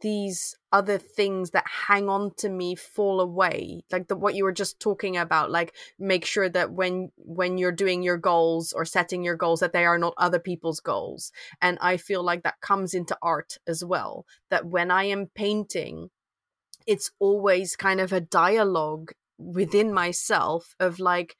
these 0.00 0.56
other 0.72 0.96
things 0.96 1.50
that 1.50 1.66
hang 1.66 2.08
on 2.08 2.32
to 2.38 2.48
me 2.48 2.74
fall 2.74 3.20
away 3.20 3.84
like 3.92 4.08
the 4.08 4.16
what 4.16 4.34
you 4.34 4.42
were 4.42 4.50
just 4.50 4.80
talking 4.80 5.16
about 5.16 5.48
like 5.48 5.72
make 5.96 6.24
sure 6.24 6.48
that 6.48 6.72
when 6.72 7.12
when 7.18 7.56
you're 7.56 7.70
doing 7.70 8.02
your 8.02 8.16
goals 8.16 8.72
or 8.72 8.84
setting 8.84 9.22
your 9.22 9.36
goals 9.36 9.60
that 9.60 9.72
they 9.72 9.84
are 9.84 9.98
not 9.98 10.12
other 10.18 10.40
people's 10.40 10.80
goals 10.80 11.30
and 11.60 11.78
i 11.80 11.96
feel 11.96 12.24
like 12.24 12.42
that 12.42 12.60
comes 12.60 12.94
into 12.94 13.16
art 13.22 13.58
as 13.68 13.84
well 13.84 14.26
that 14.50 14.66
when 14.66 14.90
i 14.90 15.04
am 15.04 15.30
painting 15.36 16.10
it's 16.86 17.10
always 17.18 17.76
kind 17.76 18.00
of 18.00 18.12
a 18.12 18.20
dialogue 18.20 19.12
within 19.38 19.92
myself 19.92 20.74
of 20.78 20.98
like 20.98 21.36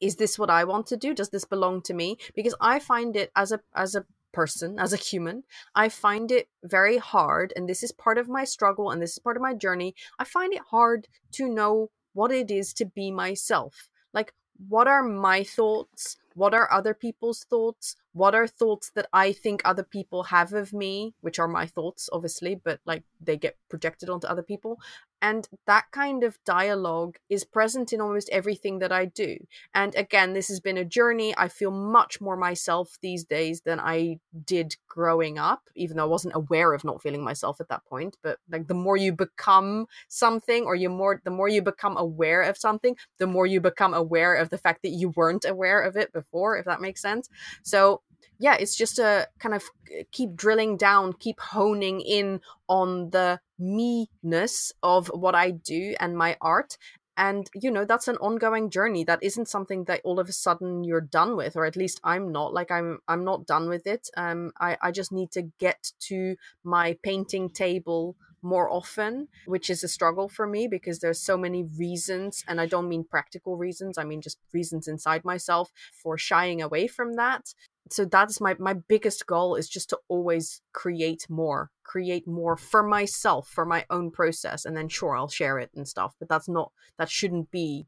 is 0.00 0.16
this 0.16 0.38
what 0.38 0.50
i 0.50 0.64
want 0.64 0.86
to 0.88 0.96
do? 0.96 1.14
Does 1.14 1.30
this 1.30 1.44
belong 1.44 1.80
to 1.82 1.94
me? 1.94 2.18
Because 2.34 2.54
i 2.60 2.78
find 2.78 3.16
it 3.16 3.30
as 3.36 3.52
a 3.52 3.60
as 3.74 3.94
a 3.94 4.04
person 4.32 4.80
as 4.80 4.92
a 4.92 4.96
human 4.96 5.44
i 5.76 5.88
find 5.88 6.32
it 6.32 6.48
very 6.64 6.98
hard 6.98 7.52
and 7.54 7.68
this 7.68 7.84
is 7.84 7.92
part 7.92 8.18
of 8.18 8.28
my 8.28 8.42
struggle 8.42 8.90
and 8.90 9.00
this 9.00 9.12
is 9.12 9.20
part 9.20 9.36
of 9.36 9.42
my 9.42 9.54
journey 9.54 9.94
i 10.18 10.24
find 10.24 10.52
it 10.52 10.60
hard 10.72 11.06
to 11.30 11.48
know 11.48 11.88
what 12.14 12.32
it 12.32 12.50
is 12.50 12.72
to 12.72 12.86
be 12.86 13.10
myself. 13.10 13.90
Like 14.14 14.32
what 14.68 14.88
are 14.88 15.02
my 15.02 15.44
thoughts? 15.44 16.16
What 16.34 16.54
are 16.54 16.70
other 16.72 16.94
people's 16.94 17.44
thoughts? 17.44 17.96
What 18.14 18.34
are 18.34 18.46
thoughts 18.46 18.90
that 18.94 19.08
i 19.12 19.32
think 19.32 19.60
other 19.64 19.82
people 19.82 20.22
have 20.22 20.52
of 20.52 20.72
me 20.72 21.14
which 21.20 21.38
are 21.40 21.48
my 21.48 21.66
thoughts 21.66 22.08
obviously 22.12 22.54
but 22.54 22.80
like 22.86 23.02
they 23.20 23.36
get 23.36 23.56
projected 23.68 24.08
onto 24.08 24.26
other 24.28 24.42
people 24.42 24.78
and 25.24 25.48
that 25.66 25.86
kind 25.90 26.22
of 26.22 26.38
dialogue 26.44 27.16
is 27.30 27.44
present 27.44 27.94
in 27.94 28.00
almost 28.02 28.28
everything 28.28 28.80
that 28.80 28.92
I 28.92 29.06
do. 29.06 29.38
And 29.74 29.94
again, 29.94 30.34
this 30.34 30.48
has 30.48 30.60
been 30.60 30.76
a 30.76 30.84
journey. 30.84 31.34
I 31.38 31.48
feel 31.48 31.70
much 31.70 32.20
more 32.20 32.36
myself 32.36 32.98
these 33.00 33.24
days 33.24 33.62
than 33.62 33.80
I 33.80 34.18
did 34.44 34.76
growing 34.86 35.38
up, 35.38 35.70
even 35.74 35.96
though 35.96 36.02
I 36.02 36.08
wasn't 36.08 36.36
aware 36.36 36.74
of 36.74 36.84
not 36.84 37.00
feeling 37.00 37.24
myself 37.24 37.58
at 37.58 37.70
that 37.70 37.86
point. 37.86 38.18
But 38.22 38.38
like 38.50 38.68
the 38.68 38.74
more 38.74 38.98
you 38.98 39.14
become 39.14 39.86
something 40.08 40.64
or 40.64 40.74
you 40.74 40.90
more 40.90 41.22
the 41.24 41.30
more 41.30 41.48
you 41.48 41.62
become 41.62 41.96
aware 41.96 42.42
of 42.42 42.58
something, 42.58 42.94
the 43.16 43.26
more 43.26 43.46
you 43.46 43.62
become 43.62 43.94
aware 43.94 44.34
of 44.34 44.50
the 44.50 44.58
fact 44.58 44.82
that 44.82 44.90
you 44.90 45.08
weren't 45.16 45.46
aware 45.46 45.80
of 45.80 45.96
it 45.96 46.12
before, 46.12 46.58
if 46.58 46.66
that 46.66 46.82
makes 46.82 47.00
sense. 47.00 47.30
So 47.62 48.02
yeah, 48.38 48.56
it's 48.56 48.76
just 48.76 48.98
a 48.98 49.28
kind 49.38 49.54
of 49.54 49.62
uh, 49.88 50.02
keep 50.12 50.34
drilling 50.34 50.76
down, 50.76 51.14
keep 51.14 51.40
honing 51.40 52.02
in 52.02 52.40
on 52.68 53.10
the 53.10 53.40
me-ness 53.58 54.72
of 54.82 55.08
what 55.08 55.34
I 55.34 55.50
do 55.50 55.94
and 56.00 56.16
my 56.16 56.36
art. 56.40 56.76
And, 57.16 57.48
you 57.54 57.70
know, 57.70 57.84
that's 57.84 58.08
an 58.08 58.16
ongoing 58.16 58.70
journey. 58.70 59.04
That 59.04 59.22
isn't 59.22 59.48
something 59.48 59.84
that 59.84 60.00
all 60.02 60.18
of 60.18 60.28
a 60.28 60.32
sudden 60.32 60.82
you're 60.82 61.00
done 61.00 61.36
with, 61.36 61.54
or 61.54 61.64
at 61.64 61.76
least 61.76 62.00
I'm 62.02 62.32
not. 62.32 62.52
Like 62.52 62.72
I'm 62.72 62.98
I'm 63.06 63.24
not 63.24 63.46
done 63.46 63.68
with 63.68 63.86
it. 63.86 64.08
Um 64.16 64.50
I, 64.58 64.76
I 64.82 64.90
just 64.90 65.12
need 65.12 65.30
to 65.32 65.42
get 65.60 65.92
to 66.08 66.34
my 66.64 66.98
painting 67.04 67.50
table 67.50 68.16
more 68.42 68.68
often, 68.70 69.28
which 69.46 69.70
is 69.70 69.82
a 69.82 69.88
struggle 69.88 70.28
for 70.28 70.46
me 70.46 70.66
because 70.68 70.98
there's 70.98 71.20
so 71.20 71.36
many 71.36 71.62
reasons, 71.78 72.44
and 72.46 72.60
I 72.60 72.66
don't 72.66 72.88
mean 72.88 73.04
practical 73.04 73.56
reasons, 73.56 73.96
I 73.96 74.04
mean 74.04 74.20
just 74.20 74.38
reasons 74.52 74.86
inside 74.88 75.24
myself 75.24 75.70
for 76.02 76.18
shying 76.18 76.60
away 76.60 76.86
from 76.88 77.14
that 77.14 77.54
so 77.90 78.04
that's 78.04 78.40
my 78.40 78.54
my 78.58 78.74
biggest 78.74 79.26
goal 79.26 79.56
is 79.56 79.68
just 79.68 79.90
to 79.90 79.98
always 80.08 80.62
create 80.72 81.26
more 81.28 81.70
create 81.82 82.26
more 82.26 82.56
for 82.56 82.82
myself 82.82 83.48
for 83.48 83.64
my 83.64 83.84
own 83.90 84.10
process 84.10 84.64
and 84.64 84.76
then 84.76 84.88
sure 84.88 85.16
i'll 85.16 85.28
share 85.28 85.58
it 85.58 85.70
and 85.74 85.86
stuff 85.86 86.14
but 86.18 86.28
that's 86.28 86.48
not 86.48 86.72
that 86.98 87.10
shouldn't 87.10 87.50
be 87.50 87.86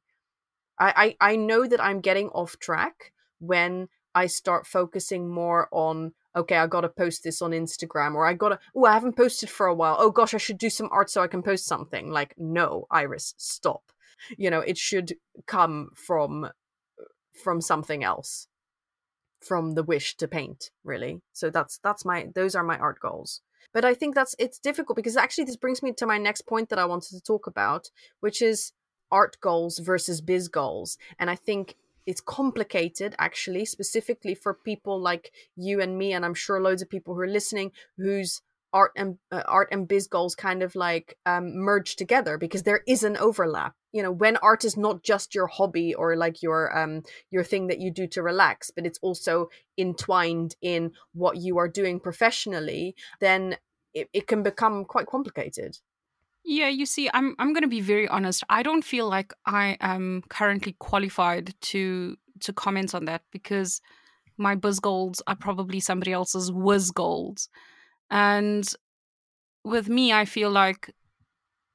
i 0.78 1.16
i, 1.20 1.32
I 1.32 1.37
know 1.37 1.66
that 1.66 1.82
i'm 1.82 2.00
getting 2.00 2.28
off 2.30 2.59
track 2.59 3.12
when 3.38 3.88
i 4.14 4.26
start 4.26 4.66
focusing 4.66 5.28
more 5.30 5.68
on 5.72 6.12
okay 6.37 6.56
i 6.56 6.66
gotta 6.66 6.88
post 6.88 7.24
this 7.24 7.40
on 7.40 7.52
instagram 7.52 8.14
or 8.14 8.26
i 8.26 8.35
gotta 8.35 8.59
oh 8.74 8.85
i 8.85 8.92
haven't 8.92 9.16
posted 9.16 9.48
for 9.48 9.66
a 9.66 9.74
while. 9.74 9.96
Oh 9.98 10.11
gosh 10.11 10.35
i 10.35 10.38
should 10.38 10.59
do 10.59 10.70
some 10.70 10.88
art 10.92 11.11
so 11.11 11.22
i 11.22 11.26
can 11.26 11.42
post 11.42 11.66
something. 11.66 12.11
Like 12.11 12.35
no 12.37 12.87
iris 12.90 13.35
stop. 13.38 13.82
You 14.37 14.50
know 14.50 14.61
it 14.61 14.76
should 14.76 15.14
come 15.46 15.90
from 15.94 16.50
from 17.42 17.61
something 17.61 18.04
else 18.04 18.48
from 19.40 19.75
the 19.75 19.83
wish 19.83 20.16
to 20.16 20.29
paint 20.29 20.70
really. 20.85 21.20
So 21.33 21.51
that's 21.51 21.79
that's 21.79 22.05
my 22.05 22.29
those 22.35 22.55
are 22.55 22.64
my 22.64 22.79
art 22.79 23.01
goals. 23.01 23.40
But 23.72 23.85
i 23.85 23.94
think 23.94 24.14
that's 24.14 24.35
it's 24.38 24.59
difficult 24.59 24.96
because 24.96 25.16
actually 25.16 25.44
this 25.44 25.57
brings 25.57 25.83
me 25.83 25.92
to 25.92 26.07
my 26.07 26.18
next 26.18 26.42
point 26.42 26.68
that 26.70 26.79
i 26.79 26.85
wanted 26.85 27.11
to 27.11 27.20
talk 27.20 27.46
about 27.46 27.90
which 28.20 28.40
is 28.40 28.72
art 29.11 29.37
goals 29.40 29.79
versus 29.79 30.20
biz 30.20 30.49
goals. 30.49 30.99
And 31.18 31.31
i 31.31 31.35
think 31.35 31.77
it's 32.07 32.20
complicated 32.20 33.14
actually 33.18 33.64
specifically 33.64 34.35
for 34.35 34.55
people 34.55 35.01
like 35.01 35.33
you 35.57 35.81
and 35.81 35.99
me 35.99 36.12
and 36.12 36.25
i'm 36.25 36.35
sure 36.35 36.61
loads 36.61 36.81
of 36.81 36.88
people 36.88 37.14
who 37.14 37.20
are 37.20 37.27
listening 37.27 37.72
whose 37.96 38.42
art 38.76 38.92
and 38.96 39.16
uh, 39.32 39.42
art 39.46 39.68
and 39.72 39.88
biz 39.88 40.06
goals 40.06 40.34
kind 40.34 40.62
of 40.62 40.74
like 40.74 41.16
um, 41.24 41.44
merge 41.56 41.96
together 41.96 42.36
because 42.36 42.62
there 42.64 42.82
is 42.86 43.02
an 43.02 43.16
overlap 43.16 43.74
you 43.92 44.02
know 44.02 44.12
when 44.12 44.36
art 44.38 44.64
is 44.64 44.76
not 44.76 45.02
just 45.02 45.34
your 45.34 45.46
hobby 45.46 45.94
or 45.94 46.16
like 46.16 46.42
your 46.42 46.60
um 46.78 47.02
your 47.30 47.44
thing 47.50 47.68
that 47.68 47.80
you 47.80 47.90
do 47.90 48.06
to 48.06 48.22
relax 48.22 48.70
but 48.70 48.84
it's 48.84 48.98
also 49.00 49.48
entwined 49.78 50.56
in 50.60 50.92
what 51.14 51.38
you 51.38 51.56
are 51.58 51.68
doing 51.68 51.98
professionally 51.98 52.94
then 53.20 53.56
it, 53.94 54.08
it 54.12 54.26
can 54.26 54.42
become 54.42 54.84
quite 54.84 55.06
complicated 55.06 55.78
yeah, 56.48 56.68
you 56.68 56.86
see, 56.86 57.10
I'm 57.12 57.34
I'm 57.40 57.52
going 57.52 57.64
to 57.64 57.76
be 57.78 57.80
very 57.80 58.06
honest. 58.06 58.44
I 58.48 58.62
don't 58.62 58.84
feel 58.84 59.08
like 59.08 59.32
I 59.46 59.76
am 59.80 60.22
currently 60.28 60.76
qualified 60.78 61.52
to 61.72 62.16
to 62.42 62.52
comment 62.52 62.94
on 62.94 63.06
that 63.06 63.22
because 63.32 63.80
my 64.38 64.54
buzz 64.54 64.78
goals 64.78 65.20
are 65.26 65.34
probably 65.34 65.80
somebody 65.80 66.12
else's 66.12 66.52
whiz 66.52 66.92
goals. 66.92 67.48
And 68.10 68.66
with 69.64 69.88
me, 69.88 70.12
I 70.12 70.24
feel 70.24 70.50
like 70.50 70.94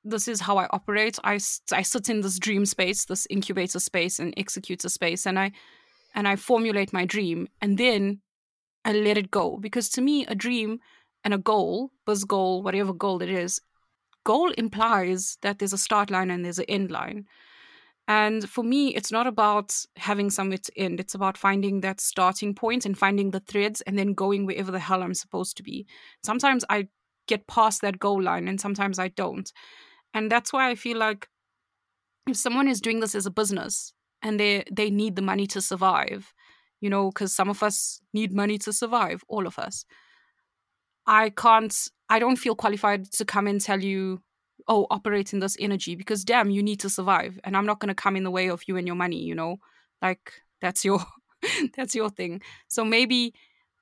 this 0.04 0.28
is 0.28 0.42
how 0.42 0.58
I 0.58 0.68
operate. 0.72 1.20
I, 1.24 1.40
I 1.72 1.82
sit 1.82 2.10
in 2.10 2.22
this 2.22 2.40
dream 2.40 2.66
space, 2.66 3.06
this 3.06 3.28
incubator 3.30 3.80
space 3.80 4.20
and 4.20 4.34
executor 4.38 4.90
space, 4.90 5.26
and 5.26 5.38
I 5.38 5.52
and 6.14 6.28
I 6.28 6.36
formulate 6.36 6.92
my 6.92 7.06
dream, 7.06 7.48
and 7.62 7.78
then 7.78 8.20
I 8.84 8.92
let 8.94 9.18
it 9.18 9.32
go. 9.32 9.58
Because 9.58 9.90
to 9.90 10.02
me, 10.02 10.26
a 10.26 10.36
dream 10.36 10.80
and 11.24 11.34
a 11.34 11.38
goal, 11.38 11.92
buzz 12.06 12.24
goal, 12.26 12.64
whatever 12.64 12.94
goal 12.94 13.22
it 13.22 13.30
is, 13.30 13.62
goal 14.26 14.52
implies 14.52 15.38
that 15.42 15.60
there's 15.60 15.74
a 15.74 15.78
start 15.78 16.10
line 16.10 16.30
and 16.30 16.44
there's 16.44 16.60
an 16.60 16.66
end 16.68 16.92
line. 16.92 17.26
And 18.08 18.50
for 18.50 18.64
me, 18.64 18.94
it's 18.96 19.12
not 19.12 19.28
about 19.28 19.74
having 19.96 20.30
somewhere 20.30 20.58
to 20.58 20.78
end. 20.78 21.00
It's 21.00 21.16
about 21.16 21.38
finding 21.38 21.82
that 21.82 22.02
starting 22.02 22.54
point 22.54 22.86
and 22.86 22.98
finding 22.98 23.32
the 23.32 23.40
threads 23.40 23.82
and 23.82 23.98
then 23.98 24.14
going 24.14 24.46
wherever 24.46 24.72
the 24.72 24.80
hell 24.80 25.04
I'm 25.04 25.14
supposed 25.14 25.56
to 25.58 25.64
be. 25.64 25.86
Sometimes 26.24 26.66
I 26.70 26.88
get 27.28 27.48
past 27.48 27.82
that 27.82 28.00
goal 28.00 28.22
line 28.22 28.48
and 28.48 28.60
sometimes 28.60 29.00
I 29.00 29.10
don't. 29.10 29.52
And 30.14 30.32
that's 30.32 30.52
why 30.52 30.70
I 30.70 30.76
feel 30.76 30.98
like 30.98 31.28
if 32.28 32.36
someone 32.36 32.68
is 32.68 32.82
doing 32.82 33.00
this 33.00 33.16
as 33.16 33.26
a 33.26 33.32
business 33.32 33.94
and 34.22 34.40
they 34.40 34.64
they 34.72 34.90
need 34.90 35.16
the 35.16 35.22
money 35.22 35.48
to 35.48 35.62
survive, 35.62 36.34
you 36.80 36.90
know, 36.90 37.10
because 37.10 37.34
some 37.34 37.50
of 37.50 37.64
us 37.64 38.02
need 38.14 38.34
money 38.34 38.58
to 38.60 38.74
survive, 38.74 39.24
all 39.28 39.48
of 39.48 39.58
us. 39.58 39.86
I 41.08 41.30
can't 41.30 41.76
I 42.10 42.20
don't 42.20 42.36
feel 42.36 42.56
qualified 42.56 43.12
to 43.14 43.26
come 43.26 43.48
and 43.48 43.62
tell 43.62 43.82
you 43.82 44.22
oh 44.68 44.88
operate 44.90 45.34
in 45.34 45.40
this 45.40 45.58
energy 45.60 45.96
because 45.96 46.24
damn 46.24 46.50
you 46.50 46.64
need 46.64 46.80
to 46.80 46.90
survive 46.90 47.40
and 47.44 47.56
i'm 47.56 47.66
not 47.66 47.80
going 47.80 47.88
to 47.90 47.96
come 47.96 48.16
in 48.16 48.24
the 48.24 48.32
way 48.32 48.50
of 48.50 48.64
you 48.68 48.78
and 48.78 48.88
your 48.88 48.96
money 48.96 49.22
you 49.22 49.36
know? 49.36 49.58
Like 50.02 50.34
that's 50.62 50.84
your 50.84 51.00
that's 51.76 51.96
your 51.96 52.10
thing. 52.10 52.42
So 52.68 52.84
maybe 52.84 53.34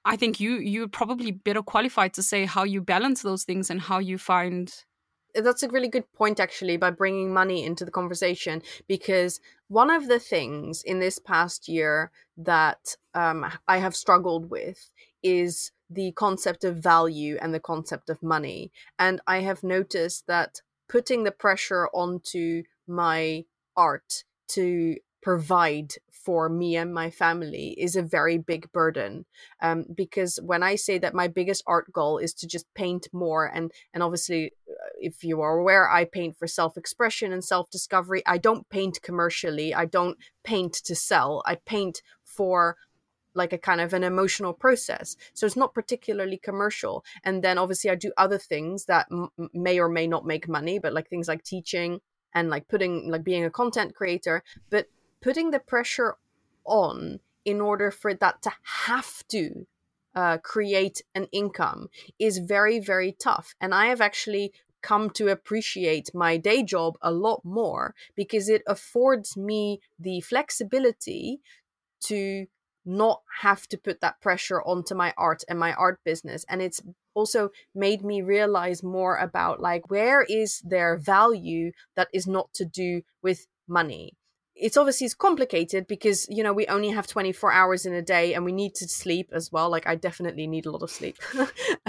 i 0.06 0.16
think 0.16 0.40
you 0.40 0.60
you're 0.60 0.88
probably 0.88 1.32
better 1.32 1.62
qualified 1.62 2.14
to 2.14 2.24
say 2.24 2.46
how 2.46 2.64
you 2.64 2.82
balance 2.82 3.22
those 3.22 3.44
things 3.44 3.70
and 3.70 3.82
how 3.82 4.00
you 4.00 4.18
find 4.18 4.86
that's 5.36 5.62
a 5.62 5.70
really 5.70 5.90
good 5.90 6.12
point 6.14 6.40
actually 6.40 6.78
by 6.78 6.90
bringing 6.90 7.34
money 7.34 7.66
into 7.66 7.84
the 7.84 7.92
conversation 7.92 8.62
because 8.88 9.42
one 9.68 9.92
of 9.92 10.08
the 10.08 10.18
things 10.18 10.82
in 10.84 11.00
this 11.00 11.20
past 11.20 11.68
year 11.68 12.12
that 12.38 12.96
um, 13.14 13.46
i 13.68 13.78
have 13.78 13.94
struggled 13.94 14.50
with 14.50 14.90
is 15.22 15.72
the 15.90 16.12
concept 16.14 16.64
of 16.64 16.78
value 16.78 17.38
and 17.42 17.54
the 17.54 17.60
concept 17.60 18.10
of 18.10 18.22
money. 18.24 18.72
And 18.98 19.22
i 19.28 19.42
have 19.42 19.64
noticed 19.64 20.28
that 20.28 20.62
putting 20.90 21.24
the 21.24 21.32
pressure 21.32 21.88
onto 21.94 22.64
my 22.88 23.46
art 23.78 24.26
to 24.50 24.98
provide 25.22 25.94
for 26.12 26.50
me 26.50 26.76
and 26.76 26.94
my 26.94 27.10
family 27.10 27.76
is 27.78 27.96
a 27.96 28.02
very 28.02 28.38
big 28.38 28.72
burden. 28.72 29.26
Um, 29.62 29.86
because 29.94 30.40
when 30.44 30.64
i 30.64 30.76
say 30.76 30.98
that 30.98 31.14
my 31.14 31.28
biggest 31.28 31.64
art 31.68 31.92
goal 31.92 32.18
is 32.18 32.34
to 32.36 32.48
just 32.48 32.66
paint 32.74 33.08
more 33.14 33.46
and 33.46 33.72
and 33.94 34.04
obviously 34.04 34.52
uh, 34.70 34.74
if 35.00 35.24
you 35.24 35.42
are 35.42 35.58
aware 35.58 35.90
i 35.90 36.06
paint 36.06 36.38
for 36.38 36.48
self-expression 36.48 37.32
and 37.34 37.44
self-discovery. 37.44 38.22
I 38.26 38.38
don't 38.38 38.68
paint 38.70 39.02
commercially. 39.02 39.74
I 39.74 39.86
don't 39.86 40.18
paint 40.44 40.74
to 40.86 40.96
sell. 40.96 41.42
I 41.46 41.56
paint 41.56 42.02
for 42.24 42.78
like 43.34 43.54
a 43.54 43.58
kind 43.58 43.82
of 43.82 43.94
an 43.94 44.04
emotional 44.04 44.54
process. 44.54 45.16
So 45.34 45.46
it's 45.46 45.56
not 45.56 45.74
particularly 45.74 46.38
commercial. 46.38 47.04
And 47.24 47.44
then 47.44 47.58
obviously 47.58 47.90
I 47.90 47.96
do 47.96 48.12
other 48.18 48.38
things 48.38 48.86
that 48.86 49.08
m- 49.12 49.30
may 49.54 49.80
or 49.80 49.90
may 49.90 50.08
not 50.08 50.26
make 50.26 50.48
money, 50.48 50.80
but 50.80 50.94
like 50.94 51.10
things 51.10 51.28
like 51.28 51.44
teaching 51.44 52.02
and 52.34 52.50
like 52.50 52.68
putting 52.68 53.10
like 53.10 53.24
being 53.24 53.46
a 53.46 53.50
content 53.50 53.96
creator, 53.96 54.44
but 54.70 54.88
putting 55.22 55.52
the 55.52 55.60
pressure 55.60 56.16
on 56.66 57.20
in 57.46 57.62
order 57.62 57.92
for 57.92 58.14
that 58.14 58.42
to 58.44 58.52
have 58.64 59.28
to 59.30 59.66
uh, 60.16 60.38
create 60.40 61.02
an 61.16 61.28
income 61.32 61.90
is 62.18 62.40
very 62.40 62.80
very 62.80 63.16
tough. 63.20 63.56
And 63.62 63.74
I 63.74 63.88
have 63.88 64.02
actually 64.02 64.54
come 64.82 65.10
to 65.12 65.28
appreciate 65.28 66.10
my 66.14 66.38
day 66.38 66.64
job 66.64 66.98
a 67.02 67.12
lot 67.12 67.42
more 67.44 67.96
because 68.16 68.50
it 68.50 68.62
affords 68.68 69.36
me 69.36 69.80
the 70.00 70.22
flexibility 70.22 71.42
to 72.06 72.46
not 72.90 73.22
have 73.42 73.68
to 73.68 73.78
put 73.78 74.02
that 74.02 74.20
pressure 74.20 74.62
onto 74.64 74.96
my 74.96 75.14
art 75.16 75.44
and 75.48 75.60
my 75.60 75.74
art 75.74 76.00
business. 76.04 76.44
And 76.50 76.62
it's 76.62 76.82
also 77.14 77.50
made 77.76 78.04
me 78.04 78.22
realize 78.22 78.82
more 78.82 79.18
about 79.18 79.62
like 79.62 79.92
where 79.92 80.24
is 80.24 80.62
their 80.62 80.98
value 80.98 81.72
that 81.96 82.08
is 82.14 82.26
not 82.26 82.52
to 82.56 82.66
do 82.66 83.02
with 83.22 83.46
money? 83.68 84.14
It's 84.56 84.76
obviously 84.76 85.06
it's 85.06 85.14
complicated 85.14 85.88
because 85.88 86.28
you 86.30 86.44
know 86.44 86.52
we 86.52 86.66
only 86.68 86.90
have 86.90 87.08
24 87.08 87.54
hours 87.54 87.86
in 87.86 87.94
a 87.94 88.02
day 88.02 88.34
and 88.34 88.44
we 88.44 88.52
need 88.52 88.76
to 88.76 88.88
sleep 88.90 89.30
as 89.32 89.52
well. 89.52 89.70
Like 89.70 89.88
i 89.88 89.96
definitely 89.96 90.48
need 90.48 90.66
a 90.66 90.72
lot 90.72 90.84
of 90.84 90.92
sleep. 90.92 91.18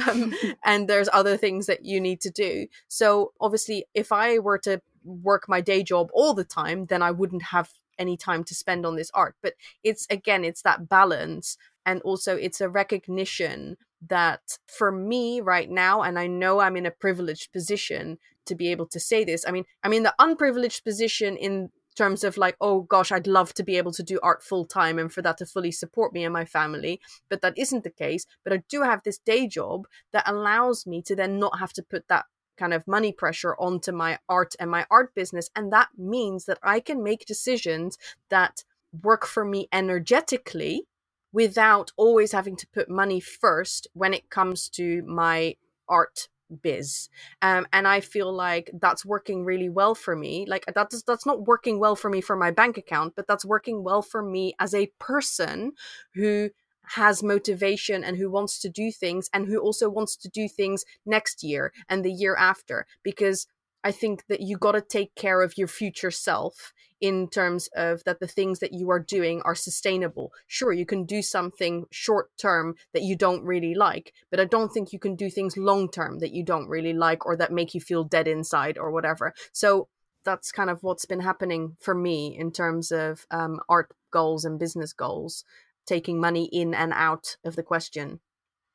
Um, 0.09 0.35
and 0.65 0.89
there's 0.89 1.09
other 1.13 1.37
things 1.37 1.67
that 1.67 1.85
you 1.85 2.01
need 2.01 2.21
to 2.23 2.31
do. 2.31 2.67
So 2.89 3.33
obviously 3.41 3.87
if 3.95 4.13
i 4.13 4.39
were 4.39 4.59
to 4.59 4.81
work 5.03 5.49
my 5.49 5.61
day 5.61 5.83
job 5.83 6.11
all 6.13 6.35
the 6.35 6.45
time 6.45 6.85
then 6.87 7.03
i 7.03 7.11
wouldn't 7.11 7.43
have 7.43 7.71
any 8.01 8.17
time 8.17 8.43
to 8.43 8.55
spend 8.55 8.85
on 8.85 8.97
this 8.97 9.11
art 9.15 9.37
but 9.43 9.55
it's 9.85 10.07
again 10.11 10.45
it's 10.45 10.63
that 10.63 10.89
balance 10.89 11.57
and 11.87 12.01
also 12.03 12.37
it's 12.37 12.61
a 12.61 12.69
recognition 12.69 13.77
that 14.09 14.59
for 14.67 14.91
me 14.91 15.41
right 15.41 15.71
now 15.71 16.03
and 16.03 16.19
i 16.19 16.27
know 16.27 16.61
i'm 16.61 16.77
in 16.77 16.87
a 16.87 16.91
privileged 16.91 17.53
position 17.53 18.19
to 18.47 18.55
be 18.55 18.69
able 18.69 18.87
to 18.87 18.99
say 18.99 19.23
this 19.23 19.45
i 19.47 19.51
mean 19.51 19.65
i'm 19.85 19.93
in 19.93 20.03
the 20.03 20.15
unprivileged 20.19 20.83
position 20.83 21.37
in 21.37 21.71
terms 21.97 22.25
of 22.25 22.39
like 22.39 22.57
oh 22.61 22.81
gosh 22.83 23.13
i'd 23.13 23.27
love 23.27 23.53
to 23.53 23.63
be 23.63 23.77
able 23.77 23.93
to 23.93 24.03
do 24.03 24.19
art 24.23 24.43
full 24.43 24.65
time 24.65 24.99
and 24.99 25.13
for 25.13 25.21
that 25.21 25.37
to 25.37 25.45
fully 25.45 25.73
support 25.73 26.15
me 26.15 26.25
and 26.25 26.33
my 26.33 26.45
family 26.45 27.01
but 27.29 27.43
that 27.43 27.59
isn't 27.59 27.85
the 27.85 27.91
case 27.91 28.25
but 28.43 28.53
i 28.53 28.63
do 28.69 28.83
have 28.83 29.03
this 29.03 29.19
day 29.19 29.47
job 29.47 29.87
that 30.13 30.25
allows 30.27 30.87
me 30.87 31.03
to 31.03 31.15
then 31.15 31.39
not 31.39 31.59
have 31.59 31.73
to 31.73 31.83
put 31.83 32.09
that 32.09 32.25
kind 32.61 32.75
of 32.75 32.87
money 32.87 33.13
pressure 33.13 33.55
onto 33.57 33.91
my 33.91 34.19
art 34.29 34.55
and 34.61 34.71
my 34.71 34.85
art 34.91 35.15
business 35.15 35.51
and 35.57 35.73
that 35.73 35.89
means 35.97 36.45
that 36.45 36.59
i 36.63 36.79
can 36.79 37.03
make 37.03 37.25
decisions 37.27 37.99
that 38.29 38.65
work 39.03 39.27
for 39.27 39.45
me 39.45 39.69
energetically 39.73 40.87
without 41.33 41.93
always 41.97 42.33
having 42.33 42.57
to 42.57 42.67
put 42.75 42.89
money 42.91 43.21
first 43.21 43.87
when 43.95 44.13
it 44.13 44.31
comes 44.31 44.69
to 44.69 45.03
my 45.07 45.55
art 45.89 46.29
biz. 46.63 47.09
Um, 47.43 47.67
and 47.73 47.87
i 47.87 48.01
feel 48.01 48.33
like 48.33 48.71
that's 48.81 49.05
working 49.05 49.45
really 49.45 49.69
well 49.69 49.95
for 49.95 50.17
me. 50.17 50.47
Like 50.49 50.65
that's 50.75 51.03
that's 51.03 51.27
not 51.27 51.47
working 51.47 51.79
well 51.79 51.97
for 51.97 52.11
me 52.11 52.21
for 52.21 52.37
my 52.37 52.51
bank 52.51 52.77
account 52.77 53.15
but 53.17 53.27
that's 53.27 53.45
working 53.45 53.85
well 53.85 54.03
for 54.03 54.23
me 54.23 54.55
as 54.59 54.75
a 54.75 54.91
person 54.99 55.73
who 56.15 56.51
has 56.97 57.23
motivation 57.23 58.03
and 58.05 58.17
who 58.17 58.31
wants 58.31 58.59
to 58.61 58.69
do 58.69 58.91
things 58.91 59.29
and 59.33 59.47
who 59.47 59.59
also 59.59 59.89
wants 59.89 60.17
to 60.17 60.29
do 60.29 60.49
things 60.49 60.85
next 61.07 61.43
year 61.43 61.73
and 61.89 62.05
the 62.05 62.13
year 62.13 62.37
after 62.37 62.87
because 63.03 63.47
I 63.83 63.93
think 63.93 64.25
that 64.29 64.41
you 64.41 64.59
got 64.59 64.73
to 64.73 64.83
take 64.83 65.15
care 65.15 65.41
of 65.41 65.57
your 65.57 65.69
future 65.69 66.11
self 66.11 66.73
in 67.01 67.29
terms 67.29 67.69
of 67.75 68.05
that 68.05 68.21
the 68.21 68.27
things 68.27 68.59
that 68.59 68.75
you 68.75 68.91
are 68.91 68.99
doing 68.99 69.41
are 69.43 69.55
sustainable. 69.55 70.33
Sure, 70.47 70.73
you 70.73 70.85
can 70.85 71.05
do 71.05 71.23
something 71.23 71.87
short 71.91 72.31
term 72.37 72.75
that 72.93 73.03
you 73.03 73.17
don't 73.17 73.43
really 73.43 73.75
like, 73.75 74.13
but 74.31 74.39
I 74.39 74.45
don't 74.45 74.71
think 74.71 74.93
you 74.93 74.99
can 74.99 75.17
do 75.17 75.31
things 75.31 75.57
long 75.57 75.91
term 75.91 76.19
that 76.19 76.33
you 76.33 76.45
don't 76.45 76.69
really 76.69 76.93
like 76.93 77.25
or 77.25 77.37
that 77.37 77.53
make 77.53 77.75
you 77.75 77.81
feel 77.81 78.05
dead 78.05 78.29
inside 78.29 78.77
or 78.77 78.91
whatever. 78.91 79.33
So 79.53 79.89
that's 80.25 80.53
kind 80.53 80.69
of 80.69 80.83
what's 80.83 81.07
been 81.07 81.21
happening 81.21 81.77
for 81.81 81.95
me 81.95 82.37
in 82.39 82.53
terms 82.53 82.93
of 82.93 83.27
um, 83.31 83.61
art 83.69 83.91
goals 84.11 84.45
and 84.45 84.59
business 84.59 84.93
goals, 84.93 85.45
taking 85.87 86.21
money 86.21 86.45
in 86.53 86.75
and 86.75 86.93
out 86.95 87.37
of 87.45 87.57
the 87.57 87.63
question. 87.63 88.21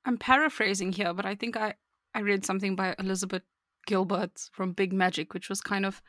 I'm 0.05 0.17
paraphrasing 0.17 0.93
here, 0.93 1.13
but 1.13 1.25
I 1.25 1.35
think 1.35 1.57
I, 1.57 1.75
I 2.13 2.19
read 2.19 2.45
something 2.45 2.75
by 2.75 2.95
Elizabeth 2.99 3.43
Gilbert 3.87 4.49
from 4.51 4.73
Big 4.73 4.93
Magic, 4.93 5.33
which 5.33 5.49
was 5.49 5.61
kind 5.61 5.85
of 5.85 6.01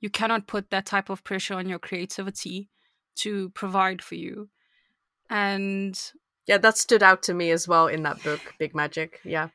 you 0.00 0.10
cannot 0.10 0.46
put 0.46 0.70
that 0.70 0.86
type 0.86 1.10
of 1.10 1.24
pressure 1.24 1.54
on 1.54 1.68
your 1.68 1.78
creativity 1.78 2.70
to 3.16 3.50
provide 3.50 4.02
for 4.02 4.14
you. 4.14 4.48
And 5.28 5.98
yeah, 6.46 6.58
that 6.58 6.78
stood 6.78 7.02
out 7.02 7.22
to 7.24 7.34
me 7.34 7.50
as 7.50 7.68
well 7.68 7.86
in 7.86 8.02
that 8.02 8.22
book, 8.22 8.40
Big 8.58 8.74
Magic. 8.74 9.20
Yeah. 9.24 9.48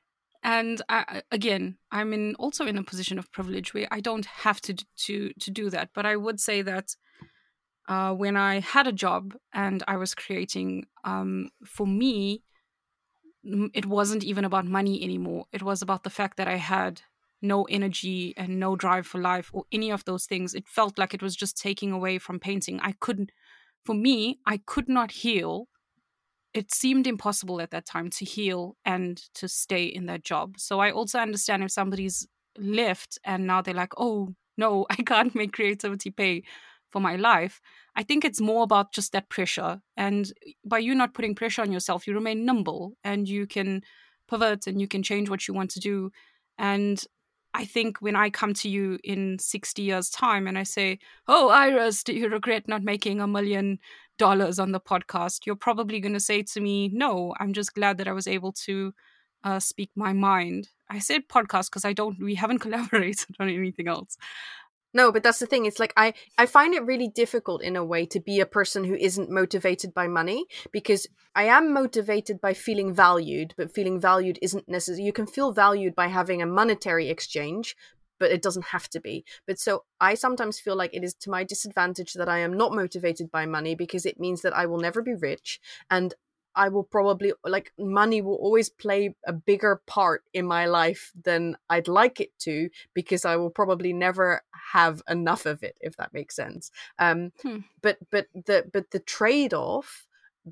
And 0.44 0.82
I, 0.88 1.24
again, 1.32 1.78
I'm 1.92 2.14
in 2.14 2.36
also 2.36 2.68
in 2.68 2.78
a 2.78 2.84
position 2.84 3.18
of 3.18 3.32
privilege 3.32 3.74
where 3.74 3.88
I 3.90 4.00
don't 4.00 4.26
have 4.26 4.62
to 4.62 4.76
to 5.06 5.32
to 5.40 5.52
do 5.52 5.70
that. 5.72 5.90
But 5.94 6.06
I 6.06 6.16
would 6.16 6.40
say 6.40 6.62
that 6.62 6.96
uh, 7.88 8.14
when 8.14 8.36
I 8.36 8.60
had 8.60 8.88
a 8.88 8.92
job 8.92 9.36
and 9.54 9.84
I 9.88 9.98
was 9.98 10.16
creating, 10.16 10.88
um, 11.04 11.50
for 11.66 11.86
me, 11.86 12.42
it 13.74 13.86
wasn't 13.86 14.24
even 14.24 14.44
about 14.44 14.66
money 14.66 15.04
anymore. 15.04 15.46
It 15.52 15.62
was 15.62 15.82
about 15.82 16.04
the 16.04 16.10
fact 16.10 16.38
that 16.38 16.48
I 16.48 16.56
had 16.56 17.02
no 17.42 17.64
energy 17.64 18.34
and 18.38 18.60
no 18.60 18.76
drive 18.76 19.06
for 19.06 19.22
life 19.22 19.52
or 19.54 19.66
any 19.72 19.92
of 19.92 20.04
those 20.06 20.26
things. 20.26 20.56
It 20.56 20.68
felt 20.68 20.98
like 20.98 21.14
it 21.14 21.22
was 21.22 21.36
just 21.36 21.58
taking 21.58 21.92
away 21.92 22.18
from 22.18 22.40
painting. 22.40 22.80
I 22.82 22.96
couldn't, 23.00 23.32
for 23.86 23.94
me, 23.94 24.40
I 24.48 24.62
could 24.66 24.90
not 24.90 25.12
heal. 25.12 25.68
It 26.54 26.74
seemed 26.74 27.06
impossible 27.06 27.62
at 27.62 27.70
that 27.72 27.86
time 27.86 28.10
to 28.12 28.26
heal 28.26 28.78
and 28.84 29.22
to 29.36 29.48
stay 29.48 29.84
in 29.84 30.08
that 30.08 30.24
job. 30.24 30.56
So 30.58 30.80
I 30.80 30.90
also 30.90 31.20
understand 31.20 31.64
if 31.64 31.72
somebody's 31.72 32.28
left 32.58 33.20
and 33.24 33.46
now 33.46 33.62
they're 33.62 33.74
like, 33.76 33.94
oh, 33.98 34.34
no, 34.58 34.88
I 34.90 34.96
can't 34.96 35.36
make 35.36 35.54
creativity 35.54 36.10
pay 36.10 36.44
for 36.96 37.02
my 37.02 37.18
life. 37.18 37.60
I 37.98 38.04
think 38.04 38.24
it's 38.24 38.40
more 38.40 38.64
about 38.64 38.94
just 38.94 39.12
that 39.12 39.28
pressure. 39.28 39.82
And 39.98 40.32
by 40.64 40.78
you 40.80 40.96
not 40.96 41.14
putting 41.14 41.36
pressure 41.36 41.62
on 41.62 41.74
yourself, 41.74 42.08
you 42.08 42.14
remain 42.14 42.46
nimble 42.46 42.94
and 43.04 43.28
you 43.28 43.48
can 43.48 43.82
pivot 44.30 44.66
and 44.66 44.80
you 44.80 44.88
can 44.88 45.04
change 45.04 45.30
what 45.30 45.46
you 45.46 45.54
want 45.54 45.72
to 45.72 45.82
do. 45.82 46.10
And 46.58 47.04
I 47.54 47.66
think 47.66 47.98
when 48.00 48.16
I 48.16 48.30
come 48.30 48.54
to 48.54 48.70
you 48.70 48.98
in 49.04 49.40
60 49.40 49.82
years' 49.82 50.10
time 50.10 50.48
and 50.48 50.58
I 50.58 50.64
say, 50.64 51.00
Oh, 51.28 51.50
Iris, 51.50 52.02
do 52.02 52.14
you 52.14 52.30
regret 52.30 52.66
not 52.66 52.82
making 52.82 53.20
a 53.20 53.28
million 53.28 53.80
dollars 54.18 54.58
on 54.58 54.72
the 54.72 54.80
podcast? 54.80 55.46
You're 55.46 55.58
probably 55.58 56.00
going 56.00 56.14
to 56.14 56.22
say 56.22 56.44
to 56.44 56.62
me, 56.62 56.90
No, 56.94 57.36
I'm 57.42 57.52
just 57.52 57.74
glad 57.74 57.98
that 57.98 58.08
I 58.08 58.14
was 58.14 58.26
able 58.26 58.54
to 58.68 58.94
uh, 59.44 59.60
speak 59.60 59.90
my 59.98 60.14
mind. 60.14 60.70
I 60.90 61.00
said 61.00 61.28
podcast 61.28 61.66
because 61.72 61.84
I 61.84 61.92
don't, 61.92 62.24
we 62.24 62.36
haven't 62.36 62.60
collaborated 62.66 63.36
on 63.38 63.50
anything 63.50 63.90
else. 63.90 64.16
No, 64.96 65.12
but 65.12 65.24
that's 65.24 65.40
the 65.40 65.46
thing. 65.46 65.66
It's 65.66 65.78
like 65.78 65.92
I 65.98 66.14
I 66.38 66.46
find 66.46 66.74
it 66.74 66.86
really 66.86 67.10
difficult 67.10 67.62
in 67.62 67.76
a 67.76 67.84
way 67.84 68.06
to 68.06 68.20
be 68.22 68.40
a 68.40 68.46
person 68.46 68.86
who 68.86 68.96
isn't 68.96 69.30
motivated 69.30 69.94
by 69.94 70.08
money 70.08 70.46
because 70.72 71.06
I 71.36 71.44
am 71.44 71.74
motivated 71.74 72.40
by 72.40 72.54
feeling 72.54 72.94
valued, 72.94 73.54
but 73.58 73.76
feeling 73.76 74.00
valued 74.00 74.40
isn't 74.42 74.70
necessary. 74.70 75.04
You 75.04 75.12
can 75.12 75.28
feel 75.28 75.52
valued 75.52 75.96
by 75.96 76.08
having 76.08 76.42
a 76.42 76.46
monetary 76.46 77.10
exchange, 77.10 77.76
but 78.20 78.32
it 78.32 78.42
doesn't 78.42 78.68
have 78.68 78.88
to 78.92 79.02
be. 79.02 79.26
But 79.46 79.60
so 79.60 79.84
I 80.00 80.14
sometimes 80.16 80.62
feel 80.62 80.78
like 80.78 80.94
it 80.94 81.04
is 81.04 81.14
to 81.16 81.30
my 81.30 81.44
disadvantage 81.44 82.14
that 82.14 82.30
I 82.30 82.40
am 82.40 82.54
not 82.54 82.72
motivated 82.72 83.30
by 83.30 83.46
money 83.46 83.76
because 83.76 84.06
it 84.06 84.18
means 84.18 84.44
that 84.44 84.56
I 84.56 84.66
will 84.66 84.80
never 84.80 85.02
be 85.02 85.14
rich 85.14 85.60
and 85.92 86.14
I 86.56 86.70
will 86.70 86.84
probably 86.84 87.34
like 87.44 87.74
money 87.78 88.22
will 88.22 88.36
always 88.36 88.70
play 88.70 89.16
a 89.26 89.34
bigger 89.34 89.82
part 89.86 90.24
in 90.34 90.46
my 90.46 90.66
life 90.66 91.12
than 91.24 91.58
I'd 91.70 91.88
like 91.88 92.20
it 92.20 92.38
to 92.40 92.70
because 92.94 93.26
I 93.26 93.36
will 93.36 93.50
probably 93.50 93.94
never 93.94 94.42
have 94.72 95.02
enough 95.10 95.46
of 95.46 95.64
it 95.64 95.76
if 95.82 95.98
that 95.98 96.14
makes 96.14 96.36
sense. 96.36 96.72
Um, 97.00 97.32
hmm. 97.42 97.60
but 97.82 97.98
but 98.12 98.28
the 98.34 98.66
but 98.72 98.92
the 98.92 99.00
trade 99.00 99.54
off 99.54 100.08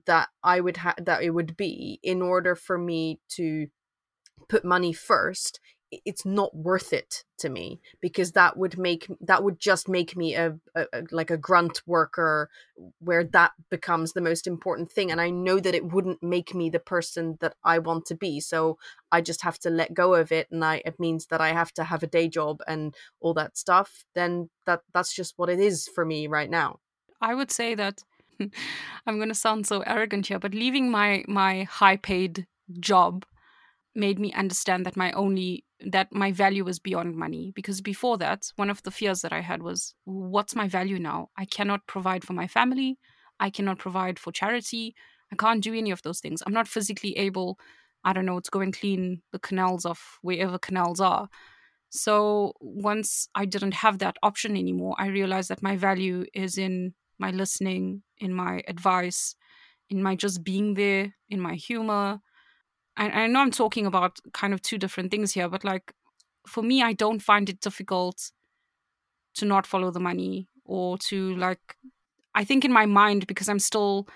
that 0.05 0.29
I 0.43 0.59
would 0.59 0.77
have 0.77 0.95
that 1.05 1.23
it 1.23 1.31
would 1.31 1.55
be 1.55 1.99
in 2.03 2.21
order 2.21 2.55
for 2.55 2.77
me 2.77 3.19
to 3.29 3.67
put 4.49 4.65
money 4.65 4.93
first 4.93 5.59
it's 6.05 6.25
not 6.25 6.55
worth 6.55 6.93
it 6.93 7.23
to 7.37 7.49
me 7.49 7.79
because 8.01 8.31
that 8.31 8.57
would 8.57 8.77
make 8.77 9.07
that 9.19 9.43
would 9.43 9.59
just 9.59 9.87
make 9.89 10.15
me 10.15 10.35
a, 10.35 10.55
a, 10.75 10.85
a, 10.93 11.03
like 11.11 11.29
a 11.29 11.37
grunt 11.37 11.81
worker 11.85 12.49
where 12.99 13.23
that 13.23 13.51
becomes 13.69 14.13
the 14.13 14.21
most 14.21 14.47
important 14.47 14.91
thing 14.91 15.11
and 15.11 15.19
i 15.19 15.29
know 15.29 15.59
that 15.59 15.75
it 15.75 15.91
wouldn't 15.91 16.21
make 16.21 16.53
me 16.53 16.69
the 16.69 16.79
person 16.79 17.37
that 17.41 17.55
i 17.63 17.77
want 17.79 18.05
to 18.05 18.15
be 18.15 18.39
so 18.39 18.77
i 19.11 19.19
just 19.19 19.41
have 19.43 19.59
to 19.59 19.69
let 19.69 19.93
go 19.93 20.13
of 20.13 20.31
it 20.31 20.47
and 20.51 20.63
i 20.63 20.81
it 20.85 20.99
means 20.99 21.27
that 21.27 21.41
i 21.41 21.49
have 21.49 21.73
to 21.73 21.83
have 21.83 22.03
a 22.03 22.07
day 22.07 22.27
job 22.27 22.61
and 22.67 22.95
all 23.19 23.33
that 23.33 23.57
stuff 23.57 24.05
then 24.15 24.49
that 24.65 24.81
that's 24.93 25.13
just 25.13 25.33
what 25.37 25.49
it 25.49 25.59
is 25.59 25.87
for 25.93 26.05
me 26.05 26.27
right 26.27 26.49
now. 26.49 26.79
I 27.21 27.35
would 27.35 27.51
say 27.51 27.75
that 27.75 28.03
i'm 28.39 29.17
going 29.17 29.29
to 29.29 29.35
sound 29.35 29.67
so 29.67 29.81
arrogant 29.81 30.27
here 30.27 30.39
but 30.39 30.53
leaving 30.53 30.89
my 30.89 31.23
my 31.27 31.63
high 31.63 31.97
paid 31.97 32.47
job 32.79 33.25
made 33.95 34.19
me 34.19 34.33
understand 34.33 34.85
that 34.85 34.97
my 34.97 35.11
only 35.11 35.63
that 35.91 36.13
my 36.13 36.31
value 36.31 36.63
was 36.63 36.79
beyond 36.79 37.15
money. 37.15 37.51
Because 37.55 37.81
before 37.81 38.17
that 38.17 38.51
one 38.55 38.69
of 38.69 38.81
the 38.83 38.91
fears 38.91 39.21
that 39.21 39.33
i 39.33 39.41
had 39.41 39.61
was 39.63 39.95
what's 40.05 40.55
my 40.55 40.67
value 40.67 40.99
now? 40.99 41.29
I 41.37 41.45
cannot 41.45 41.87
provide 41.87 42.23
for 42.23 42.33
my 42.33 42.47
family. 42.47 42.97
I 43.39 43.49
cannot 43.49 43.79
provide 43.79 44.19
for 44.19 44.31
charity. 44.31 44.95
I 45.31 45.35
can't 45.35 45.63
do 45.63 45.73
any 45.73 45.91
of 45.91 46.01
those 46.03 46.19
things. 46.19 46.41
I'm 46.45 46.53
not 46.53 46.67
physically 46.67 47.17
able 47.17 47.57
i 48.05 48.11
don't 48.11 48.25
know 48.25 48.39
to 48.39 48.51
go 48.51 48.59
and 48.59 48.77
clean 48.77 49.21
the 49.31 49.39
canals 49.39 49.85
of 49.85 49.99
wherever 50.21 50.57
canals 50.59 50.99
are. 50.99 51.29
So 51.89 52.53
once 52.59 53.27
i 53.35 53.45
didn't 53.45 53.75
have 53.75 53.99
that 53.99 54.17
option 54.23 54.57
anymore 54.57 54.95
i 54.97 55.07
realized 55.07 55.49
that 55.49 55.63
my 55.63 55.77
value 55.77 56.25
is 56.33 56.57
in 56.57 56.93
my 57.19 57.31
listening 57.31 58.03
in 58.17 58.33
my 58.33 58.63
advice 58.67 59.35
in 59.89 60.01
my 60.01 60.15
just 60.15 60.43
being 60.43 60.73
there 60.73 61.13
in 61.29 61.39
my 61.39 61.53
humor 61.55 62.19
I, 62.97 63.09
I 63.09 63.27
know 63.27 63.39
I'm 63.39 63.51
talking 63.51 63.85
about 63.85 64.19
kind 64.33 64.53
of 64.53 64.61
two 64.61 64.77
different 64.77 65.11
things 65.11 65.33
here, 65.33 65.49
but 65.49 65.63
like 65.63 65.93
for 66.47 66.61
me, 66.61 66.81
I 66.81 66.93
don't 66.93 67.21
find 67.21 67.49
it 67.49 67.59
difficult 67.61 68.31
to 69.35 69.45
not 69.45 69.65
follow 69.65 69.91
the 69.91 69.99
money 69.99 70.47
or 70.65 70.97
to 71.09 71.35
like, 71.35 71.77
I 72.35 72.43
think 72.43 72.65
in 72.65 72.71
my 72.71 72.85
mind, 72.85 73.27
because 73.27 73.49
I'm 73.49 73.59
still 73.59 74.07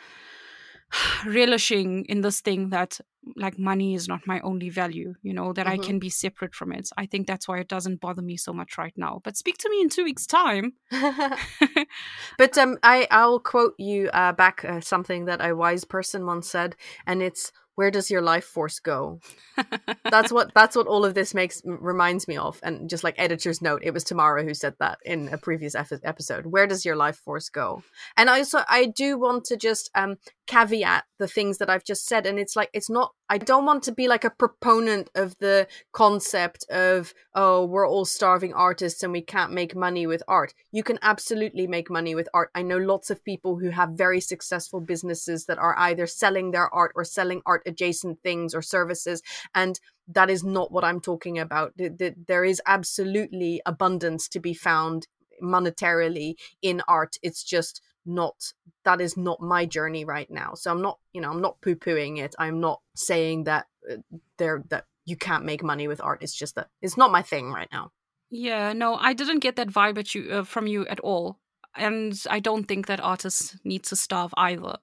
relishing 1.25 2.05
in 2.05 2.21
this 2.21 2.41
thing 2.41 2.69
that 2.69 2.99
like 3.35 3.59
money 3.59 3.93
is 3.93 4.07
not 4.07 4.25
my 4.25 4.39
only 4.39 4.69
value 4.69 5.13
you 5.21 5.33
know 5.33 5.51
that 5.51 5.65
mm-hmm. 5.65 5.81
i 5.81 5.85
can 5.85 5.99
be 5.99 6.09
separate 6.09 6.55
from 6.55 6.71
it. 6.71 6.89
I 6.97 7.05
think 7.05 7.27
that's 7.27 7.47
why 7.47 7.59
it 7.59 7.67
doesn't 7.67 7.99
bother 7.99 8.21
me 8.21 8.37
so 8.37 8.53
much 8.53 8.77
right 8.77 8.93
now. 8.95 9.19
But 9.23 9.35
speak 9.35 9.57
to 9.59 9.69
me 9.69 9.81
in 9.81 9.89
two 9.89 10.03
weeks 10.03 10.25
time. 10.25 10.73
But 12.37 12.57
um 12.57 12.77
i 12.83 13.07
i'll 13.11 13.39
quote 13.39 13.73
you 13.77 14.09
uh, 14.13 14.31
back 14.33 14.63
uh, 14.63 14.81
something 14.81 15.25
that 15.25 15.45
a 15.45 15.55
wise 15.55 15.85
person 15.85 16.25
once 16.25 16.49
said 16.49 16.75
and 17.05 17.21
it's 17.21 17.51
where 17.77 17.91
does 17.91 18.09
your 18.09 18.23
life 18.23 18.43
force 18.43 18.79
go? 18.79 19.19
that's 20.03 20.31
what 20.31 20.51
that's 20.55 20.75
what 20.75 20.87
all 20.87 21.05
of 21.05 21.13
this 21.13 21.35
makes 21.35 21.61
reminds 21.63 22.27
me 22.27 22.35
of. 22.35 22.59
And 22.63 22.89
just 22.89 23.03
like 23.03 23.13
editor's 23.19 23.61
note, 23.61 23.81
it 23.83 23.93
was 23.93 24.03
Tamara 24.03 24.43
who 24.43 24.55
said 24.55 24.73
that 24.79 24.97
in 25.05 25.29
a 25.29 25.37
previous 25.37 25.75
episode. 25.75 26.47
Where 26.47 26.65
does 26.65 26.85
your 26.85 26.95
life 26.95 27.17
force 27.17 27.49
go? 27.49 27.83
And 28.17 28.31
I 28.31 28.39
also 28.39 28.61
I 28.67 28.87
do 28.87 29.19
want 29.19 29.45
to 29.45 29.57
just 29.57 29.91
um 29.93 30.15
caveat 30.47 31.03
the 31.19 31.27
things 31.27 31.57
that 31.57 31.69
I've 31.69 31.83
just 31.83 32.07
said. 32.07 32.25
And 32.25 32.39
it's 32.39 32.55
like 32.55 32.69
it's 32.73 32.89
not 32.89 33.13
I 33.29 33.37
don't 33.37 33.65
want 33.65 33.83
to 33.83 33.91
be 33.91 34.07
like 34.07 34.23
a 34.23 34.29
proponent 34.29 35.09
of 35.13 35.37
the 35.39 35.67
concept 35.91 36.65
of, 36.69 37.13
oh, 37.35 37.65
we're 37.65 37.87
all 37.87 38.05
starving 38.05 38.53
artists 38.53 39.03
and 39.03 39.11
we 39.11 39.21
can't 39.21 39.51
make 39.51 39.75
money 39.75 40.07
with 40.07 40.23
art. 40.27 40.53
You 40.71 40.83
can 40.83 40.97
absolutely 41.01 41.67
make 41.67 41.89
money 41.89 42.15
with 42.15 42.29
art. 42.33 42.49
I 42.55 42.61
know 42.61 42.77
lots 42.77 43.09
of 43.09 43.23
people 43.23 43.57
who 43.57 43.69
have 43.69 43.89
very 43.91 44.21
successful 44.21 44.79
businesses 44.79 45.45
that 45.45 45.59
are 45.59 45.77
either 45.77 46.07
selling 46.07 46.51
their 46.51 46.73
art 46.73 46.93
or 46.95 47.03
selling 47.03 47.41
art 47.45 47.63
adjacent 47.65 48.21
things 48.23 48.55
or 48.55 48.61
services. 48.61 49.21
And 49.53 49.79
that 50.07 50.29
is 50.29 50.43
not 50.43 50.71
what 50.71 50.85
I'm 50.85 51.01
talking 51.01 51.37
about. 51.37 51.73
There 51.75 52.45
is 52.45 52.61
absolutely 52.65 53.61
abundance 53.65 54.29
to 54.29 54.39
be 54.39 54.53
found 54.53 55.07
monetarily 55.43 56.35
in 56.61 56.81
art. 56.87 57.17
It's 57.21 57.43
just 57.43 57.81
not 58.07 58.53
that 58.85 59.01
is 59.01 59.17
not 59.17 59.41
my 59.41 59.65
journey 59.65 60.05
right 60.05 60.29
now. 60.29 60.53
So 60.55 60.71
i'm 60.71 60.81
not 60.81 60.99
you 61.13 61.21
know 61.21 61.29
i'm 61.29 61.41
not 61.41 61.61
poo-pooing 61.61 62.17
it. 62.19 62.35
I'm 62.39 62.59
not 62.59 62.81
saying 62.95 63.45
that 63.45 63.67
uh, 63.91 63.97
there 64.37 64.63
that 64.69 64.85
you 65.05 65.15
can't 65.15 65.45
make 65.45 65.63
money 65.63 65.87
with 65.87 66.01
art. 66.01 66.23
It's 66.23 66.35
just 66.35 66.55
that 66.55 66.67
it's 66.81 66.97
not 66.97 67.11
my 67.11 67.21
thing 67.21 67.51
right 67.51 67.69
now. 67.71 67.91
Yeah 68.29 68.73
no 68.73 68.95
i 68.95 69.13
didn't 69.13 69.39
get 69.39 69.55
that 69.55 69.69
vibe 69.69 69.97
at 69.97 70.15
you 70.15 70.29
uh, 70.31 70.43
from 70.43 70.67
you 70.67 70.87
at 70.87 70.99
all. 70.99 71.39
And 71.75 72.19
i 72.29 72.39
don't 72.39 72.65
think 72.65 72.87
that 72.87 72.99
artists 72.99 73.57
need 73.63 73.83
to 73.83 73.95
starve 73.95 74.33
either 74.37 74.77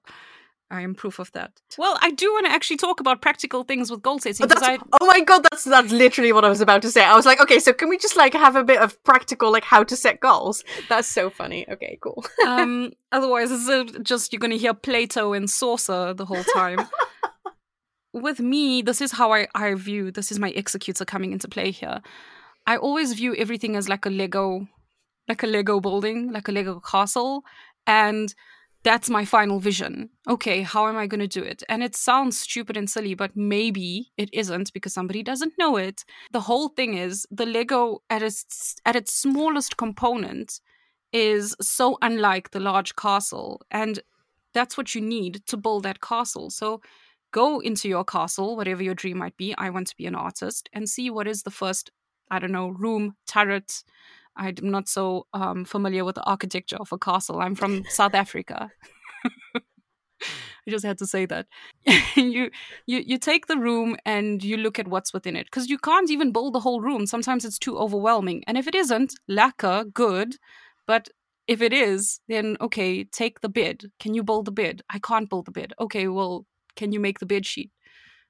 I 0.71 0.81
am 0.81 0.95
proof 0.95 1.19
of 1.19 1.31
that. 1.33 1.61
Well, 1.77 1.97
I 2.01 2.11
do 2.11 2.31
want 2.33 2.47
to 2.47 2.51
actually 2.51 2.77
talk 2.77 2.99
about 2.99 3.21
practical 3.21 3.63
things 3.63 3.91
with 3.91 4.01
goal 4.01 4.17
setting. 4.17 4.47
Oh, 4.49 4.55
I... 4.61 4.79
oh 4.99 5.05
my 5.05 5.21
god, 5.21 5.45
that's 5.49 5.63
that's 5.63 5.91
literally 5.91 6.33
what 6.33 6.43
I 6.43 6.49
was 6.49 6.59
about 6.59 6.81
to 6.81 6.91
say. 6.91 7.03
I 7.03 7.15
was 7.15 7.25
like, 7.25 7.39
okay, 7.39 7.59
so 7.59 7.71
can 7.71 7.87
we 7.87 7.97
just 7.97 8.17
like 8.17 8.33
have 8.33 8.55
a 8.55 8.63
bit 8.63 8.81
of 8.81 9.01
practical, 9.03 9.51
like 9.51 9.63
how 9.63 9.83
to 9.83 9.95
set 9.95 10.19
goals? 10.19 10.63
That's 10.89 11.07
so 11.07 11.29
funny. 11.29 11.69
Okay, 11.69 11.99
cool. 12.01 12.25
um, 12.47 12.93
otherwise, 13.11 13.51
it's 13.51 13.97
just 14.01 14.33
you're 14.33 14.39
going 14.39 14.51
to 14.51 14.57
hear 14.57 14.73
Plato 14.73 15.33
and 15.33 15.49
saucer 15.49 16.13
the 16.13 16.25
whole 16.25 16.43
time. 16.43 16.79
with 18.13 18.39
me, 18.39 18.81
this 18.81 19.01
is 19.01 19.11
how 19.11 19.33
I, 19.33 19.47
I 19.53 19.73
view. 19.75 20.09
This 20.09 20.31
is 20.31 20.39
my 20.39 20.49
executor 20.49 21.05
coming 21.05 21.31
into 21.31 21.47
play 21.47 21.69
here. 21.69 22.01
I 22.65 22.77
always 22.77 23.13
view 23.13 23.35
everything 23.35 23.75
as 23.75 23.87
like 23.87 24.05
a 24.05 24.09
Lego, 24.09 24.67
like 25.27 25.43
a 25.43 25.47
Lego 25.47 25.79
building, 25.79 26.31
like 26.31 26.47
a 26.47 26.51
Lego 26.51 26.79
castle, 26.79 27.43
and 27.85 28.33
that's 28.85 29.09
my 29.09 29.25
final 29.25 29.59
vision. 29.59 30.11
Okay, 30.29 30.61
how 30.61 30.87
am 30.87 30.95
I 30.95 31.07
going 31.07 31.19
to 31.19 31.27
do 31.27 31.43
it? 31.43 31.63
And 31.67 31.81
it 31.83 31.95
sounds 31.95 32.39
stupid 32.39 32.77
and 32.77 32.87
silly, 32.87 33.15
but 33.15 33.35
maybe 33.35 34.11
it 34.15 34.29
isn't 34.31 34.71
because 34.73 34.93
somebody 34.93 35.23
doesn't 35.23 35.57
know 35.57 35.75
it. 35.75 36.05
The 36.31 36.41
whole 36.41 36.69
thing 36.69 36.95
is 36.95 37.25
the 37.31 37.47
Lego 37.47 38.03
at 38.11 38.21
its 38.21 38.75
at 38.85 38.95
its 38.95 39.11
smallest 39.11 39.77
component 39.77 40.61
is 41.11 41.55
so 41.59 41.97
unlike 42.03 42.51
the 42.51 42.59
large 42.59 42.95
castle 42.95 43.61
and 43.71 43.99
that's 44.53 44.77
what 44.77 44.93
you 44.93 45.01
need 45.01 45.41
to 45.47 45.57
build 45.57 45.83
that 45.83 46.01
castle. 46.01 46.51
So 46.51 46.81
go 47.31 47.59
into 47.59 47.89
your 47.89 48.05
castle, 48.05 48.55
whatever 48.55 48.83
your 48.83 48.93
dream 48.93 49.17
might 49.17 49.35
be. 49.35 49.55
I 49.57 49.71
want 49.71 49.87
to 49.87 49.97
be 49.97 50.05
an 50.05 50.15
artist 50.15 50.69
and 50.73 50.87
see 50.87 51.09
what 51.09 51.27
is 51.27 51.41
the 51.41 51.51
first 51.51 51.89
I 52.29 52.37
don't 52.37 52.51
know, 52.51 52.69
room, 52.69 53.15
turret, 53.27 53.83
I'm 54.37 54.55
not 54.61 54.87
so 54.87 55.27
um, 55.33 55.65
familiar 55.65 56.03
with 56.05 56.15
the 56.15 56.23
architecture 56.23 56.77
of 56.77 56.91
a 56.91 56.97
castle. 56.97 57.39
I'm 57.39 57.55
from 57.55 57.83
South 57.89 58.13
Africa. 58.13 58.69
I 60.67 60.71
just 60.71 60.85
had 60.85 60.97
to 60.99 61.07
say 61.07 61.25
that. 61.27 61.47
you 62.15 62.49
you 62.85 63.03
you 63.05 63.17
take 63.17 63.47
the 63.47 63.57
room 63.57 63.95
and 64.05 64.43
you 64.43 64.57
look 64.57 64.79
at 64.79 64.87
what's 64.87 65.13
within 65.13 65.35
it 65.35 65.45
because 65.45 65.69
you 65.69 65.77
can't 65.77 66.09
even 66.09 66.31
build 66.31 66.53
the 66.53 66.59
whole 66.59 66.81
room. 66.81 67.05
Sometimes 67.05 67.45
it's 67.45 67.59
too 67.59 67.77
overwhelming. 67.77 68.43
And 68.47 68.57
if 68.57 68.67
it 68.67 68.75
isn't, 68.75 69.13
lekker, 69.29 69.91
good. 69.93 70.35
But 70.87 71.09
if 71.47 71.61
it 71.61 71.73
is, 71.73 72.19
then 72.27 72.57
okay, 72.61 73.03
take 73.03 73.41
the 73.41 73.49
bid. 73.49 73.91
Can 73.99 74.13
you 74.13 74.23
build 74.23 74.45
the 74.45 74.51
bid? 74.51 74.81
I 74.89 74.99
can't 74.99 75.29
build 75.29 75.45
the 75.45 75.51
bid. 75.51 75.73
Okay, 75.79 76.07
well, 76.07 76.45
can 76.75 76.91
you 76.91 76.99
make 76.99 77.19
the 77.19 77.25
bid 77.25 77.45
sheet? 77.45 77.71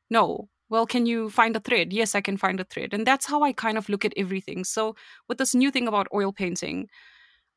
No 0.09 0.49
well, 0.69 0.85
can 0.85 1.05
you 1.05 1.29
find 1.29 1.55
a 1.55 1.59
thread? 1.59 1.93
Yes, 1.93 2.15
I 2.15 2.21
can 2.21 2.37
find 2.37 2.59
a 2.59 2.63
thread. 2.63 2.93
And 2.93 3.05
that's 3.05 3.25
how 3.25 3.43
I 3.43 3.53
kind 3.53 3.77
of 3.77 3.89
look 3.89 4.05
at 4.05 4.13
everything. 4.17 4.63
So, 4.63 4.95
with 5.27 5.37
this 5.37 5.55
new 5.55 5.71
thing 5.71 5.87
about 5.87 6.07
oil 6.13 6.31
painting, 6.31 6.89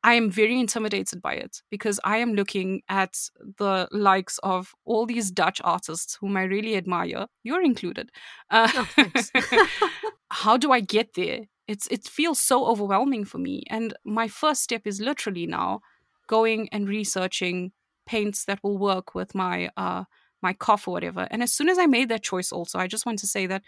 I 0.03 0.13
am 0.13 0.31
very 0.31 0.59
intimidated 0.59 1.21
by 1.21 1.33
it 1.33 1.61
because 1.69 1.99
I 2.05 2.17
am 2.17 2.33
looking 2.33 2.81
at 2.87 3.17
the 3.57 3.87
likes 3.91 4.39
of 4.43 4.73
all 4.85 5.05
these 5.05 5.29
Dutch 5.29 5.59
artists 5.63 6.17
whom 6.21 6.37
I 6.37 6.43
really 6.43 6.77
admire. 6.77 7.27
You're 7.43 7.63
included. 7.63 8.09
Uh, 8.49 8.85
oh, 8.97 9.67
how 10.31 10.55
do 10.55 10.71
I 10.71 10.79
get 10.79 11.15
there? 11.15 11.41
It's 11.67 11.87
it 11.87 12.07
feels 12.07 12.39
so 12.39 12.65
overwhelming 12.65 13.25
for 13.25 13.39
me. 13.39 13.63
And 13.69 13.93
my 14.05 14.27
first 14.27 14.63
step 14.63 14.83
is 14.85 15.01
literally 15.01 15.45
now 15.45 15.81
going 16.27 16.69
and 16.71 16.87
researching 16.87 17.71
paints 18.05 18.45
that 18.45 18.59
will 18.63 18.77
work 18.77 19.13
with 19.13 19.35
my 19.35 19.69
uh, 19.75 20.05
my 20.41 20.53
cough 20.53 20.87
or 20.87 20.91
whatever. 20.91 21.27
And 21.31 21.43
as 21.43 21.51
soon 21.51 21.69
as 21.69 21.77
I 21.77 21.85
made 21.85 22.09
that 22.09 22.23
choice, 22.23 22.51
also, 22.51 22.79
I 22.79 22.87
just 22.87 23.05
want 23.05 23.19
to 23.19 23.27
say 23.27 23.47
that 23.47 23.63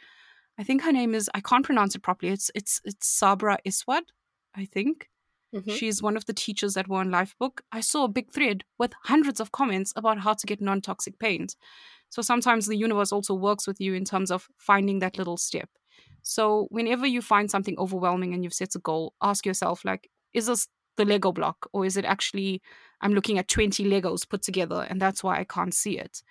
I 0.57 0.63
think 0.63 0.84
her 0.84 0.91
name 0.91 1.15
is 1.15 1.30
I 1.34 1.41
can't 1.41 1.65
pronounce 1.65 1.95
it 1.95 2.03
properly. 2.03 2.32
It's 2.32 2.51
it's 2.55 2.82
it's 2.84 3.07
Sabra 3.07 3.57
Iswad, 3.65 4.03
I 4.55 4.65
think. 4.65 5.09
Mm-hmm. 5.53 5.72
She's 5.72 6.01
one 6.01 6.15
of 6.15 6.26
the 6.26 6.34
teachers 6.34 6.76
that 6.76 6.88
were 6.88 6.97
One 6.97 7.11
Lifebook. 7.11 7.59
I 7.72 7.82
saw 7.82 8.05
a 8.05 8.09
big 8.09 8.32
thread 8.32 8.63
with 8.80 8.93
hundreds 9.03 9.39
of 9.41 9.51
comments 9.51 9.91
about 9.95 10.19
how 10.19 10.34
to 10.34 10.47
get 10.47 10.61
non-toxic 10.61 11.19
paint. 11.19 11.55
So 12.09 12.22
sometimes 12.22 12.67
the 12.67 12.78
universe 12.78 13.11
also 13.11 13.34
works 13.34 13.67
with 13.67 13.82
you 13.82 13.93
in 13.93 14.05
terms 14.05 14.32
of 14.32 14.47
finding 14.57 14.99
that 14.99 15.17
little 15.17 15.38
step. 15.38 15.69
So 16.24 16.67
whenever 16.69 17.05
you 17.05 17.22
find 17.22 17.51
something 17.51 17.78
overwhelming 17.78 18.34
and 18.34 18.43
you've 18.43 18.53
set 18.53 18.76
a 18.76 18.80
goal, 18.80 19.13
ask 19.22 19.45
yourself 19.45 19.84
like, 19.84 20.09
is 20.34 20.45
this 20.45 20.67
the 20.97 21.05
Lego 21.05 21.32
block 21.32 21.67
or 21.74 21.86
is 21.86 21.97
it 21.97 22.05
actually 22.05 22.61
I'm 23.01 23.13
looking 23.13 23.38
at 23.39 23.47
20 23.47 23.86
Legos 23.86 24.28
put 24.28 24.41
together 24.41 24.86
and 24.89 25.01
that's 25.01 25.24
why 25.24 25.39
I 25.39 25.43
can't 25.43 25.74
see 25.74 25.97
it. 25.97 26.22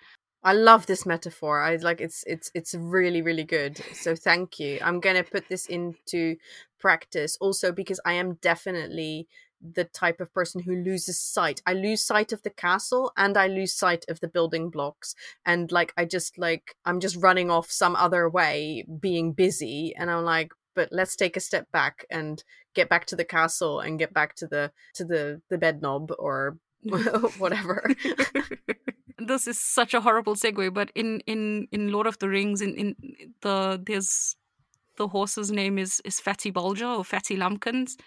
I 0.43 0.53
love 0.53 0.87
this 0.87 1.05
metaphor. 1.05 1.61
I 1.61 1.75
like 1.75 2.01
it's 2.01 2.23
it's 2.25 2.49
it's 2.55 2.73
really 2.73 3.21
really 3.21 3.43
good. 3.43 3.77
So 3.93 4.15
thank 4.15 4.59
you. 4.59 4.79
I'm 4.81 4.99
going 4.99 5.15
to 5.15 5.23
put 5.23 5.49
this 5.49 5.67
into 5.67 6.37
practice 6.79 7.37
also 7.39 7.71
because 7.71 7.99
I 8.05 8.13
am 8.13 8.35
definitely 8.41 9.27
the 9.61 9.83
type 9.83 10.19
of 10.19 10.33
person 10.33 10.63
who 10.63 10.75
loses 10.75 11.19
sight. 11.19 11.61
I 11.67 11.73
lose 11.73 12.03
sight 12.03 12.31
of 12.33 12.41
the 12.41 12.49
castle 12.49 13.11
and 13.15 13.37
I 13.37 13.45
lose 13.47 13.73
sight 13.73 14.05
of 14.09 14.19
the 14.19 14.27
building 14.27 14.71
blocks 14.71 15.13
and 15.45 15.71
like 15.71 15.93
I 15.95 16.05
just 16.05 16.39
like 16.39 16.75
I'm 16.85 16.99
just 16.99 17.17
running 17.17 17.51
off 17.51 17.69
some 17.71 17.95
other 17.95 18.27
way 18.27 18.85
being 18.99 19.33
busy 19.33 19.93
and 19.95 20.09
I'm 20.09 20.25
like 20.25 20.53
but 20.73 20.89
let's 20.91 21.15
take 21.15 21.37
a 21.37 21.41
step 21.41 21.71
back 21.71 22.05
and 22.09 22.43
get 22.73 22.89
back 22.89 23.05
to 23.07 23.15
the 23.15 23.25
castle 23.25 23.79
and 23.81 23.99
get 23.99 24.13
back 24.13 24.35
to 24.37 24.47
the 24.47 24.71
to 24.95 25.05
the 25.05 25.41
the 25.49 25.59
bed 25.59 25.83
knob 25.83 26.11
or 26.17 26.57
whatever. 27.37 27.87
this 29.17 29.47
is 29.47 29.59
such 29.59 29.93
a 29.93 30.01
horrible 30.01 30.35
segue, 30.35 30.73
but 30.73 30.91
in 30.95 31.21
in 31.21 31.67
in 31.71 31.91
Lord 31.91 32.07
of 32.07 32.19
the 32.19 32.29
Rings, 32.29 32.61
in 32.61 32.75
in 32.75 32.95
the 33.41 33.81
there's 33.85 34.35
the 34.97 35.07
horse's 35.07 35.51
name 35.51 35.77
is 35.77 36.01
is 36.05 36.19
Fatty 36.19 36.51
Bolger 36.51 36.97
or 36.97 37.03
Fatty 37.03 37.35
Lumpkins, 37.35 37.97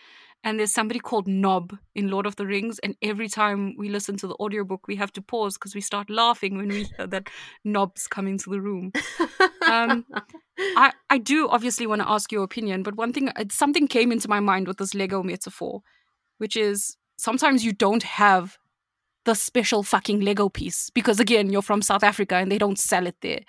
and 0.43 0.59
there's 0.59 0.75
somebody 0.75 1.01
called 1.01 1.27
Nob 1.27 1.77
in 1.95 2.11
Lord 2.11 2.27
of 2.27 2.37
the 2.37 2.47
Rings, 2.47 2.79
and 2.81 2.95
every 3.03 3.29
time 3.29 3.75
we 3.79 3.89
listen 3.89 4.17
to 4.19 4.27
the 4.27 4.37
audiobook, 4.39 4.87
we 4.87 4.97
have 4.97 5.13
to 5.15 5.23
pause 5.23 5.55
because 5.55 5.75
we 5.75 5.81
start 5.81 6.11
laughing 6.11 6.57
when 6.57 6.69
we 6.69 6.85
hear 6.97 7.07
that 7.07 7.29
Nob's 7.65 8.07
come 8.07 8.27
into 8.27 8.51
the 8.51 8.61
room. 8.61 8.93
Um, 9.67 10.05
I 10.59 10.93
I 11.11 11.19
do 11.19 11.49
obviously 11.49 11.87
want 11.87 12.03
to 12.03 12.11
ask 12.11 12.31
your 12.31 12.45
opinion, 12.45 12.83
but 12.83 12.97
one 12.97 13.13
thing 13.13 13.31
something 13.51 13.89
came 13.89 14.13
into 14.13 14.29
my 14.29 14.41
mind 14.41 14.69
with 14.69 14.79
this 14.79 14.95
Lego 14.95 15.23
metaphor, 15.23 15.83
which 16.39 16.57
is 16.57 16.97
sometimes 17.17 17.65
you 17.65 17.73
don't 17.73 18.03
have 18.03 18.59
the 19.25 19.35
special 19.35 19.83
fucking 19.83 20.21
Lego 20.21 20.49
piece 20.49 20.91
because 20.91 21.21
again, 21.21 21.51
you're 21.51 21.63
from 21.63 21.83
South 21.83 22.03
Africa 22.03 22.37
and 22.37 22.51
they 22.51 22.59
don't 22.59 22.79
sell 22.79 23.07
it 23.07 23.17
there. 23.21 23.41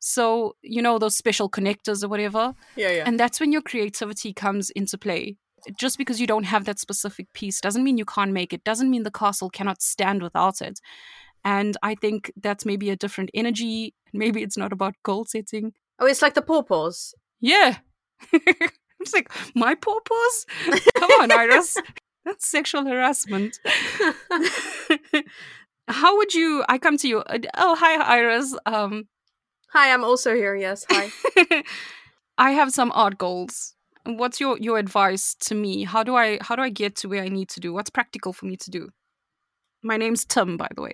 So, 0.00 0.56
you 0.62 0.82
know, 0.82 0.98
those 0.98 1.16
special 1.16 1.48
connectors 1.48 2.04
or 2.04 2.08
whatever. 2.08 2.54
Yeah, 2.76 2.90
yeah. 2.90 3.04
And 3.06 3.18
that's 3.18 3.40
when 3.40 3.52
your 3.52 3.62
creativity 3.62 4.32
comes 4.32 4.70
into 4.70 4.98
play. 4.98 5.38
Just 5.78 5.96
because 5.96 6.20
you 6.20 6.26
don't 6.26 6.44
have 6.44 6.66
that 6.66 6.78
specific 6.78 7.32
piece 7.32 7.58
doesn't 7.58 7.82
mean 7.82 7.96
you 7.96 8.04
can't 8.04 8.32
make 8.32 8.52
it, 8.52 8.64
doesn't 8.64 8.90
mean 8.90 9.02
the 9.02 9.10
castle 9.10 9.48
cannot 9.48 9.80
stand 9.80 10.22
without 10.22 10.60
it. 10.60 10.78
And 11.42 11.76
I 11.82 11.94
think 11.94 12.30
that's 12.36 12.66
maybe 12.66 12.90
a 12.90 12.96
different 12.96 13.30
energy. 13.32 13.94
Maybe 14.12 14.42
it's 14.42 14.58
not 14.58 14.72
about 14.72 14.94
goal 15.02 15.24
setting. 15.24 15.72
Oh, 15.98 16.06
it's 16.06 16.22
like 16.22 16.34
the 16.34 16.42
pawpaws. 16.42 17.14
Yeah. 17.40 17.76
it's 18.32 19.14
like, 19.14 19.30
my 19.54 19.74
pawpaws? 19.74 20.46
Come 20.96 21.10
on, 21.12 21.32
Iris. 21.32 21.76
That's 22.24 22.48
sexual 22.48 22.86
harassment. 22.86 23.60
How 25.88 26.16
would 26.16 26.34
you? 26.34 26.64
I 26.68 26.78
come 26.78 26.96
to 26.98 27.08
you. 27.08 27.18
Uh, 27.20 27.38
oh, 27.56 27.76
hi, 27.76 28.02
Iris. 28.02 28.56
Um, 28.66 29.08
hi, 29.72 29.92
I'm 29.92 30.04
also 30.04 30.34
here. 30.34 30.54
Yes, 30.54 30.84
hi. 30.90 31.10
I 32.38 32.52
have 32.52 32.72
some 32.72 32.90
art 32.94 33.18
goals. 33.18 33.74
What's 34.06 34.40
your 34.40 34.58
your 34.58 34.78
advice 34.78 35.34
to 35.40 35.54
me? 35.54 35.84
How 35.84 36.02
do 36.02 36.16
I 36.16 36.38
how 36.42 36.56
do 36.56 36.62
I 36.62 36.70
get 36.70 36.96
to 36.96 37.08
where 37.08 37.22
I 37.22 37.28
need 37.28 37.48
to 37.50 37.60
do? 37.60 37.72
What's 37.72 37.90
practical 37.90 38.32
for 38.32 38.46
me 38.46 38.56
to 38.56 38.70
do? 38.70 38.90
My 39.82 39.96
name's 39.96 40.24
Tim, 40.24 40.56
by 40.56 40.68
the 40.74 40.82
way. 40.82 40.92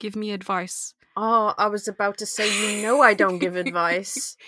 Give 0.00 0.16
me 0.16 0.32
advice. 0.32 0.94
Oh, 1.16 1.54
I 1.58 1.66
was 1.66 1.88
about 1.88 2.18
to 2.18 2.26
say, 2.26 2.48
you 2.76 2.82
know, 2.82 3.02
I 3.02 3.14
don't 3.14 3.38
give 3.38 3.56
advice. 3.56 4.36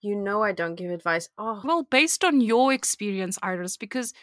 You 0.00 0.14
know, 0.14 0.44
I 0.44 0.52
don't 0.52 0.76
give 0.76 0.92
advice. 0.92 1.28
Oh, 1.38 1.60
Well, 1.64 1.82
based 1.82 2.22
on 2.22 2.40
your 2.40 2.72
experience, 2.72 3.36
Iris, 3.42 3.76
because 3.76 4.14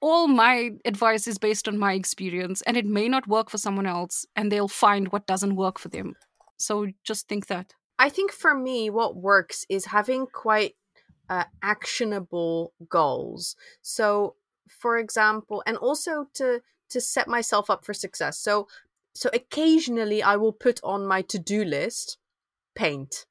all 0.00 0.28
my 0.28 0.70
advice 0.84 1.26
is 1.26 1.38
based 1.38 1.68
on 1.68 1.78
my 1.78 1.92
experience 1.92 2.62
and 2.62 2.76
it 2.76 2.86
may 2.86 3.08
not 3.08 3.26
work 3.26 3.50
for 3.50 3.58
someone 3.58 3.86
else 3.86 4.26
and 4.34 4.50
they'll 4.50 4.68
find 4.68 5.12
what 5.12 5.26
doesn't 5.26 5.56
work 5.56 5.78
for 5.78 5.88
them. 5.88 6.14
So 6.56 6.88
just 7.04 7.28
think 7.28 7.46
that. 7.46 7.74
I 7.98 8.08
think 8.08 8.32
for 8.32 8.54
me, 8.54 8.88
what 8.88 9.16
works 9.16 9.66
is 9.68 9.86
having 9.86 10.26
quite 10.26 10.74
uh, 11.28 11.44
actionable 11.62 12.72
goals. 12.88 13.56
So, 13.82 14.36
for 14.68 14.98
example, 14.98 15.62
and 15.66 15.76
also 15.76 16.26
to 16.34 16.60
to 16.88 17.00
set 17.00 17.28
myself 17.28 17.70
up 17.70 17.84
for 17.84 17.94
success. 17.94 18.36
So, 18.38 18.66
so 19.14 19.30
occasionally 19.32 20.24
I 20.24 20.34
will 20.36 20.52
put 20.52 20.80
on 20.82 21.06
my 21.06 21.22
to 21.22 21.38
do 21.38 21.64
list 21.64 22.18
paint, 22.74 23.26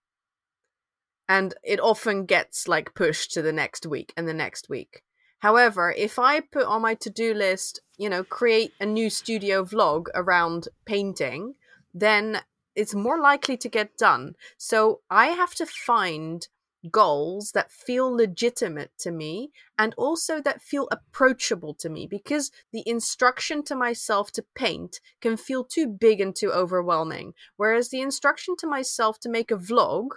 and 1.27 1.53
it 1.63 1.79
often 1.79 2.25
gets 2.25 2.67
like 2.67 2.95
pushed 2.95 3.33
to 3.33 3.41
the 3.41 3.51
next 3.51 3.85
week 3.85 4.13
and 4.15 4.27
the 4.27 4.33
next 4.33 4.69
week. 4.69 5.01
However, 5.39 5.93
if 5.97 6.19
I 6.19 6.41
put 6.41 6.65
on 6.65 6.81
my 6.81 6.95
to 6.95 7.09
do 7.09 7.33
list, 7.33 7.81
you 7.97 8.09
know, 8.09 8.23
create 8.23 8.73
a 8.79 8.85
new 8.85 9.09
studio 9.09 9.63
vlog 9.63 10.07
around 10.13 10.67
painting, 10.85 11.55
then 11.93 12.41
it's 12.75 12.93
more 12.93 13.19
likely 13.19 13.57
to 13.57 13.69
get 13.69 13.97
done. 13.97 14.35
So 14.57 15.01
I 15.09 15.27
have 15.27 15.55
to 15.55 15.65
find 15.65 16.47
goals 16.91 17.51
that 17.51 17.71
feel 17.71 18.09
legitimate 18.09 18.91
to 18.99 19.11
me 19.11 19.51
and 19.77 19.93
also 19.97 20.41
that 20.41 20.61
feel 20.61 20.87
approachable 20.91 21.73
to 21.73 21.89
me 21.89 22.07
because 22.07 22.51
the 22.71 22.83
instruction 22.87 23.63
to 23.63 23.75
myself 23.75 24.31
to 24.31 24.45
paint 24.55 25.01
can 25.19 25.35
feel 25.35 25.63
too 25.63 25.87
big 25.87 26.21
and 26.21 26.35
too 26.35 26.51
overwhelming. 26.51 27.33
Whereas 27.57 27.89
the 27.89 28.01
instruction 28.01 28.55
to 28.57 28.67
myself 28.67 29.19
to 29.21 29.29
make 29.29 29.51
a 29.51 29.57
vlog 29.57 30.09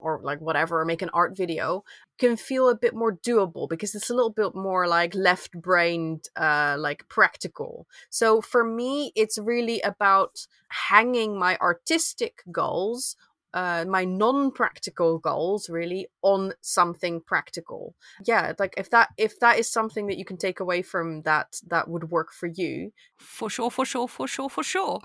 or 0.00 0.20
like 0.22 0.40
whatever, 0.40 0.80
or 0.80 0.84
make 0.84 1.02
an 1.02 1.10
art 1.12 1.36
video 1.36 1.84
can 2.18 2.36
feel 2.36 2.68
a 2.68 2.74
bit 2.74 2.94
more 2.94 3.16
doable 3.16 3.68
because 3.68 3.94
it's 3.94 4.10
a 4.10 4.14
little 4.14 4.32
bit 4.32 4.54
more 4.54 4.86
like 4.86 5.14
left 5.14 5.52
brained, 5.52 6.28
uh, 6.36 6.76
like 6.78 7.08
practical. 7.08 7.86
So 8.10 8.40
for 8.40 8.64
me, 8.64 9.12
it's 9.14 9.38
really 9.38 9.80
about 9.80 10.46
hanging 10.68 11.38
my 11.38 11.56
artistic 11.60 12.42
goals 12.50 13.16
uh, 13.52 13.84
my 13.88 14.04
non-practical 14.04 15.18
goals 15.18 15.68
really 15.68 16.06
on 16.22 16.52
something 16.60 17.20
practical 17.20 17.94
yeah 18.24 18.52
like 18.58 18.74
if 18.76 18.90
that 18.90 19.08
if 19.16 19.40
that 19.40 19.58
is 19.58 19.70
something 19.70 20.06
that 20.06 20.18
you 20.18 20.24
can 20.24 20.36
take 20.36 20.60
away 20.60 20.82
from 20.82 21.22
that 21.22 21.60
that 21.66 21.88
would 21.88 22.10
work 22.10 22.32
for 22.32 22.46
you 22.46 22.92
For 23.18 23.50
sure, 23.50 23.70
for 23.70 23.84
sure, 23.84 24.08
for 24.08 24.26
sure, 24.28 24.48
for 24.48 24.62
sure. 24.62 25.00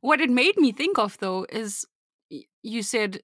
What 0.00 0.20
it 0.20 0.30
made 0.30 0.56
me 0.56 0.72
think 0.72 0.98
of 0.98 1.18
though 1.18 1.46
is 1.48 1.86
you 2.62 2.82
said 2.82 3.20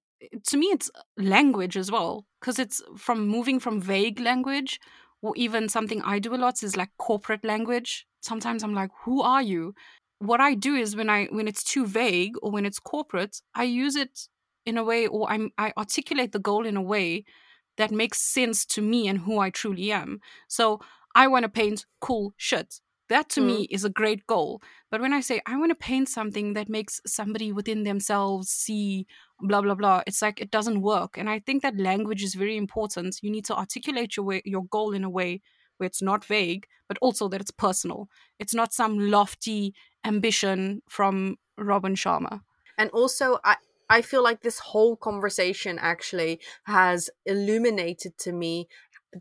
to 0.47 0.57
me 0.57 0.67
it's 0.67 0.91
uh, 0.95 1.03
language 1.17 1.77
as 1.77 1.91
well 1.91 2.27
because 2.41 2.59
it's 2.59 2.83
from 2.97 3.27
moving 3.29 3.61
from 3.61 3.81
vague 3.81 4.21
language 4.21 4.81
or 5.23 5.33
even 5.37 5.69
something 5.69 6.03
I 6.03 6.19
do 6.19 6.35
a 6.35 6.37
lot 6.37 6.63
is 6.63 6.77
like 6.77 6.91
corporate 6.99 7.45
language. 7.45 8.07
Sometimes 8.21 8.63
I'm 8.63 8.75
like, 8.75 8.91
who 9.05 9.23
are 9.23 9.43
you? 9.43 9.75
What 10.19 10.41
I 10.41 10.55
do 10.55 10.75
is 10.75 10.95
when 10.97 11.09
I 11.09 11.27
when 11.27 11.49
it's 11.49 11.65
too 11.65 11.87
vague 11.87 12.35
or 12.43 12.51
when 12.51 12.67
it's 12.67 12.79
corporate, 12.79 13.41
I 13.55 13.65
use 13.65 13.97
it 13.97 14.29
in 14.67 14.77
a 14.77 14.85
way 14.85 15.07
or 15.07 15.31
I'm 15.31 15.51
I 15.59 15.73
articulate 15.77 16.33
the 16.33 16.39
goal 16.39 16.67
in 16.67 16.77
a 16.77 16.83
way 16.83 17.25
that 17.77 17.91
makes 17.91 18.21
sense 18.21 18.65
to 18.67 18.83
me 18.83 19.09
and 19.09 19.21
who 19.21 19.39
I 19.39 19.51
truly 19.51 19.91
am. 19.93 20.21
So 20.49 20.81
I 21.15 21.27
want 21.29 21.45
to 21.45 21.49
paint 21.49 21.87
cool 22.01 22.35
shit. 22.37 22.81
That 23.09 23.29
to 23.31 23.41
me 23.41 23.65
mm. 23.65 23.67
is 23.71 23.85
a 23.85 23.91
great 23.91 24.27
goal. 24.27 24.63
But 24.91 25.01
when 25.01 25.13
I 25.13 25.21
say 25.21 25.41
I 25.47 25.57
want 25.57 25.71
to 25.71 25.75
paint 25.75 26.09
something 26.09 26.53
that 26.55 26.69
makes 26.69 27.01
somebody 27.07 27.53
within 27.53 27.83
themselves 27.83 28.49
see 28.49 29.07
blah 29.43 29.61
blah 29.63 29.75
blah, 29.75 30.03
it's 30.07 30.23
like 30.23 30.41
it 30.41 30.51
doesn't 30.51 30.81
work. 30.83 31.19
And 31.19 31.29
I 31.29 31.41
think 31.41 31.63
that 31.63 31.79
language 31.79 32.23
is 32.23 32.35
very 32.35 32.57
important. 32.57 33.17
You 33.23 33.31
need 33.31 33.45
to 33.47 33.57
articulate 33.57 34.17
your 34.17 34.27
way, 34.27 34.43
your 34.45 34.65
goal 34.65 34.93
in 34.95 35.05
a 35.05 35.11
way 35.11 35.41
where 35.77 35.87
it's 35.87 36.03
not 36.03 36.25
vague, 36.25 36.67
but 36.89 36.99
also 37.01 37.29
that 37.29 37.41
it's 37.41 37.51
personal. 37.51 38.09
It's 38.39 38.55
not 38.55 38.73
some 38.73 38.99
lofty 39.11 39.75
ambition 40.05 40.83
from 40.89 41.37
Robin 41.59 41.95
Sharma. 41.95 42.41
and 42.79 42.91
also 42.91 43.39
i 43.45 43.57
i 43.91 44.01
feel 44.03 44.23
like 44.23 44.41
this 44.41 44.59
whole 44.59 44.97
conversation 44.97 45.79
actually 45.79 46.41
has 46.65 47.11
illuminated 47.27 48.17
to 48.19 48.33
me 48.33 48.67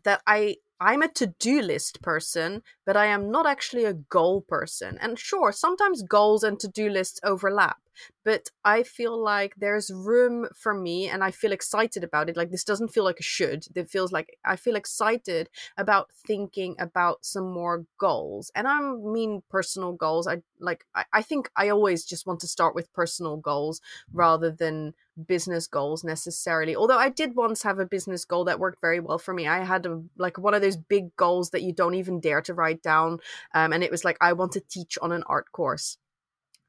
that 0.04 0.22
i 0.26 0.56
i'm 0.80 1.02
a 1.02 1.08
to-do 1.08 1.60
list 1.60 2.00
person 2.02 2.62
but 2.86 2.96
i 2.96 3.06
am 3.06 3.30
not 3.30 3.46
actually 3.46 3.84
a 3.84 3.92
goal 3.94 4.40
person 4.40 4.98
and 5.00 5.18
sure 5.18 5.52
sometimes 5.52 6.02
goals 6.02 6.42
and 6.42 6.58
to-do 6.58 6.88
lists 6.88 7.20
overlap 7.22 7.81
but 8.24 8.50
i 8.64 8.82
feel 8.82 9.16
like 9.16 9.54
there's 9.56 9.90
room 9.92 10.46
for 10.54 10.74
me 10.74 11.08
and 11.08 11.22
i 11.22 11.30
feel 11.30 11.52
excited 11.52 12.04
about 12.04 12.28
it 12.28 12.36
like 12.36 12.50
this 12.50 12.64
doesn't 12.64 12.88
feel 12.88 13.04
like 13.04 13.20
a 13.20 13.22
should 13.22 13.64
it 13.74 13.88
feels 13.88 14.12
like 14.12 14.38
i 14.44 14.56
feel 14.56 14.76
excited 14.76 15.48
about 15.76 16.10
thinking 16.26 16.74
about 16.78 17.24
some 17.24 17.50
more 17.50 17.84
goals 17.98 18.50
and 18.54 18.66
i 18.66 18.80
mean 18.80 19.42
personal 19.50 19.92
goals 19.92 20.26
i 20.26 20.42
like 20.60 20.84
I, 20.94 21.04
I 21.12 21.22
think 21.22 21.50
i 21.56 21.68
always 21.68 22.04
just 22.04 22.26
want 22.26 22.40
to 22.40 22.46
start 22.46 22.74
with 22.74 22.92
personal 22.92 23.36
goals 23.36 23.80
rather 24.12 24.50
than 24.50 24.94
business 25.26 25.66
goals 25.66 26.04
necessarily 26.04 26.74
although 26.74 26.98
i 26.98 27.08
did 27.08 27.36
once 27.36 27.62
have 27.62 27.78
a 27.78 27.86
business 27.86 28.24
goal 28.24 28.44
that 28.44 28.58
worked 28.58 28.80
very 28.80 29.00
well 29.00 29.18
for 29.18 29.34
me 29.34 29.46
i 29.46 29.62
had 29.62 29.84
a 29.84 30.02
like 30.16 30.38
one 30.38 30.54
of 30.54 30.62
those 30.62 30.76
big 30.76 31.14
goals 31.16 31.50
that 31.50 31.62
you 31.62 31.72
don't 31.72 31.94
even 31.94 32.20
dare 32.20 32.40
to 32.40 32.54
write 32.54 32.82
down 32.82 33.18
um, 33.54 33.72
and 33.72 33.84
it 33.84 33.90
was 33.90 34.04
like 34.04 34.16
i 34.20 34.32
want 34.32 34.52
to 34.52 34.60
teach 34.60 34.96
on 35.02 35.12
an 35.12 35.22
art 35.26 35.52
course 35.52 35.98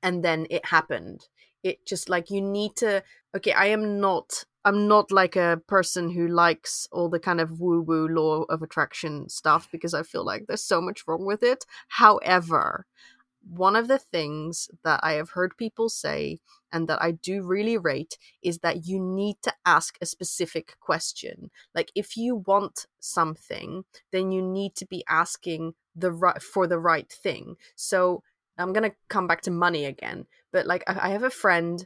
and 0.03 0.23
then 0.23 0.45
it 0.49 0.65
happened. 0.65 1.27
It 1.63 1.85
just 1.87 2.09
like 2.09 2.29
you 2.29 2.41
need 2.41 2.75
to 2.77 3.03
okay 3.35 3.53
i 3.53 3.65
am 3.67 3.99
not 3.99 4.43
i'm 4.65 4.87
not 4.87 5.11
like 5.11 5.35
a 5.35 5.61
person 5.67 6.09
who 6.09 6.27
likes 6.27 6.87
all 6.91 7.09
the 7.09 7.19
kind 7.19 7.41
of 7.41 7.59
woo 7.59 7.81
woo 7.81 8.07
law 8.07 8.43
of 8.43 8.61
attraction 8.61 9.29
stuff 9.29 9.67
because 9.71 9.93
i 9.93 10.03
feel 10.03 10.25
like 10.25 10.45
there's 10.47 10.63
so 10.63 10.81
much 10.81 11.03
wrong 11.07 11.25
with 11.25 11.43
it. 11.43 11.65
However 11.87 12.85
one 13.49 13.75
of 13.75 13.87
the 13.89 13.99
things 13.99 14.69
that 14.85 14.99
i 15.03 15.13
have 15.13 15.31
heard 15.31 15.57
people 15.57 15.89
say 15.89 16.39
and 16.71 16.87
that 16.87 17.01
i 17.01 17.11
do 17.11 17.43
really 17.43 17.77
rate 17.77 18.17
is 18.41 18.59
that 18.59 18.85
you 18.87 18.99
need 18.99 19.35
to 19.41 19.53
ask 19.65 19.97
a 20.01 20.05
specific 20.05 20.75
question. 20.79 21.51
Like 21.75 21.91
if 21.95 22.15
you 22.17 22.37
want 22.47 22.85
something 22.99 23.83
then 24.11 24.31
you 24.31 24.41
need 24.41 24.75
to 24.75 24.85
be 24.85 25.03
asking 25.09 25.73
the 25.95 26.11
right 26.11 26.41
for 26.41 26.67
the 26.67 26.79
right 26.79 27.11
thing. 27.11 27.55
So 27.75 28.23
I'm 28.57 28.73
gonna 28.73 28.93
come 29.09 29.27
back 29.27 29.41
to 29.41 29.51
money 29.51 29.85
again, 29.85 30.25
but 30.51 30.65
like 30.65 30.83
I 30.87 31.07
I 31.07 31.09
have 31.09 31.23
a 31.23 31.29
friend 31.29 31.85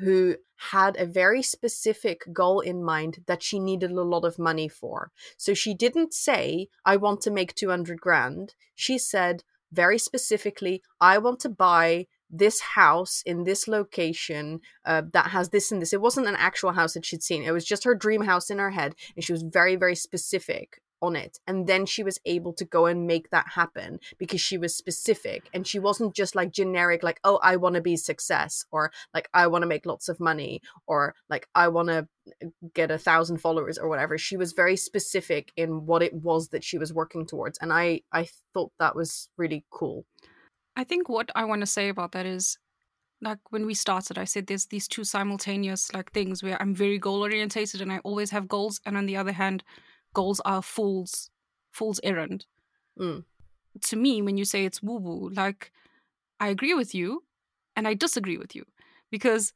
who 0.00 0.36
had 0.56 0.96
a 0.96 1.06
very 1.06 1.42
specific 1.42 2.22
goal 2.32 2.60
in 2.60 2.82
mind 2.82 3.18
that 3.26 3.42
she 3.42 3.58
needed 3.58 3.90
a 3.90 4.02
lot 4.02 4.24
of 4.24 4.38
money 4.38 4.68
for. 4.68 5.10
So 5.36 5.54
she 5.54 5.74
didn't 5.74 6.14
say, 6.14 6.68
I 6.84 6.96
want 6.96 7.20
to 7.22 7.30
make 7.30 7.54
200 7.54 8.00
grand. 8.00 8.54
She 8.74 8.98
said 8.98 9.42
very 9.72 9.98
specifically, 9.98 10.82
I 11.00 11.18
want 11.18 11.40
to 11.40 11.48
buy 11.48 12.06
this 12.30 12.60
house 12.60 13.22
in 13.26 13.44
this 13.44 13.68
location 13.68 14.60
uh, 14.84 15.02
that 15.12 15.28
has 15.28 15.50
this 15.50 15.70
and 15.70 15.80
this. 15.80 15.92
It 15.92 16.00
wasn't 16.00 16.26
an 16.26 16.36
actual 16.36 16.72
house 16.72 16.94
that 16.94 17.04
she'd 17.04 17.22
seen, 17.22 17.42
it 17.44 17.52
was 17.52 17.64
just 17.64 17.84
her 17.84 17.94
dream 17.94 18.22
house 18.22 18.50
in 18.50 18.58
her 18.58 18.70
head. 18.70 18.94
And 19.14 19.24
she 19.24 19.32
was 19.32 19.42
very, 19.42 19.76
very 19.76 19.94
specific 19.94 20.80
on 21.04 21.16
it. 21.16 21.38
And 21.46 21.66
then 21.66 21.86
she 21.86 22.02
was 22.02 22.18
able 22.24 22.52
to 22.54 22.64
go 22.64 22.86
and 22.86 23.06
make 23.06 23.30
that 23.30 23.46
happen 23.54 24.00
because 24.18 24.40
she 24.40 24.58
was 24.58 24.74
specific. 24.74 25.48
And 25.52 25.66
she 25.66 25.78
wasn't 25.78 26.14
just 26.14 26.34
like 26.34 26.50
generic 26.50 27.02
like 27.02 27.20
oh 27.24 27.38
i 27.42 27.56
want 27.56 27.74
to 27.74 27.80
be 27.80 27.96
success 27.96 28.64
or 28.70 28.92
like 29.12 29.28
i 29.34 29.46
want 29.46 29.62
to 29.62 29.68
make 29.68 29.86
lots 29.86 30.08
of 30.08 30.20
money 30.20 30.60
or 30.86 31.14
like 31.28 31.48
i 31.54 31.68
want 31.68 31.88
to 31.88 32.08
uh, 32.42 32.48
get 32.74 32.90
a 32.90 32.98
thousand 32.98 33.38
followers 33.38 33.76
or 33.78 33.88
whatever. 33.88 34.16
She 34.16 34.36
was 34.36 34.52
very 34.52 34.76
specific 34.76 35.52
in 35.56 35.86
what 35.86 36.02
it 36.02 36.14
was 36.14 36.48
that 36.48 36.64
she 36.64 36.78
was 36.78 36.92
working 36.92 37.26
towards. 37.26 37.58
And 37.58 37.72
i 37.72 38.00
i 38.12 38.26
thought 38.52 38.72
that 38.78 38.96
was 38.96 39.28
really 39.36 39.64
cool. 39.70 40.06
I 40.76 40.84
think 40.84 41.08
what 41.08 41.30
I 41.34 41.44
want 41.44 41.60
to 41.60 41.66
say 41.66 41.88
about 41.88 42.12
that 42.12 42.26
is 42.26 42.58
like 43.20 43.38
when 43.50 43.66
we 43.66 43.74
started, 43.74 44.18
I 44.18 44.24
said 44.24 44.46
there's 44.46 44.66
these 44.66 44.88
two 44.88 45.04
simultaneous 45.04 45.92
like 45.92 46.12
things 46.12 46.42
where 46.42 46.60
I'm 46.60 46.74
very 46.74 46.98
goal 46.98 47.22
orientated 47.22 47.80
and 47.80 47.92
I 47.92 47.98
always 47.98 48.30
have 48.30 48.48
goals, 48.48 48.80
and 48.84 48.96
on 48.96 49.06
the 49.06 49.16
other 49.16 49.32
hand, 49.32 49.64
goals 50.14 50.40
are 50.44 50.62
fool's 50.62 51.30
fool's 51.72 52.00
errand. 52.02 52.46
Mm. 52.98 53.24
To 53.82 53.96
me, 53.96 54.22
when 54.22 54.36
you 54.36 54.44
say 54.44 54.64
it's 54.64 54.82
woo 54.82 54.98
woo, 54.98 55.30
like 55.30 55.72
I 56.40 56.48
agree 56.48 56.74
with 56.74 56.94
you, 56.94 57.24
and 57.76 57.88
I 57.88 57.94
disagree 57.94 58.38
with 58.38 58.54
you 58.54 58.64
because 59.10 59.52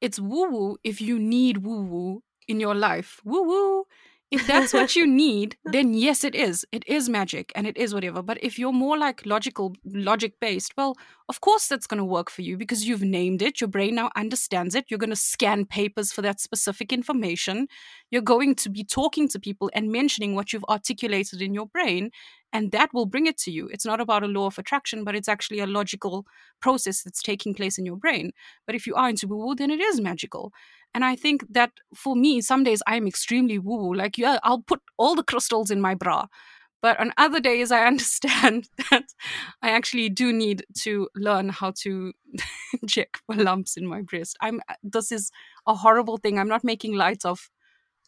it's 0.00 0.20
woo 0.20 0.50
woo 0.50 0.76
if 0.84 1.00
you 1.00 1.18
need 1.18 1.58
woo 1.58 1.82
woo 1.82 2.22
in 2.48 2.60
your 2.60 2.74
life. 2.74 3.20
Woo 3.24 3.42
woo. 3.42 3.84
If 4.32 4.46
that's 4.46 4.72
what 4.72 4.96
you 4.96 5.06
need, 5.26 5.56
then 5.62 5.92
yes, 5.92 6.24
it 6.24 6.34
is. 6.34 6.64
It 6.72 6.84
is 6.88 7.08
magic 7.08 7.52
and 7.54 7.66
it 7.66 7.76
is 7.76 7.92
whatever. 7.94 8.22
But 8.22 8.42
if 8.42 8.58
you're 8.58 8.72
more 8.72 8.96
like 8.96 9.26
logical, 9.26 9.76
logic 9.84 10.40
based, 10.40 10.72
well, 10.76 10.96
of 11.28 11.42
course 11.42 11.68
that's 11.68 11.86
going 11.86 11.98
to 11.98 12.04
work 12.04 12.30
for 12.30 12.40
you 12.42 12.56
because 12.56 12.88
you've 12.88 13.02
named 13.02 13.42
it. 13.42 13.60
Your 13.60 13.68
brain 13.68 13.94
now 13.96 14.10
understands 14.16 14.74
it. 14.74 14.86
You're 14.88 14.98
going 14.98 15.10
to 15.10 15.16
scan 15.16 15.66
papers 15.66 16.12
for 16.12 16.22
that 16.22 16.40
specific 16.40 16.94
information. 16.94 17.68
You're 18.10 18.22
going 18.22 18.54
to 18.56 18.70
be 18.70 18.84
talking 18.84 19.28
to 19.28 19.38
people 19.38 19.70
and 19.74 19.92
mentioning 19.92 20.34
what 20.34 20.52
you've 20.54 20.64
articulated 20.68 21.42
in 21.42 21.52
your 21.54 21.66
brain. 21.66 22.10
and 22.54 22.70
that 22.72 22.92
will 22.92 23.06
bring 23.06 23.26
it 23.26 23.38
to 23.38 23.50
you. 23.50 23.68
It's 23.72 23.86
not 23.86 24.00
about 24.00 24.22
a 24.22 24.26
law 24.26 24.46
of 24.46 24.58
attraction, 24.58 25.04
but 25.04 25.14
it's 25.14 25.28
actually 25.28 25.60
a 25.60 25.66
logical 25.66 26.26
process 26.60 27.02
that's 27.02 27.22
taking 27.22 27.54
place 27.54 27.78
in 27.78 27.86
your 27.86 27.96
brain. 27.96 28.32
But 28.66 28.74
if 28.74 28.86
you 28.86 28.94
are 28.94 29.08
into 29.08 29.26
woo 29.26 29.38
woo, 29.46 29.54
then 29.54 29.70
it 29.70 29.80
is 29.80 30.00
magical. 30.00 30.52
And 30.94 31.04
I 31.04 31.16
think 31.16 31.44
that 31.50 31.72
for 31.94 32.14
me, 32.14 32.40
some 32.40 32.64
days 32.64 32.82
I 32.86 32.96
am 32.96 33.06
extremely 33.06 33.58
woo 33.58 33.76
woo. 33.76 33.94
Like, 33.94 34.18
yeah, 34.18 34.38
I'll 34.42 34.62
put 34.62 34.80
all 34.98 35.14
the 35.14 35.24
crystals 35.24 35.70
in 35.70 35.80
my 35.80 35.94
bra. 35.94 36.26
But 36.82 36.98
on 36.98 37.12
other 37.16 37.40
days, 37.40 37.70
I 37.70 37.84
understand 37.86 38.68
that 38.90 39.04
I 39.62 39.70
actually 39.70 40.10
do 40.10 40.32
need 40.32 40.64
to 40.80 41.08
learn 41.14 41.48
how 41.48 41.72
to 41.82 42.12
check 42.88 43.18
for 43.26 43.36
lumps 43.36 43.76
in 43.76 43.86
my 43.86 44.02
breast. 44.02 44.36
I'm. 44.40 44.60
Uh, 44.68 44.74
this 44.82 45.12
is 45.12 45.30
a 45.66 45.74
horrible 45.74 46.18
thing. 46.18 46.38
I'm 46.38 46.48
not 46.48 46.64
making 46.64 46.94
light 46.94 47.24
of 47.24 47.48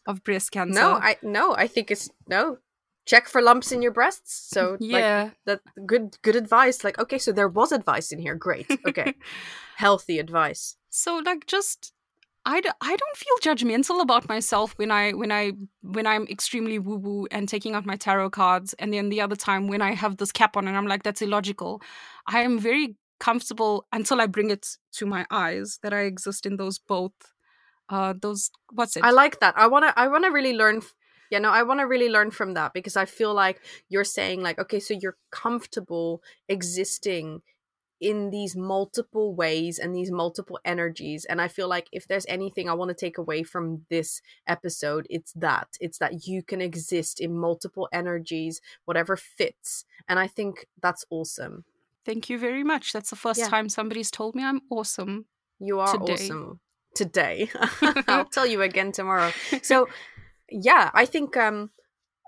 of 0.05 0.23
breast 0.23 0.51
cancer. 0.51 0.79
No, 0.79 0.93
I 0.93 1.17
no, 1.23 1.55
I 1.55 1.67
think 1.67 1.89
it's 1.89 2.09
no. 2.27 2.59
Check 3.05 3.29
for 3.29 3.39
lumps 3.39 3.71
in 3.71 3.83
your 3.83 3.91
breasts. 3.91 4.49
So 4.49 4.77
yeah, 4.79 5.23
like, 5.23 5.33
that 5.45 5.87
good 5.87 6.17
good 6.21 6.35
advice. 6.35 6.83
Like 6.83 6.99
okay, 6.99 7.17
so 7.17 7.31
there 7.31 7.47
was 7.47 7.71
advice 7.71 8.11
in 8.11 8.19
here. 8.19 8.35
Great. 8.35 8.67
Okay, 8.87 9.13
healthy 9.77 10.19
advice. 10.19 10.75
So 10.89 11.21
like 11.23 11.45
just 11.45 11.93
I 12.45 12.61
d- 12.61 12.69
I 12.79 12.95
don't 12.95 13.17
feel 13.17 13.55
judgmental 13.55 14.01
about 14.01 14.29
myself 14.29 14.73
when 14.77 14.91
I 14.91 15.11
when 15.11 15.31
I 15.31 15.53
when 15.81 16.05
I'm 16.05 16.27
extremely 16.27 16.77
woo 16.77 16.97
woo 16.97 17.27
and 17.31 17.49
taking 17.49 17.73
out 17.73 17.85
my 17.85 17.95
tarot 17.95 18.29
cards, 18.29 18.73
and 18.77 18.93
then 18.93 19.09
the 19.09 19.21
other 19.21 19.35
time 19.35 19.67
when 19.67 19.81
I 19.81 19.93
have 19.93 20.17
this 20.17 20.31
cap 20.31 20.55
on 20.55 20.67
and 20.67 20.77
I'm 20.77 20.87
like 20.87 21.03
that's 21.03 21.21
illogical. 21.23 21.81
I 22.27 22.41
am 22.41 22.59
very 22.59 22.95
comfortable 23.19 23.87
until 23.91 24.21
I 24.21 24.27
bring 24.27 24.51
it 24.51 24.77
to 24.93 25.05
my 25.05 25.25
eyes 25.31 25.79
that 25.81 25.93
I 25.93 26.01
exist 26.01 26.45
in 26.45 26.57
those 26.57 26.77
both. 26.77 27.13
Uh, 27.89 28.13
those 28.19 28.51
what's 28.71 28.95
it? 28.95 29.03
I 29.03 29.11
like 29.11 29.39
that. 29.39 29.55
I 29.57 29.67
wanna 29.67 29.93
I 29.95 30.07
wanna 30.07 30.31
really 30.31 30.53
learn. 30.53 30.77
F- 30.77 30.93
yeah, 31.31 31.39
no, 31.39 31.49
I 31.49 31.63
want 31.63 31.79
to 31.79 31.87
really 31.87 32.09
learn 32.09 32.29
from 32.29 32.53
that 32.53 32.71
because 32.73 32.95
I 32.95 33.05
feel 33.05 33.33
like 33.33 33.59
you're 33.89 34.03
saying 34.03 34.41
like 34.43 34.59
okay, 34.59 34.79
so 34.79 34.93
you're 34.93 35.17
comfortable 35.31 36.21
existing 36.47 37.41
in 38.01 38.29
these 38.29 38.55
multiple 38.55 39.33
ways 39.33 39.79
and 39.79 39.95
these 39.95 40.11
multiple 40.11 40.59
energies 40.65 41.25
and 41.25 41.39
i 41.41 41.47
feel 41.47 41.67
like 41.67 41.87
if 41.91 42.07
there's 42.07 42.25
anything 42.27 42.69
i 42.69 42.73
want 42.73 42.89
to 42.89 42.95
take 42.95 43.17
away 43.17 43.41
from 43.43 43.85
this 43.89 44.21
episode 44.47 45.07
it's 45.09 45.31
that 45.33 45.67
it's 45.79 45.97
that 45.97 46.27
you 46.27 46.43
can 46.43 46.61
exist 46.61 47.21
in 47.21 47.37
multiple 47.37 47.87
energies 47.93 48.59
whatever 48.85 49.15
fits 49.15 49.85
and 50.09 50.19
i 50.19 50.27
think 50.27 50.67
that's 50.81 51.05
awesome 51.09 51.63
thank 52.05 52.29
you 52.29 52.37
very 52.37 52.63
much 52.63 52.91
that's 52.91 53.09
the 53.11 53.15
first 53.15 53.39
Yeah. 53.39 53.47
time 53.49 53.69
somebody's 53.69 54.11
told 54.11 54.35
me 54.35 54.43
i'm 54.43 54.61
awesome 54.69 55.25
you 55.59 55.79
are 55.79 55.97
Today. 55.97 56.13
awesome 56.13 56.59
today 56.95 57.49
i'll 58.07 58.25
tell 58.25 58.45
you 58.45 58.61
again 58.61 58.91
tomorrow 58.91 59.31
so 59.61 59.87
yeah 60.51 60.91
i 60.93 61.05
think 61.05 61.37
um 61.37 61.69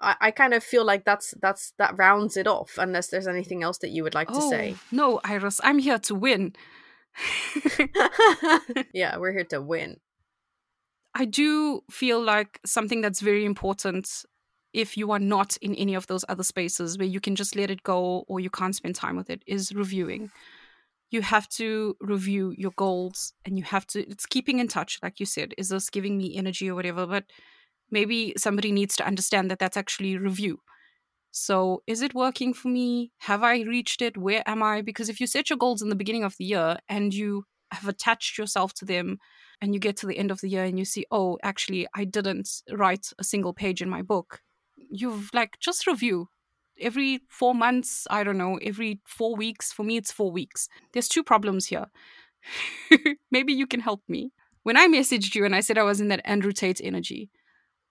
I, 0.02 0.16
I 0.22 0.32
kind 0.32 0.54
of 0.54 0.64
feel 0.64 0.86
like 0.86 1.06
that's 1.06 1.34
that's 1.42 1.74
that 1.78 1.98
rounds 1.98 2.38
it 2.38 2.48
off 2.48 2.78
unless 2.78 3.08
there's 3.08 3.28
anything 3.28 3.64
else 3.64 3.80
that 3.80 3.90
you 3.90 4.04
would 4.04 4.14
like 4.14 4.28
to 4.30 4.42
say 4.42 4.76
Oh, 4.76 4.80
no 4.92 5.22
iris 5.24 5.60
i'm 5.64 5.80
here 5.80 6.00
to 6.00 6.16
win 6.16 6.54
yeah 8.94 9.18
we're 9.18 9.32
here 9.32 9.46
to 9.46 9.62
win 9.62 9.98
I 11.20 11.26
do 11.26 11.82
feel 11.90 12.22
like 12.22 12.60
something 12.64 13.02
that's 13.02 13.22
very 13.22 13.44
important 13.44 14.24
if 14.72 14.96
you 14.98 15.12
are 15.12 15.20
not 15.20 15.58
in 15.62 15.74
any 15.74 15.96
of 15.96 16.06
those 16.06 16.24
other 16.30 16.44
spaces 16.44 16.96
where 16.96 17.08
you 17.08 17.20
can 17.20 17.36
just 17.36 17.56
let 17.56 17.72
it 17.72 17.82
go 17.82 18.24
or 18.28 18.40
you 18.40 18.52
can't 18.52 18.76
spend 18.76 18.94
time 18.94 19.16
with 19.16 19.32
it 19.32 19.42
is 19.48 19.74
reviewing. 19.74 20.30
You 21.10 21.24
have 21.24 21.50
to 21.50 21.96
review 22.02 22.54
your 22.56 22.70
goals 22.76 23.34
and 23.46 23.58
you 23.58 23.64
have 23.64 23.88
to, 23.88 24.08
it's 24.08 24.28
keeping 24.28 24.60
in 24.60 24.68
touch, 24.68 25.00
like 25.02 25.20
you 25.20 25.26
said. 25.26 25.56
Is 25.58 25.70
this 25.70 25.90
giving 25.90 26.20
me 26.20 26.36
energy 26.36 26.70
or 26.70 26.76
whatever? 26.76 27.08
But 27.08 27.24
maybe 27.92 28.34
somebody 28.38 28.72
needs 28.72 28.96
to 28.98 29.06
understand 29.06 29.50
that 29.52 29.60
that's 29.60 29.78
actually 29.78 30.18
review. 30.18 30.60
So, 31.32 31.84
is 31.86 32.02
it 32.02 32.16
working 32.16 32.54
for 32.54 32.68
me? 32.68 33.12
Have 33.20 33.44
I 33.44 33.62
reached 33.62 34.02
it? 34.02 34.18
Where 34.18 34.44
am 34.46 34.64
I? 34.64 34.82
Because 34.82 35.10
if 35.10 35.20
you 35.20 35.28
set 35.28 35.50
your 35.50 35.58
goals 35.58 35.82
in 35.82 35.90
the 35.90 35.96
beginning 35.96 36.24
of 36.24 36.36
the 36.38 36.46
year 36.46 36.78
and 36.90 37.14
you 37.14 37.44
have 37.72 37.88
attached 37.88 38.38
yourself 38.38 38.74
to 38.76 38.86
them 38.86 39.20
and 39.62 39.74
you 39.74 39.80
get 39.80 39.98
to 39.98 40.08
the 40.08 40.18
end 40.18 40.32
of 40.32 40.42
the 40.42 40.50
year 40.50 40.64
and 40.64 40.80
you 40.80 40.86
see, 40.86 41.06
oh, 41.12 41.38
actually, 41.44 41.88
I 41.96 42.06
didn't 42.06 42.50
write 42.72 43.12
a 43.20 43.24
single 43.24 43.54
page 43.54 43.82
in 43.82 43.90
my 43.90 44.02
book, 44.02 44.42
you've 44.90 45.30
like 45.34 45.60
just 45.60 45.88
review 45.88 46.30
every 46.80 47.22
four 47.30 47.54
months. 47.54 48.08
I 48.10 48.24
don't 48.24 48.38
know, 48.38 48.58
every 48.58 49.02
four 49.06 49.36
weeks. 49.36 49.72
For 49.72 49.84
me, 49.84 49.98
it's 49.98 50.12
four 50.12 50.32
weeks. 50.32 50.70
There's 50.94 51.08
two 51.08 51.24
problems 51.24 51.68
here. 51.68 51.88
Maybe 53.32 53.54
you 53.54 53.68
can 53.68 53.82
help 53.82 54.02
me. 54.08 54.32
When 54.64 54.78
I 54.78 54.88
messaged 54.88 55.36
you 55.36 55.46
and 55.46 55.56
I 55.56 55.62
said 55.62 55.78
I 55.78 55.84
was 55.84 56.02
in 56.02 56.10
that 56.10 56.22
Andrew 56.26 56.52
Tate 56.52 56.82
energy, 56.84 57.30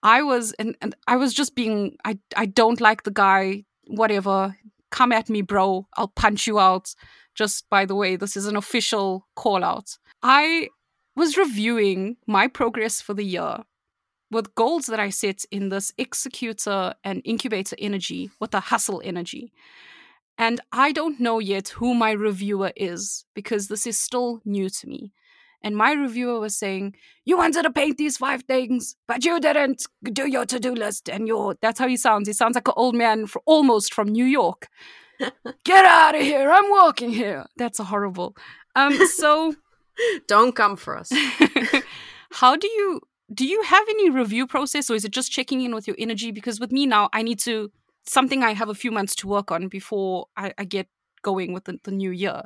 I 0.02 0.22
was 0.22 0.52
and, 0.58 0.76
and 0.80 0.94
I 1.06 1.16
was 1.16 1.34
just 1.34 1.54
being 1.54 1.96
I 2.04 2.18
I 2.36 2.46
don't 2.46 2.80
like 2.80 3.02
the 3.02 3.10
guy, 3.10 3.64
whatever. 3.86 4.56
Come 4.90 5.12
at 5.12 5.28
me, 5.28 5.42
bro. 5.42 5.86
I'll 5.96 6.08
punch 6.08 6.46
you 6.46 6.58
out. 6.58 6.94
Just 7.34 7.68
by 7.68 7.84
the 7.84 7.94
way, 7.94 8.16
this 8.16 8.36
is 8.36 8.46
an 8.46 8.56
official 8.56 9.26
call 9.34 9.62
out. 9.62 9.98
I 10.22 10.68
was 11.16 11.36
reviewing 11.36 12.16
my 12.26 12.46
progress 12.46 13.00
for 13.00 13.14
the 13.14 13.24
year 13.24 13.64
with 14.30 14.54
goals 14.54 14.86
that 14.86 15.00
I 15.00 15.10
set 15.10 15.44
in 15.50 15.68
this 15.68 15.92
executor 15.98 16.94
and 17.04 17.22
incubator 17.24 17.76
energy 17.78 18.30
with 18.40 18.50
the 18.50 18.60
hustle 18.60 19.00
energy. 19.04 19.52
And 20.38 20.60
I 20.72 20.92
don't 20.92 21.20
know 21.20 21.38
yet 21.38 21.68
who 21.68 21.94
my 21.94 22.10
reviewer 22.10 22.72
is 22.76 23.24
because 23.34 23.68
this 23.68 23.86
is 23.86 23.98
still 23.98 24.40
new 24.44 24.68
to 24.68 24.88
me. 24.88 25.12
And 25.62 25.76
my 25.76 25.92
reviewer 25.92 26.38
was 26.40 26.56
saying, 26.56 26.94
You 27.24 27.36
wanted 27.36 27.62
to 27.62 27.72
paint 27.72 27.98
these 27.98 28.16
five 28.16 28.42
things, 28.44 28.96
but 29.08 29.24
you 29.24 29.40
didn't 29.40 29.86
do 30.04 30.28
your 30.28 30.46
to 30.46 30.60
do 30.60 30.74
list. 30.74 31.08
And 31.08 31.26
your 31.26 31.56
that's 31.60 31.78
how 31.78 31.88
he 31.88 31.96
sounds. 31.96 32.28
He 32.28 32.34
sounds 32.34 32.54
like 32.54 32.68
an 32.68 32.74
old 32.76 32.94
man 32.94 33.26
for, 33.26 33.42
almost 33.46 33.92
from 33.92 34.08
New 34.08 34.24
York. 34.24 34.68
Get 35.64 35.84
out 35.84 36.14
of 36.14 36.20
here. 36.20 36.50
I'm 36.50 36.70
walking 36.70 37.10
here. 37.10 37.46
That's 37.56 37.78
horrible. 37.78 38.36
Um, 38.74 38.94
so 39.06 39.54
don't 40.26 40.54
come 40.54 40.76
for 40.76 40.96
us 40.96 41.10
how 42.32 42.56
do 42.56 42.66
you 42.68 43.00
do 43.32 43.46
you 43.46 43.62
have 43.62 43.84
any 43.88 44.10
review 44.10 44.46
process 44.46 44.90
or 44.90 44.94
is 44.94 45.04
it 45.04 45.12
just 45.12 45.32
checking 45.32 45.60
in 45.60 45.74
with 45.74 45.86
your 45.86 45.96
energy 45.98 46.30
because 46.30 46.60
with 46.60 46.72
me 46.72 46.86
now 46.86 47.08
i 47.12 47.22
need 47.22 47.38
to 47.38 47.70
something 48.04 48.42
i 48.42 48.52
have 48.52 48.68
a 48.68 48.74
few 48.74 48.90
months 48.90 49.14
to 49.14 49.26
work 49.26 49.50
on 49.50 49.68
before 49.68 50.26
i, 50.36 50.52
I 50.58 50.64
get 50.64 50.88
going 51.22 51.52
with 51.52 51.64
the, 51.64 51.78
the 51.82 51.90
new 51.90 52.10
year 52.10 52.42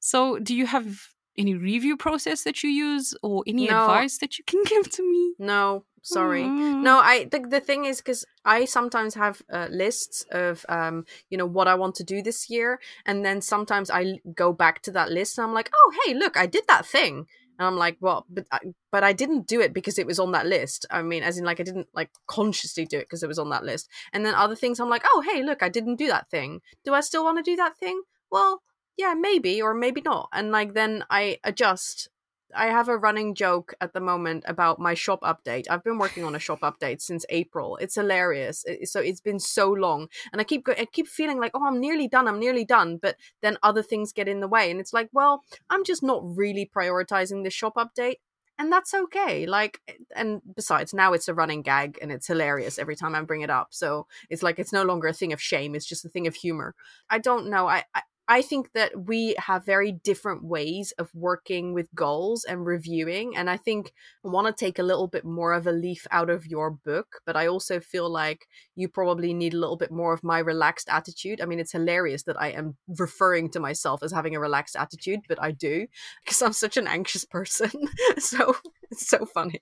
so 0.00 0.38
do 0.38 0.54
you 0.54 0.66
have 0.66 1.08
any 1.38 1.54
review 1.54 1.96
process 1.96 2.44
that 2.44 2.62
you 2.62 2.70
use 2.70 3.14
or 3.22 3.42
any 3.46 3.68
No. 3.68 3.80
advice 3.80 4.18
that 4.18 4.38
you 4.38 4.44
can 4.46 4.62
give 4.64 4.90
to 4.90 5.02
me? 5.02 5.34
No 5.38 5.84
sorry. 6.04 6.42
Mm. 6.42 6.82
no 6.82 6.98
i 6.98 7.24
the, 7.30 7.38
the 7.48 7.60
thing 7.60 7.84
is 7.84 7.98
because 7.98 8.24
i 8.44 8.64
sometimes 8.64 9.14
have 9.14 9.40
uh, 9.52 9.68
lists 9.70 10.26
of 10.32 10.66
um 10.68 11.04
you 11.30 11.38
know 11.38 11.46
what 11.46 11.68
i 11.68 11.76
want 11.76 11.94
to 11.94 12.02
do 12.02 12.20
this 12.22 12.50
year 12.50 12.80
and 13.06 13.24
then 13.24 13.40
sometimes 13.40 13.88
I 13.88 14.18
go 14.34 14.52
back 14.52 14.82
to 14.82 14.90
that 14.90 15.10
list 15.12 15.38
and 15.38 15.44
i'm 15.46 15.54
like 15.54 15.70
oh 15.72 15.92
hey 16.04 16.14
look 16.14 16.36
i 16.36 16.46
did 16.46 16.64
that 16.66 16.84
thing. 16.86 17.26
And 17.56 17.66
i'm 17.68 17.76
like 17.76 17.98
well 18.00 18.26
but 18.28 18.46
I, 18.50 18.58
but 18.90 19.04
i 19.04 19.12
didn't 19.12 19.46
do 19.46 19.60
it 19.60 19.72
because 19.72 19.96
it 19.96 20.06
was 20.08 20.18
on 20.18 20.32
that 20.32 20.46
list. 20.46 20.86
I 20.90 21.02
mean 21.02 21.22
as 21.22 21.38
in 21.38 21.44
like 21.44 21.60
i 21.60 21.62
didn't 21.62 21.86
like 21.94 22.10
consciously 22.26 22.84
do 22.84 22.98
it 22.98 23.06
because 23.06 23.22
it 23.22 23.28
was 23.28 23.38
on 23.38 23.50
that 23.50 23.62
list. 23.62 23.88
And 24.12 24.26
then 24.26 24.34
other 24.34 24.56
things 24.56 24.80
i'm 24.80 24.90
like 24.90 25.04
oh 25.06 25.22
hey 25.30 25.44
look 25.44 25.62
i 25.62 25.68
didn't 25.68 25.96
do 26.02 26.08
that 26.08 26.28
thing. 26.30 26.62
Do 26.84 26.94
i 26.94 27.00
still 27.00 27.22
want 27.22 27.38
to 27.38 27.48
do 27.48 27.54
that 27.62 27.78
thing? 27.78 28.02
Well 28.28 28.62
yeah 28.96 29.14
maybe 29.14 29.60
or 29.60 29.74
maybe 29.74 30.00
not 30.02 30.28
and 30.32 30.50
like 30.50 30.74
then 30.74 31.04
i 31.10 31.38
adjust 31.44 32.08
I 32.54 32.66
have 32.66 32.88
a 32.90 32.98
running 32.98 33.34
joke 33.34 33.72
at 33.80 33.94
the 33.94 34.00
moment 34.00 34.44
about 34.46 34.78
my 34.78 34.92
shop 34.92 35.22
update. 35.22 35.64
I've 35.70 35.82
been 35.82 35.96
working 35.96 36.22
on 36.22 36.34
a 36.34 36.38
shop 36.38 36.60
update 36.60 37.00
since 37.00 37.24
April. 37.30 37.78
It's 37.78 37.94
hilarious. 37.94 38.62
It- 38.66 38.90
so 38.90 39.00
it's 39.00 39.22
been 39.22 39.38
so 39.40 39.70
long, 39.70 40.08
and 40.32 40.40
I 40.40 40.44
keep 40.44 40.64
go- 40.64 40.74
I 40.76 40.84
keep 40.84 41.08
feeling 41.08 41.38
like, 41.40 41.52
oh, 41.54 41.64
I'm 41.66 41.80
nearly 41.80 42.08
done. 42.08 42.28
I'm 42.28 42.38
nearly 42.38 42.66
done. 42.66 42.98
But 42.98 43.16
then 43.40 43.56
other 43.62 43.82
things 43.82 44.12
get 44.12 44.28
in 44.28 44.40
the 44.40 44.48
way, 44.48 44.70
and 44.70 44.80
it's 44.80 44.92
like, 44.92 45.08
well, 45.12 45.42
I'm 45.70 45.82
just 45.82 46.02
not 46.02 46.20
really 46.24 46.70
prioritizing 46.76 47.42
the 47.42 47.48
shop 47.50 47.76
update, 47.76 48.16
and 48.58 48.70
that's 48.70 48.92
okay. 48.94 49.46
Like, 49.46 49.80
eh, 49.88 49.94
and 50.14 50.42
besides, 50.54 50.92
now 50.92 51.14
it's 51.14 51.28
a 51.28 51.34
running 51.34 51.62
gag, 51.62 51.98
and 52.02 52.12
it's 52.12 52.26
hilarious 52.26 52.78
every 52.78 52.96
time 52.96 53.14
I 53.14 53.22
bring 53.22 53.40
it 53.40 53.50
up. 53.50 53.68
So 53.70 54.06
it's 54.28 54.42
like 54.42 54.58
it's 54.58 54.72
no 54.74 54.82
longer 54.82 55.08
a 55.08 55.12
thing 55.14 55.32
of 55.32 55.40
shame. 55.40 55.74
It's 55.74 55.86
just 55.86 56.04
a 56.04 56.08
thing 56.10 56.26
of 56.26 56.34
humor. 56.34 56.74
I 57.10 57.18
don't 57.18 57.48
know. 57.48 57.66
I, 57.66 57.84
I 57.94 58.02
I 58.28 58.40
think 58.40 58.72
that 58.72 59.06
we 59.06 59.34
have 59.38 59.66
very 59.66 59.90
different 59.92 60.44
ways 60.44 60.92
of 60.96 61.10
working 61.12 61.74
with 61.74 61.92
goals 61.94 62.44
and 62.44 62.64
reviewing. 62.64 63.36
And 63.36 63.50
I 63.50 63.56
think 63.56 63.92
I 64.24 64.28
want 64.28 64.46
to 64.46 64.64
take 64.64 64.78
a 64.78 64.84
little 64.84 65.08
bit 65.08 65.24
more 65.24 65.52
of 65.52 65.66
a 65.66 65.72
leaf 65.72 66.06
out 66.10 66.30
of 66.30 66.46
your 66.46 66.70
book, 66.70 67.20
but 67.26 67.36
I 67.36 67.48
also 67.48 67.80
feel 67.80 68.08
like 68.08 68.46
you 68.76 68.88
probably 68.88 69.34
need 69.34 69.54
a 69.54 69.58
little 69.58 69.76
bit 69.76 69.90
more 69.90 70.12
of 70.12 70.22
my 70.22 70.38
relaxed 70.38 70.88
attitude. 70.88 71.40
I 71.40 71.46
mean, 71.46 71.58
it's 71.58 71.72
hilarious 71.72 72.22
that 72.24 72.40
I 72.40 72.48
am 72.50 72.76
referring 72.86 73.50
to 73.50 73.60
myself 73.60 74.02
as 74.04 74.12
having 74.12 74.36
a 74.36 74.40
relaxed 74.40 74.76
attitude, 74.76 75.20
but 75.28 75.42
I 75.42 75.50
do 75.50 75.86
because 76.24 76.40
I'm 76.42 76.52
such 76.52 76.76
an 76.76 76.86
anxious 76.86 77.24
person. 77.30 77.70
so 78.18 78.54
it's 78.90 79.08
so 79.08 79.26
funny. 79.26 79.60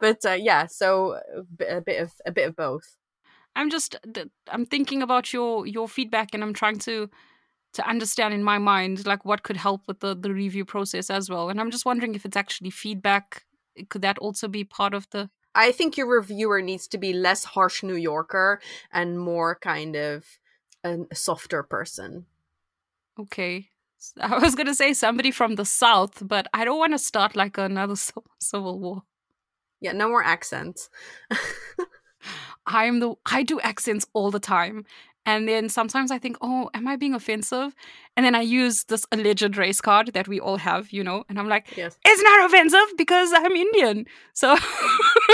But 0.00 0.24
uh, 0.24 0.32
yeah, 0.32 0.66
so 0.66 1.20
a 1.36 1.80
bit, 1.80 2.00
of 2.00 2.12
a 2.24 2.32
bit 2.32 2.48
of 2.48 2.56
both. 2.56 2.96
i'm 3.56 3.70
just 3.70 3.96
i'm 4.48 4.64
thinking 4.66 5.02
about 5.02 5.32
your 5.32 5.66
your 5.66 5.88
feedback 5.88 6.28
and 6.34 6.42
i'm 6.44 6.52
trying 6.52 6.78
to 6.78 7.08
to 7.72 7.86
understand 7.88 8.34
in 8.34 8.42
my 8.42 8.58
mind 8.58 9.06
like 9.06 9.24
what 9.24 9.42
could 9.42 9.56
help 9.56 9.82
with 9.86 10.00
the 10.00 10.14
the 10.14 10.32
review 10.32 10.64
process 10.64 11.10
as 11.10 11.28
well 11.30 11.48
and 11.48 11.60
i'm 11.60 11.70
just 11.70 11.84
wondering 11.84 12.14
if 12.14 12.24
it's 12.24 12.36
actually 12.36 12.70
feedback 12.70 13.44
could 13.88 14.02
that 14.02 14.18
also 14.18 14.48
be 14.48 14.64
part 14.64 14.94
of 14.94 15.08
the 15.10 15.30
I 15.54 15.72
think 15.72 15.96
your 15.96 16.06
reviewer 16.06 16.62
needs 16.62 16.86
to 16.88 16.98
be 16.98 17.12
less 17.12 17.42
harsh 17.42 17.82
New 17.82 17.96
Yorker 17.96 18.60
and 18.92 19.18
more 19.18 19.58
kind 19.60 19.96
of 19.96 20.24
a 20.84 20.98
softer 21.12 21.64
person. 21.64 22.26
Okay. 23.18 23.70
I 24.20 24.38
was 24.38 24.54
going 24.54 24.68
to 24.68 24.74
say 24.74 24.92
somebody 24.92 25.32
from 25.32 25.56
the 25.56 25.64
south, 25.64 26.22
but 26.26 26.46
I 26.54 26.64
don't 26.64 26.78
want 26.78 26.92
to 26.92 26.98
start 26.98 27.34
like 27.34 27.58
another 27.58 27.96
civil 28.40 28.78
war. 28.78 29.02
Yeah, 29.80 29.92
no 29.92 30.08
more 30.08 30.22
accents. 30.22 30.90
I'm 32.66 33.00
the 33.00 33.14
I 33.26 33.42
do 33.42 33.60
accents 33.60 34.06
all 34.12 34.30
the 34.30 34.40
time. 34.40 34.84
And 35.28 35.46
then 35.46 35.68
sometimes 35.68 36.10
I 36.10 36.18
think, 36.18 36.38
oh, 36.40 36.70
am 36.72 36.88
I 36.88 36.96
being 36.96 37.12
offensive? 37.12 37.74
And 38.16 38.24
then 38.24 38.34
I 38.34 38.40
use 38.40 38.84
this 38.84 39.04
alleged 39.12 39.58
race 39.58 39.82
card 39.82 40.14
that 40.14 40.26
we 40.26 40.40
all 40.40 40.56
have, 40.56 40.90
you 40.90 41.04
know, 41.04 41.24
and 41.28 41.38
I'm 41.38 41.48
like, 41.48 41.76
yes. 41.76 41.98
it's 42.02 42.22
not 42.22 42.46
offensive 42.46 42.96
because 42.96 43.30
I'm 43.34 43.52
Indian. 43.52 44.06
So 44.32 44.56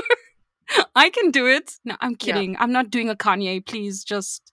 I 0.97 1.11
can 1.11 1.31
do 1.31 1.47
it. 1.47 1.77
No, 1.85 1.95
I'm 2.01 2.17
kidding. 2.17 2.55
Yeah. 2.55 2.63
I'm 2.63 2.73
not 2.73 2.91
doing 2.91 3.09
a 3.09 3.15
Kanye. 3.15 3.65
Please 3.65 4.03
just 4.03 4.53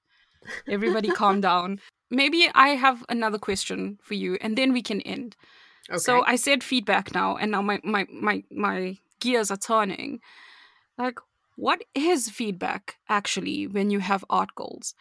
everybody 0.70 1.10
calm 1.10 1.42
down. 1.50 1.80
Maybe 2.12 2.48
I 2.54 2.76
have 2.76 3.04
another 3.10 3.40
question 3.40 3.98
for 4.04 4.14
you 4.14 4.38
and 4.42 4.56
then 4.56 4.72
we 4.74 4.84
can 4.84 5.02
end. 5.02 5.36
Okay. 5.90 5.98
So 5.98 6.24
I 6.24 6.36
said 6.36 6.64
feedback 6.64 7.16
now 7.16 7.36
and 7.36 7.50
now 7.50 7.64
my 7.64 7.80
my 7.84 8.06
my 8.14 8.44
my 8.52 8.98
gears 9.20 9.50
are 9.50 9.58
turning. 9.58 10.20
Like 11.00 11.18
what 11.56 11.84
is 11.96 12.30
feedback 12.30 12.98
actually 13.10 13.66
when 13.66 13.90
you 13.90 14.02
have 14.02 14.24
art 14.30 14.54
goals? 14.54 14.94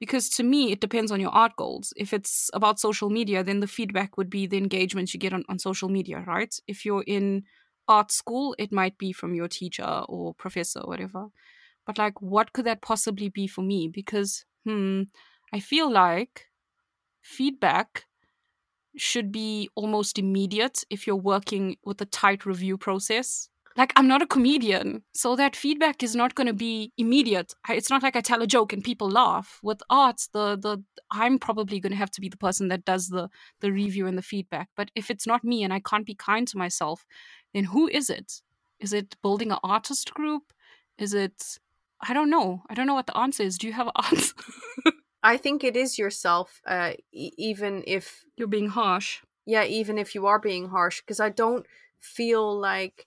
Because 0.00 0.28
to 0.30 0.42
me, 0.42 0.72
it 0.72 0.80
depends 0.80 1.10
on 1.12 1.20
your 1.20 1.30
art 1.30 1.56
goals. 1.56 1.92
If 1.96 2.12
it's 2.12 2.50
about 2.52 2.80
social 2.80 3.10
media, 3.10 3.42
then 3.44 3.60
the 3.60 3.66
feedback 3.66 4.16
would 4.16 4.28
be 4.28 4.46
the 4.46 4.58
engagement 4.58 5.14
you 5.14 5.20
get 5.20 5.32
on, 5.32 5.44
on 5.48 5.58
social 5.58 5.88
media, 5.88 6.22
right? 6.26 6.54
If 6.66 6.84
you're 6.84 7.04
in 7.06 7.44
art 7.88 8.10
school, 8.10 8.54
it 8.58 8.72
might 8.72 8.98
be 8.98 9.12
from 9.12 9.34
your 9.34 9.48
teacher 9.48 10.04
or 10.08 10.34
professor 10.34 10.80
or 10.80 10.88
whatever. 10.88 11.28
But 11.86 11.98
like, 11.98 12.20
what 12.22 12.52
could 12.52 12.66
that 12.66 12.82
possibly 12.82 13.28
be 13.28 13.46
for 13.46 13.62
me? 13.62 13.88
Because, 13.88 14.44
hmm, 14.64 15.02
I 15.52 15.60
feel 15.60 15.90
like 15.92 16.46
feedback 17.22 18.06
should 18.96 19.32
be 19.32 19.68
almost 19.74 20.18
immediate 20.18 20.84
if 20.90 21.06
you're 21.06 21.16
working 21.16 21.76
with 21.84 22.00
a 22.00 22.06
tight 22.06 22.46
review 22.46 22.78
process 22.78 23.48
like 23.76 23.92
i'm 23.96 24.06
not 24.06 24.22
a 24.22 24.26
comedian 24.26 25.02
so 25.14 25.34
that 25.36 25.56
feedback 25.56 26.02
is 26.02 26.14
not 26.14 26.34
going 26.34 26.46
to 26.46 26.52
be 26.52 26.92
immediate. 26.96 27.52
It's 27.68 27.90
not 27.90 28.02
like 28.02 28.16
i 28.16 28.20
tell 28.20 28.42
a 28.42 28.46
joke 28.46 28.72
and 28.72 28.82
people 28.84 29.08
laugh. 29.10 29.60
With 29.62 29.82
art 29.90 30.20
the 30.32 30.56
the 30.56 30.82
i'm 31.10 31.38
probably 31.38 31.80
going 31.80 31.92
to 31.92 31.98
have 31.98 32.10
to 32.12 32.20
be 32.20 32.28
the 32.28 32.36
person 32.36 32.68
that 32.68 32.84
does 32.84 33.08
the 33.08 33.28
the 33.60 33.72
review 33.72 34.06
and 34.06 34.16
the 34.18 34.22
feedback. 34.22 34.68
But 34.76 34.90
if 34.94 35.10
it's 35.10 35.26
not 35.26 35.44
me 35.44 35.62
and 35.64 35.72
i 35.72 35.80
can't 35.80 36.06
be 36.06 36.14
kind 36.14 36.46
to 36.48 36.58
myself 36.58 37.06
then 37.52 37.64
who 37.64 37.88
is 37.88 38.10
it? 38.10 38.42
Is 38.80 38.92
it 38.92 39.16
building 39.22 39.52
an 39.52 39.58
artist 39.62 40.12
group? 40.14 40.52
Is 40.98 41.14
it 41.14 41.58
i 42.08 42.12
don't 42.14 42.30
know. 42.30 42.62
I 42.68 42.74
don't 42.74 42.86
know 42.86 42.94
what 42.94 43.06
the 43.06 43.16
answer 43.16 43.42
is. 43.42 43.58
Do 43.58 43.66
you 43.66 43.72
have 43.72 43.88
an 43.88 44.04
answer? 44.04 44.34
I 45.22 45.36
think 45.38 45.64
it 45.64 45.76
is 45.76 45.98
yourself 45.98 46.60
uh 46.66 46.92
e- 47.12 47.32
even 47.38 47.82
if 47.86 48.24
you're 48.36 48.48
being 48.56 48.68
harsh. 48.68 49.22
Yeah 49.46 49.64
even 49.64 49.98
if 49.98 50.14
you 50.14 50.26
are 50.26 50.38
being 50.38 50.68
harsh 50.68 51.00
because 51.00 51.20
i 51.20 51.28
don't 51.28 51.66
feel 52.00 52.58
like 52.60 53.06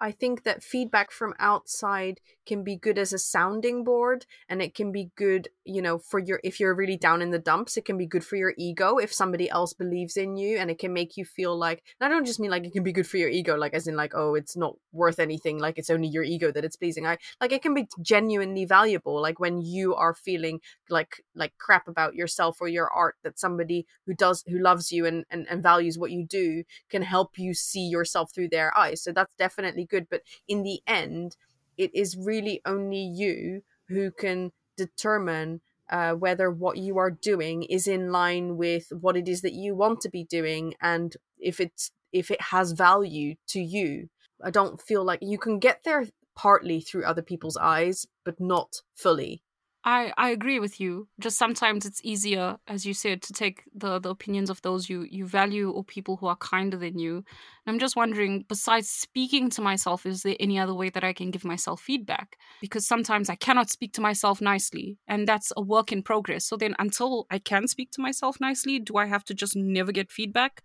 I 0.00 0.10
think 0.10 0.42
that 0.42 0.62
feedback 0.62 1.10
from 1.10 1.34
outside 1.38 2.20
can 2.46 2.62
be 2.62 2.76
good 2.76 2.98
as 2.98 3.12
a 3.12 3.18
sounding 3.18 3.84
board 3.84 4.26
and 4.48 4.60
it 4.60 4.74
can 4.74 4.92
be 4.92 5.10
good, 5.16 5.48
you 5.64 5.80
know, 5.80 5.98
for 5.98 6.18
your 6.18 6.40
if 6.44 6.60
you're 6.60 6.74
really 6.74 6.96
down 6.96 7.22
in 7.22 7.30
the 7.30 7.38
dumps, 7.38 7.76
it 7.76 7.84
can 7.84 7.96
be 7.96 8.06
good 8.06 8.24
for 8.24 8.36
your 8.36 8.54
ego 8.58 8.98
if 8.98 9.12
somebody 9.12 9.48
else 9.48 9.72
believes 9.72 10.16
in 10.16 10.36
you 10.36 10.58
and 10.58 10.70
it 10.70 10.78
can 10.78 10.92
make 10.92 11.16
you 11.16 11.24
feel 11.24 11.56
like 11.56 11.82
I 12.00 12.08
don't 12.08 12.26
just 12.26 12.40
mean 12.40 12.50
like 12.50 12.64
it 12.64 12.72
can 12.72 12.82
be 12.82 12.92
good 12.92 13.06
for 13.06 13.16
your 13.16 13.28
ego 13.28 13.56
like 13.56 13.72
as 13.72 13.86
in 13.86 13.96
like 13.96 14.12
oh, 14.14 14.34
it's 14.34 14.56
not 14.56 14.74
worth 14.92 15.18
anything, 15.18 15.58
like 15.58 15.78
it's 15.78 15.90
only 15.90 16.08
your 16.08 16.24
ego 16.24 16.50
that 16.52 16.64
it's 16.64 16.76
pleasing. 16.76 17.06
I 17.06 17.18
like 17.40 17.52
it 17.52 17.62
can 17.62 17.74
be 17.74 17.88
genuinely 18.02 18.64
valuable 18.64 19.20
like 19.20 19.38
when 19.38 19.62
you 19.62 19.94
are 19.94 20.14
feeling 20.14 20.60
like 20.90 21.22
like 21.34 21.54
crap 21.58 21.88
about 21.88 22.14
yourself 22.14 22.58
or 22.60 22.68
your 22.68 22.90
art 22.90 23.14
that 23.22 23.38
somebody 23.38 23.86
who 24.06 24.14
does 24.14 24.44
who 24.48 24.58
loves 24.58 24.92
you 24.92 25.06
and 25.06 25.24
and, 25.30 25.46
and 25.48 25.62
values 25.62 25.98
what 25.98 26.10
you 26.10 26.26
do 26.26 26.64
can 26.90 27.02
help 27.02 27.38
you 27.38 27.54
see 27.54 27.86
yourself 27.86 28.32
through 28.34 28.48
their 28.48 28.76
eyes. 28.76 29.02
So 29.02 29.12
that's 29.12 29.34
definitely 29.36 29.83
good, 29.84 30.08
but 30.10 30.22
in 30.48 30.62
the 30.62 30.80
end 30.86 31.36
it 31.76 31.90
is 31.94 32.16
really 32.16 32.60
only 32.64 33.00
you 33.00 33.62
who 33.88 34.10
can 34.10 34.52
determine 34.76 35.60
uh, 35.90 36.12
whether 36.12 36.50
what 36.50 36.78
you 36.78 36.98
are 36.98 37.10
doing 37.10 37.62
is 37.64 37.86
in 37.86 38.10
line 38.10 38.56
with 38.56 38.86
what 39.00 39.16
it 39.16 39.28
is 39.28 39.42
that 39.42 39.52
you 39.52 39.74
want 39.74 40.00
to 40.00 40.08
be 40.08 40.24
doing 40.24 40.74
and 40.80 41.16
if 41.38 41.60
it's 41.60 41.90
if 42.12 42.30
it 42.30 42.40
has 42.40 42.72
value 42.72 43.34
to 43.48 43.60
you. 43.60 44.08
I 44.42 44.50
don't 44.50 44.80
feel 44.80 45.04
like 45.04 45.20
you 45.22 45.38
can 45.38 45.58
get 45.58 45.80
there 45.84 46.06
partly 46.34 46.80
through 46.80 47.04
other 47.04 47.22
people's 47.22 47.56
eyes 47.56 48.06
but 48.24 48.40
not 48.40 48.82
fully 48.96 49.43
I, 49.86 50.14
I 50.16 50.30
agree 50.30 50.60
with 50.60 50.80
you. 50.80 51.08
Just 51.20 51.36
sometimes 51.36 51.84
it's 51.84 52.00
easier, 52.02 52.56
as 52.66 52.86
you 52.86 52.94
said, 52.94 53.20
to 53.22 53.34
take 53.34 53.64
the, 53.74 53.98
the 53.98 54.08
opinions 54.08 54.48
of 54.48 54.62
those 54.62 54.88
you, 54.88 55.06
you 55.10 55.26
value 55.26 55.70
or 55.70 55.84
people 55.84 56.16
who 56.16 56.26
are 56.26 56.36
kinder 56.36 56.78
than 56.78 56.98
you. 56.98 57.16
And 57.16 57.74
I'm 57.74 57.78
just 57.78 57.94
wondering, 57.94 58.46
besides 58.48 58.88
speaking 58.88 59.50
to 59.50 59.60
myself, 59.60 60.06
is 60.06 60.22
there 60.22 60.36
any 60.40 60.58
other 60.58 60.72
way 60.72 60.88
that 60.88 61.04
I 61.04 61.12
can 61.12 61.30
give 61.30 61.44
myself 61.44 61.82
feedback? 61.82 62.38
Because 62.62 62.86
sometimes 62.86 63.28
I 63.28 63.34
cannot 63.34 63.68
speak 63.68 63.92
to 63.94 64.00
myself 64.00 64.40
nicely, 64.40 64.96
and 65.06 65.28
that's 65.28 65.52
a 65.54 65.60
work 65.60 65.92
in 65.92 66.02
progress. 66.02 66.46
So 66.46 66.56
then, 66.56 66.74
until 66.78 67.26
I 67.30 67.38
can 67.38 67.68
speak 67.68 67.90
to 67.92 68.00
myself 68.00 68.40
nicely, 68.40 68.78
do 68.78 68.96
I 68.96 69.04
have 69.04 69.24
to 69.24 69.34
just 69.34 69.54
never 69.54 69.92
get 69.92 70.10
feedback? 70.10 70.62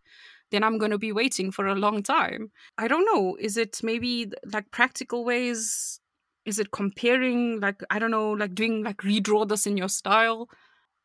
then 0.51 0.63
I'm 0.63 0.79
going 0.79 0.89
to 0.89 0.97
be 0.97 1.11
waiting 1.11 1.51
for 1.51 1.67
a 1.67 1.75
long 1.75 2.01
time. 2.01 2.49
I 2.75 2.87
don't 2.87 3.05
know. 3.05 3.37
Is 3.39 3.55
it 3.55 3.81
maybe 3.83 4.31
like 4.51 4.71
practical 4.71 5.23
ways 5.23 5.98
is 6.49 6.59
it 6.59 6.71
comparing 6.71 7.59
like 7.59 7.81
i 7.89 7.99
don't 7.99 8.11
know 8.11 8.31
like 8.31 8.53
doing 8.55 8.83
like 8.83 8.97
redraw 8.97 9.47
this 9.47 9.65
in 9.65 9.77
your 9.77 9.89
style? 9.89 10.49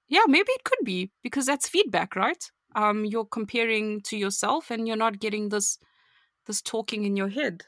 Yeah 0.08 0.26
maybe 0.26 0.52
it 0.52 0.64
could 0.64 0.84
be 0.84 1.10
because 1.22 1.46
that's 1.46 1.68
feedback 1.68 2.16
right? 2.16 2.50
Um 2.74 3.04
you're 3.04 3.26
comparing 3.26 4.00
to 4.08 4.16
yourself 4.16 4.70
and 4.70 4.88
you're 4.88 5.04
not 5.04 5.20
getting 5.20 5.50
this 5.50 5.78
this 6.46 6.60
talking 6.60 7.04
in 7.04 7.16
your 7.16 7.28
head. 7.28 7.62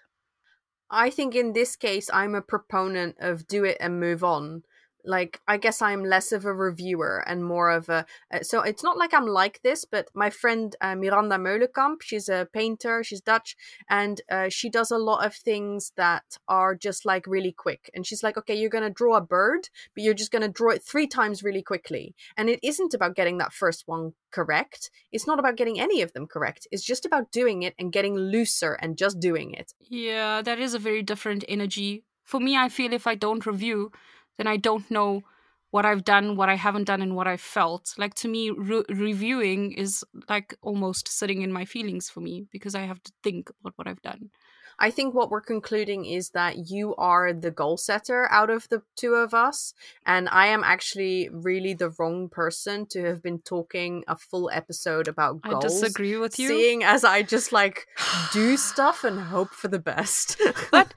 I 0.90 1.10
think 1.10 1.34
in 1.34 1.52
this 1.52 1.76
case 1.76 2.10
i'm 2.12 2.34
a 2.34 2.42
proponent 2.42 3.16
of 3.20 3.46
do 3.46 3.64
it 3.64 3.76
and 3.80 4.00
move 4.00 4.24
on 4.24 4.62
like 5.07 5.40
i 5.48 5.57
guess 5.57 5.80
i'm 5.80 6.04
less 6.04 6.32
of 6.32 6.44
a 6.44 6.52
reviewer 6.52 7.22
and 7.26 7.44
more 7.44 7.70
of 7.70 7.88
a 7.88 8.04
uh, 8.32 8.42
so 8.42 8.61
it's 8.62 8.82
not 8.82 8.98
like 8.98 9.14
i'm 9.14 9.26
like 9.26 9.61
this 9.62 9.84
but 9.84 10.09
my 10.14 10.30
friend 10.30 10.76
uh, 10.80 10.94
miranda 10.94 11.36
meulenkamp 11.36 12.02
she's 12.02 12.28
a 12.28 12.48
painter 12.52 13.02
she's 13.02 13.20
dutch 13.20 13.57
and 13.88 14.20
uh, 14.30 14.48
she 14.48 14.68
does 14.68 14.90
a 14.90 14.98
lot 14.98 15.24
of 15.24 15.34
things 15.34 15.92
that 15.96 16.24
are 16.48 16.74
just 16.74 17.04
like 17.04 17.26
really 17.26 17.52
quick. 17.52 17.90
And 17.94 18.07
she's 18.07 18.22
like 18.22 18.36
okay 18.36 18.54
you're 18.54 18.70
gonna 18.70 18.90
draw 18.90 19.16
a 19.16 19.20
bird 19.20 19.68
but 19.94 20.04
you're 20.04 20.14
just 20.14 20.32
gonna 20.32 20.48
draw 20.48 20.70
it 20.70 20.82
three 20.82 21.07
times 21.07 21.42
really 21.42 21.62
quickly. 21.62 22.14
And 22.36 22.48
it 22.48 22.61
isn't 22.62 22.94
about 22.94 23.16
getting 23.16 23.38
that 23.38 23.52
first 23.52 23.84
one 23.86 24.12
correct. 24.30 24.90
It's 25.12 25.26
not 25.26 25.38
about 25.38 25.57
getting 25.57 25.80
any 25.80 26.02
of 26.02 26.12
them 26.12 26.26
correct. 26.26 26.66
It's 26.70 26.84
just 26.84 27.07
about 27.07 27.30
doing 27.30 27.62
it 27.62 27.74
and 27.78 27.92
getting 27.92 28.16
looser 28.16 28.74
and 28.74 28.98
just 28.98 29.20
doing 29.20 29.52
it. 29.52 29.72
Yeah 29.80 30.42
that 30.42 30.59
is 30.59 30.74
a 30.74 30.78
very 30.78 31.02
different 31.02 31.44
energy. 31.48 32.04
For 32.24 32.40
me 32.40 32.57
i 32.57 32.68
feel 32.68 32.92
if 32.92 33.07
i 33.07 33.14
don't 33.14 33.46
review 33.46 33.92
then 34.37 34.47
I 34.47 34.57
don't 34.57 34.91
know 34.91 35.22
what 35.70 35.84
I've 35.84 36.05
done, 36.05 36.37
what 36.37 36.49
I 36.49 36.55
haven't 36.55 36.84
done, 36.84 37.03
and 37.03 37.14
what 37.14 37.26
I've 37.26 37.41
felt. 37.41 37.95
Like 37.99 38.14
to 38.14 38.28
me, 38.28 38.51
re- 38.51 38.84
reviewing 38.89 39.72
is 39.72 40.05
like 40.28 40.57
almost 40.62 41.09
sitting 41.09 41.43
in 41.43 41.53
my 41.53 41.64
feelings 41.64 42.09
for 42.09 42.20
me 42.20 42.47
because 42.51 42.74
I 42.74 42.82
have 42.82 43.03
to 43.03 43.12
think 43.22 43.51
about 43.61 43.74
what 43.76 43.87
I've 43.87 44.03
done. 44.03 44.30
I 44.78 44.91
think 44.91 45.14
what 45.14 45.30
we're 45.30 45.41
concluding 45.41 46.05
is 46.05 46.30
that 46.30 46.70
you 46.70 46.95
are 46.97 47.32
the 47.32 47.51
goal 47.51 47.78
setter 47.78 48.28
out 48.30 48.51
of 48.51 48.68
the 48.68 48.82
two 48.95 49.14
of 49.14 49.32
us, 49.32 49.72
and 50.05 50.28
I 50.28 50.47
am 50.49 50.62
actually 50.62 51.30
really 51.32 51.72
the 51.72 51.91
wrong 51.99 52.28
person 52.28 52.84
to 52.87 53.03
have 53.05 53.22
been 53.22 53.39
talking 53.39 54.05
a 54.07 54.16
full 54.16 54.51
episode 54.53 55.09
about 55.09 55.41
goals. 55.41 55.64
I 55.64 55.68
disagree 55.68 56.16
with 56.16 56.39
you. 56.39 56.49
Seeing 56.49 56.84
as 56.84 57.05
I 57.05 57.22
just 57.22 57.53
like 57.53 57.87
do 58.32 58.57
stuff 58.70 59.03
and 59.03 59.18
hope 59.18 59.53
for 59.55 59.68
the 59.68 59.78
best. 59.78 60.41
but 60.70 60.93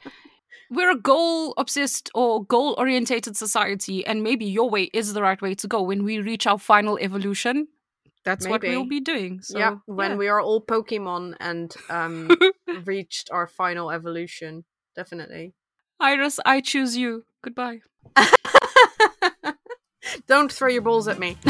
we're 0.69 0.91
a 0.91 0.97
goal 0.97 1.53
obsessed 1.57 2.09
or 2.13 2.43
goal 2.45 2.75
orientated 2.77 3.35
society, 3.35 4.05
and 4.05 4.23
maybe 4.23 4.45
your 4.45 4.69
way 4.69 4.83
is 4.93 5.13
the 5.13 5.21
right 5.21 5.41
way 5.41 5.55
to 5.55 5.67
go. 5.67 5.81
When 5.81 6.03
we 6.03 6.19
reach 6.19 6.45
our 6.45 6.59
final 6.59 6.97
evolution, 6.99 7.67
that's 8.23 8.45
maybe. 8.45 8.51
what 8.51 8.61
we'll 8.61 8.85
be 8.85 8.99
doing. 8.99 9.41
So, 9.41 9.57
yeah, 9.57 9.77
when 9.85 10.11
yeah. 10.11 10.17
we 10.17 10.27
are 10.27 10.41
all 10.41 10.61
Pokemon 10.61 11.35
and 11.39 11.75
um, 11.89 12.29
reached 12.85 13.29
our 13.31 13.47
final 13.47 13.91
evolution, 13.91 14.63
definitely. 14.95 15.53
Iris, 15.99 16.39
I 16.45 16.61
choose 16.61 16.95
you. 16.95 17.25
Goodbye. 17.41 17.79
Don't 20.27 20.51
throw 20.51 20.69
your 20.69 20.81
balls 20.81 21.07
at 21.07 21.19
me. 21.19 21.37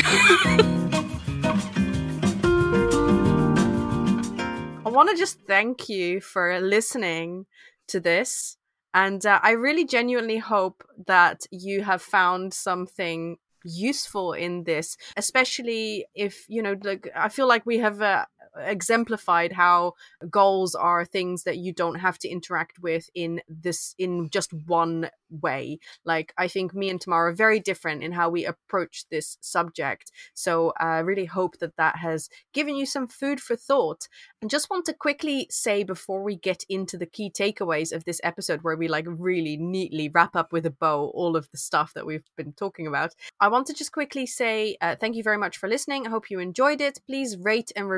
I 4.86 4.92
want 4.92 5.10
to 5.10 5.16
just 5.16 5.42
thank 5.42 5.88
you 5.88 6.20
for 6.20 6.60
listening 6.60 7.46
to 7.88 8.00
this. 8.00 8.58
And 8.94 9.26
uh, 9.26 9.40
I 9.44 9.52
really 9.52 9.86
genuinely 9.86 10.38
hope 10.38 10.84
that 11.06 11.46
you 11.52 11.84
have 11.84 12.02
found 12.02 12.54
something 12.54 13.38
useful 13.64 14.34
in 14.34 14.64
this, 14.64 14.98
especially 15.18 16.06
if, 16.16 16.46
you 16.48 16.62
know, 16.62 16.76
like 16.84 17.08
I 17.16 17.30
feel 17.30 17.48
like 17.48 17.66
we 17.66 17.80
have 17.80 18.02
uh, 18.02 18.26
exemplified 18.58 19.54
how 19.54 19.94
goals 20.30 20.76
are 20.76 21.06
things 21.06 21.44
that 21.44 21.58
you 21.58 21.74
don't 21.74 22.00
have 22.00 22.18
to 22.20 22.30
interact 22.30 22.80
with 22.80 23.10
in 23.14 23.42
this 23.48 23.96
in 23.98 24.30
just 24.30 24.54
one 24.54 25.10
way. 25.30 25.80
Like 26.06 26.34
I 26.38 26.48
think 26.48 26.74
me 26.74 26.90
and 26.90 27.00
Tamara 27.00 27.32
are 27.32 27.34
very 27.34 27.60
different 27.60 28.04
in 28.04 28.12
how 28.12 28.30
we 28.30 28.46
approach 28.46 29.06
this 29.10 29.38
subject. 29.42 30.12
So 30.34 30.74
I 30.80 31.00
really 31.00 31.26
hope 31.26 31.60
that 31.60 31.78
that 31.78 31.98
has 31.98 32.30
given 32.54 32.76
you 32.76 32.86
some 32.86 33.08
food 33.08 33.40
for 33.40 33.56
thought. 33.56 34.08
And 34.42 34.50
just 34.50 34.70
want 34.70 34.86
to 34.86 34.94
quickly 34.94 35.48
say 35.50 35.84
before 35.84 36.24
we 36.24 36.36
get 36.36 36.64
into 36.70 36.98
the 36.98 37.06
key 37.06 37.30
takeaways 37.30 37.92
of 37.92 38.06
this 38.06 38.22
episode, 38.24 38.62
where 38.62 38.78
we 38.78 38.88
like 38.88 39.06
really 39.08 39.58
neatly 39.58 40.10
wrap 40.10 40.36
up 40.36 40.52
with 40.52 40.66
a 40.66 40.72
bow 40.72 41.12
all 41.14 41.36
of 41.36 41.50
the 41.52 41.58
stuff 41.58 41.94
that 41.94 42.06
we've 42.06 42.30
been 42.36 42.54
talking 42.54 42.88
about, 42.88 43.14
I 43.40 43.48
want 43.50 43.68
to 43.68 43.74
just 43.74 43.92
quickly 43.92 44.26
say 44.26 44.78
uh, 44.82 44.96
thank 44.96 45.16
you 45.16 45.24
very 45.24 45.38
much 45.38 45.58
for 45.58 45.68
listening. 45.68 46.08
I 46.08 46.10
hope 46.10 46.30
you 46.30 46.40
enjoyed 46.40 46.82
it. 46.82 47.00
Please 47.06 47.38
rate 47.38 47.72
and 47.76 47.90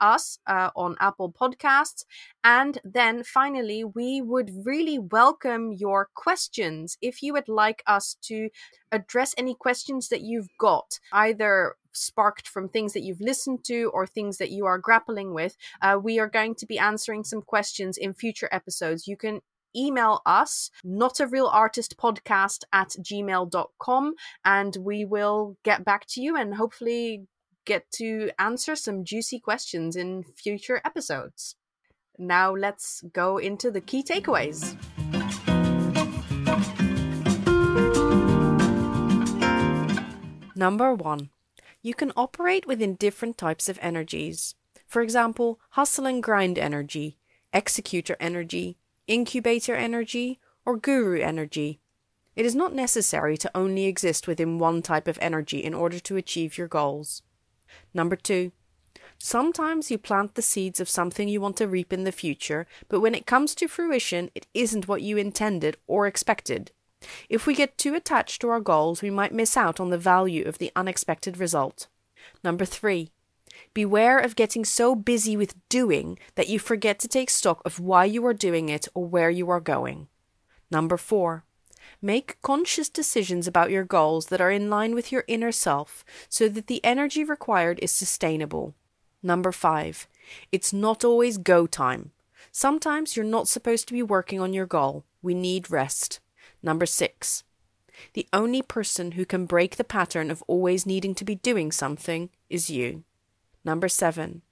us 0.00 0.38
uh, 0.46 0.70
on 0.76 0.96
Apple 1.00 1.32
Podcasts. 1.32 2.04
And 2.44 2.78
then 2.84 3.22
finally, 3.24 3.84
we 3.84 4.20
would 4.20 4.50
really 4.64 4.98
welcome 4.98 5.72
your 5.72 6.08
questions. 6.14 6.96
If 7.00 7.22
you 7.22 7.32
would 7.32 7.48
like 7.48 7.82
us 7.86 8.16
to 8.22 8.50
address 8.92 9.34
any 9.36 9.54
questions 9.54 10.08
that 10.08 10.22
you've 10.22 10.48
got, 10.58 10.98
either 11.12 11.76
sparked 11.92 12.48
from 12.48 12.68
things 12.68 12.92
that 12.92 13.02
you've 13.02 13.20
listened 13.20 13.64
to 13.64 13.90
or 13.94 14.06
things 14.06 14.38
that 14.38 14.50
you 14.50 14.66
are 14.66 14.78
grappling 14.78 15.34
with, 15.34 15.56
uh, 15.82 15.98
we 16.00 16.18
are 16.18 16.28
going 16.28 16.54
to 16.56 16.66
be 16.66 16.78
answering 16.78 17.24
some 17.24 17.42
questions 17.42 17.96
in 17.96 18.12
future 18.14 18.48
episodes. 18.52 19.08
You 19.08 19.16
can 19.16 19.40
email 19.76 20.22
us 20.24 20.70
not 20.84 21.20
a 21.20 21.26
real 21.26 21.46
artist 21.46 21.96
podcast 21.98 22.64
at 22.72 22.90
gmail.com 23.00 24.14
and 24.44 24.76
we 24.80 25.04
will 25.04 25.56
get 25.64 25.84
back 25.84 26.06
to 26.06 26.22
you 26.22 26.36
and 26.36 26.54
hopefully 26.54 27.26
get 27.66 27.90
to 27.90 28.30
answer 28.38 28.74
some 28.74 29.04
juicy 29.04 29.38
questions 29.38 29.96
in 29.96 30.22
future 30.22 30.80
episodes. 30.84 31.56
Now 32.18 32.54
let's 32.54 33.02
go 33.12 33.36
into 33.36 33.70
the 33.70 33.82
key 33.82 34.02
takeaways. 34.02 34.74
Number 40.56 40.94
one, 40.94 41.28
you 41.82 41.92
can 41.92 42.12
operate 42.16 42.66
within 42.66 42.94
different 42.94 43.36
types 43.36 43.68
of 43.68 43.78
energies. 43.82 44.54
For 44.86 45.02
example, 45.02 45.60
hustle 45.70 46.06
and 46.06 46.22
grind 46.22 46.58
energy, 46.58 47.18
executor 47.52 48.16
energy, 48.18 48.78
incubator 49.06 49.74
energy, 49.74 50.40
or 50.64 50.78
guru 50.78 51.20
energy. 51.20 51.80
It 52.34 52.46
is 52.46 52.54
not 52.54 52.74
necessary 52.74 53.36
to 53.38 53.50
only 53.54 53.84
exist 53.84 54.26
within 54.26 54.58
one 54.58 54.80
type 54.82 55.06
of 55.08 55.18
energy 55.20 55.62
in 55.62 55.74
order 55.74 55.98
to 56.00 56.16
achieve 56.16 56.56
your 56.56 56.68
goals. 56.68 57.22
Number 57.94 58.16
two, 58.16 58.52
sometimes 59.18 59.90
you 59.90 59.98
plant 59.98 60.34
the 60.34 60.42
seeds 60.42 60.80
of 60.80 60.88
something 60.88 61.28
you 61.28 61.40
want 61.40 61.56
to 61.58 61.68
reap 61.68 61.92
in 61.92 62.04
the 62.04 62.12
future, 62.12 62.66
but 62.88 63.00
when 63.00 63.14
it 63.14 63.26
comes 63.26 63.54
to 63.56 63.68
fruition, 63.68 64.30
it 64.34 64.46
isn't 64.54 64.88
what 64.88 65.02
you 65.02 65.16
intended 65.16 65.76
or 65.86 66.06
expected. 66.06 66.72
If 67.28 67.46
we 67.46 67.54
get 67.54 67.78
too 67.78 67.94
attached 67.94 68.40
to 68.40 68.48
our 68.48 68.60
goals, 68.60 69.02
we 69.02 69.10
might 69.10 69.32
miss 69.32 69.56
out 69.56 69.80
on 69.80 69.90
the 69.90 69.98
value 69.98 70.44
of 70.46 70.58
the 70.58 70.72
unexpected 70.74 71.38
result. 71.38 71.88
Number 72.42 72.64
three, 72.64 73.10
beware 73.74 74.18
of 74.18 74.36
getting 74.36 74.64
so 74.64 74.94
busy 74.94 75.36
with 75.36 75.54
doing 75.68 76.18
that 76.34 76.48
you 76.48 76.58
forget 76.58 76.98
to 77.00 77.08
take 77.08 77.30
stock 77.30 77.62
of 77.64 77.80
why 77.80 78.04
you 78.04 78.24
are 78.26 78.34
doing 78.34 78.68
it 78.68 78.88
or 78.94 79.04
where 79.04 79.30
you 79.30 79.50
are 79.50 79.60
going. 79.60 80.08
Number 80.70 80.96
four, 80.96 81.44
make 82.00 82.40
conscious 82.42 82.88
decisions 82.88 83.46
about 83.46 83.70
your 83.70 83.84
goals 83.84 84.26
that 84.26 84.40
are 84.40 84.50
in 84.50 84.70
line 84.70 84.94
with 84.94 85.10
your 85.10 85.24
inner 85.26 85.52
self 85.52 86.04
so 86.28 86.48
that 86.48 86.66
the 86.66 86.84
energy 86.84 87.24
required 87.24 87.78
is 87.82 87.92
sustainable. 87.92 88.74
Number 89.22 89.52
five, 89.52 90.06
it's 90.52 90.72
not 90.72 91.04
always 91.04 91.38
go 91.38 91.66
time. 91.66 92.12
Sometimes 92.52 93.16
you're 93.16 93.24
not 93.24 93.48
supposed 93.48 93.86
to 93.88 93.94
be 93.94 94.02
working 94.02 94.40
on 94.40 94.52
your 94.52 94.66
goal. 94.66 95.04
We 95.22 95.34
need 95.34 95.70
rest. 95.70 96.20
Number 96.62 96.86
six, 96.86 97.44
the 98.12 98.28
only 98.32 98.62
person 98.62 99.12
who 99.12 99.24
can 99.24 99.46
break 99.46 99.76
the 99.76 99.84
pattern 99.84 100.30
of 100.30 100.42
always 100.46 100.86
needing 100.86 101.14
to 101.16 101.24
be 101.24 101.34
doing 101.34 101.72
something 101.72 102.30
is 102.48 102.70
you. 102.70 103.04
Number 103.64 103.88
seven, 103.88 104.42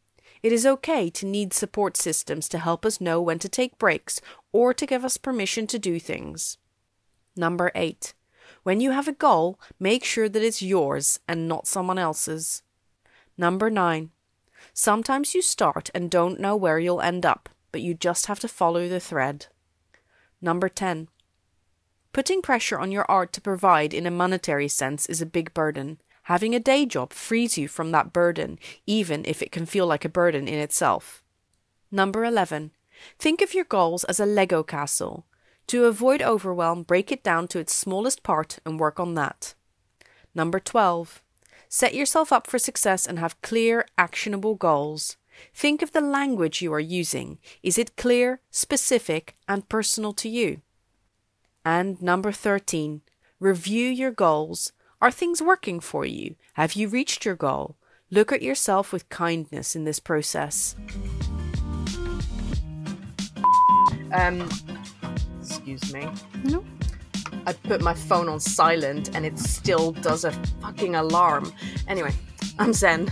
it 0.42 0.53
is 0.53 0.66
okay 0.66 1.09
to 1.11 1.26
need 1.26 1.55
support 1.55 1.97
systems 1.97 2.49
to 2.51 2.59
help 2.59 2.84
us 2.84 3.01
know 3.01 3.20
when 3.22 3.38
to 3.38 3.49
take 3.49 3.78
breaks 3.78 4.20
or 4.53 4.74
to 4.74 4.86
give 4.86 5.05
us 5.05 5.16
permission 5.16 5.66
to 5.68 5.78
do 5.78 5.99
things. 5.99 6.59
Number 7.37 7.72
eight, 7.74 8.14
when 8.62 8.80
you 8.80 8.93
have 8.93 9.09
a 9.09 9.12
goal, 9.12 9.59
make 9.78 10.05
sure 10.05 10.28
that 10.28 10.43
it's 10.43 10.62
yours 10.62 11.20
and 11.28 11.49
not 11.49 11.66
someone 11.66 11.99
else's. 11.99 12.62
Number 13.37 13.70
nine, 13.70 14.11
sometimes 14.72 15.35
you 15.35 15.43
start 15.43 15.91
and 15.95 16.11
don't 16.11 16.41
know 16.41 16.57
where 16.57 16.78
you'll 16.78 17.01
end 17.01 17.26
up, 17.26 17.49
but 17.72 17.82
you 17.82 17.95
just 17.95 18.26
have 18.26 18.41
to 18.41 18.49
follow 18.49 18.89
the 18.89 19.01
thread. 19.01 19.47
Number 20.41 20.68
10, 20.68 21.09
Putting 22.14 22.43
pressure 22.43 22.78
on 22.78 22.93
your 22.93 23.05
art 23.09 23.32
to 23.32 23.41
provide 23.41 23.93
in 23.93 24.07
a 24.07 24.11
monetary 24.11 24.68
sense 24.68 25.05
is 25.07 25.20
a 25.20 25.26
big 25.26 25.53
burden. 25.53 26.01
Having 26.22 26.55
a 26.55 26.61
day 26.61 26.87
job 26.87 27.12
frees 27.12 27.59
you 27.59 27.66
from 27.66 27.91
that 27.91 28.12
burden, 28.12 28.57
even 28.87 29.24
if 29.26 29.43
it 29.43 29.51
can 29.51 29.66
feel 29.66 29.85
like 29.85 30.05
a 30.05 30.09
burden 30.09 30.47
in 30.47 30.61
itself. 30.61 31.24
Number 31.91 32.24
11. 32.24 32.70
Think 33.18 33.43
of 33.43 33.53
your 33.53 33.64
goals 33.64 34.05
as 34.05 34.20
a 34.20 34.26
Lego 34.26 34.62
castle. 34.62 35.26
To 35.68 35.86
avoid 35.86 36.22
overwhelm, 36.22 36.82
break 36.82 37.10
it 37.10 37.22
down 37.22 37.48
to 37.48 37.58
its 37.58 37.74
smallest 37.74 38.22
part 38.22 38.58
and 38.64 38.78
work 38.78 39.00
on 39.00 39.14
that. 39.14 39.54
Number 40.34 40.60
12. 40.60 41.22
Set 41.68 41.94
yourself 41.94 42.32
up 42.32 42.46
for 42.46 42.58
success 42.58 43.06
and 43.06 43.18
have 43.18 43.40
clear, 43.42 43.86
actionable 43.96 44.54
goals. 44.54 45.16
Think 45.52 45.82
of 45.82 45.92
the 45.92 46.00
language 46.00 46.62
you 46.62 46.72
are 46.72 46.80
using. 46.80 47.38
Is 47.62 47.78
it 47.78 47.96
clear, 47.96 48.40
specific, 48.50 49.36
and 49.48 49.68
personal 49.68 50.12
to 50.14 50.28
you? 50.28 50.60
And 51.64 52.00
number 52.02 52.30
13, 52.30 53.00
review 53.40 53.88
your 53.88 54.12
goals. 54.12 54.72
Are 55.00 55.10
things 55.10 55.42
working 55.42 55.80
for 55.80 56.04
you? 56.04 56.36
Have 56.54 56.74
you 56.74 56.88
reached 56.88 57.24
your 57.24 57.36
goal? 57.36 57.76
Look 58.10 58.32
at 58.32 58.42
yourself 58.42 58.92
with 58.92 59.08
kindness 59.08 59.74
in 59.74 59.84
this 59.84 59.98
process. 59.98 60.76
Um, 64.12 64.48
excuse 65.45 65.92
me. 65.92 66.09
No. 66.45 66.64
I 67.47 67.53
put 67.53 67.82
my 67.82 67.95
phone 67.95 68.28
on 68.28 68.40
silent 68.40 69.14
and 69.14 69.26
it 69.26 69.38
still 69.38 69.92
does 69.92 70.24
a 70.24 70.32
fucking 70.61 70.95
alarm. 70.95 71.53
Anyway, 71.88 72.12
I'm 72.59 72.72
Zen. 72.72 73.11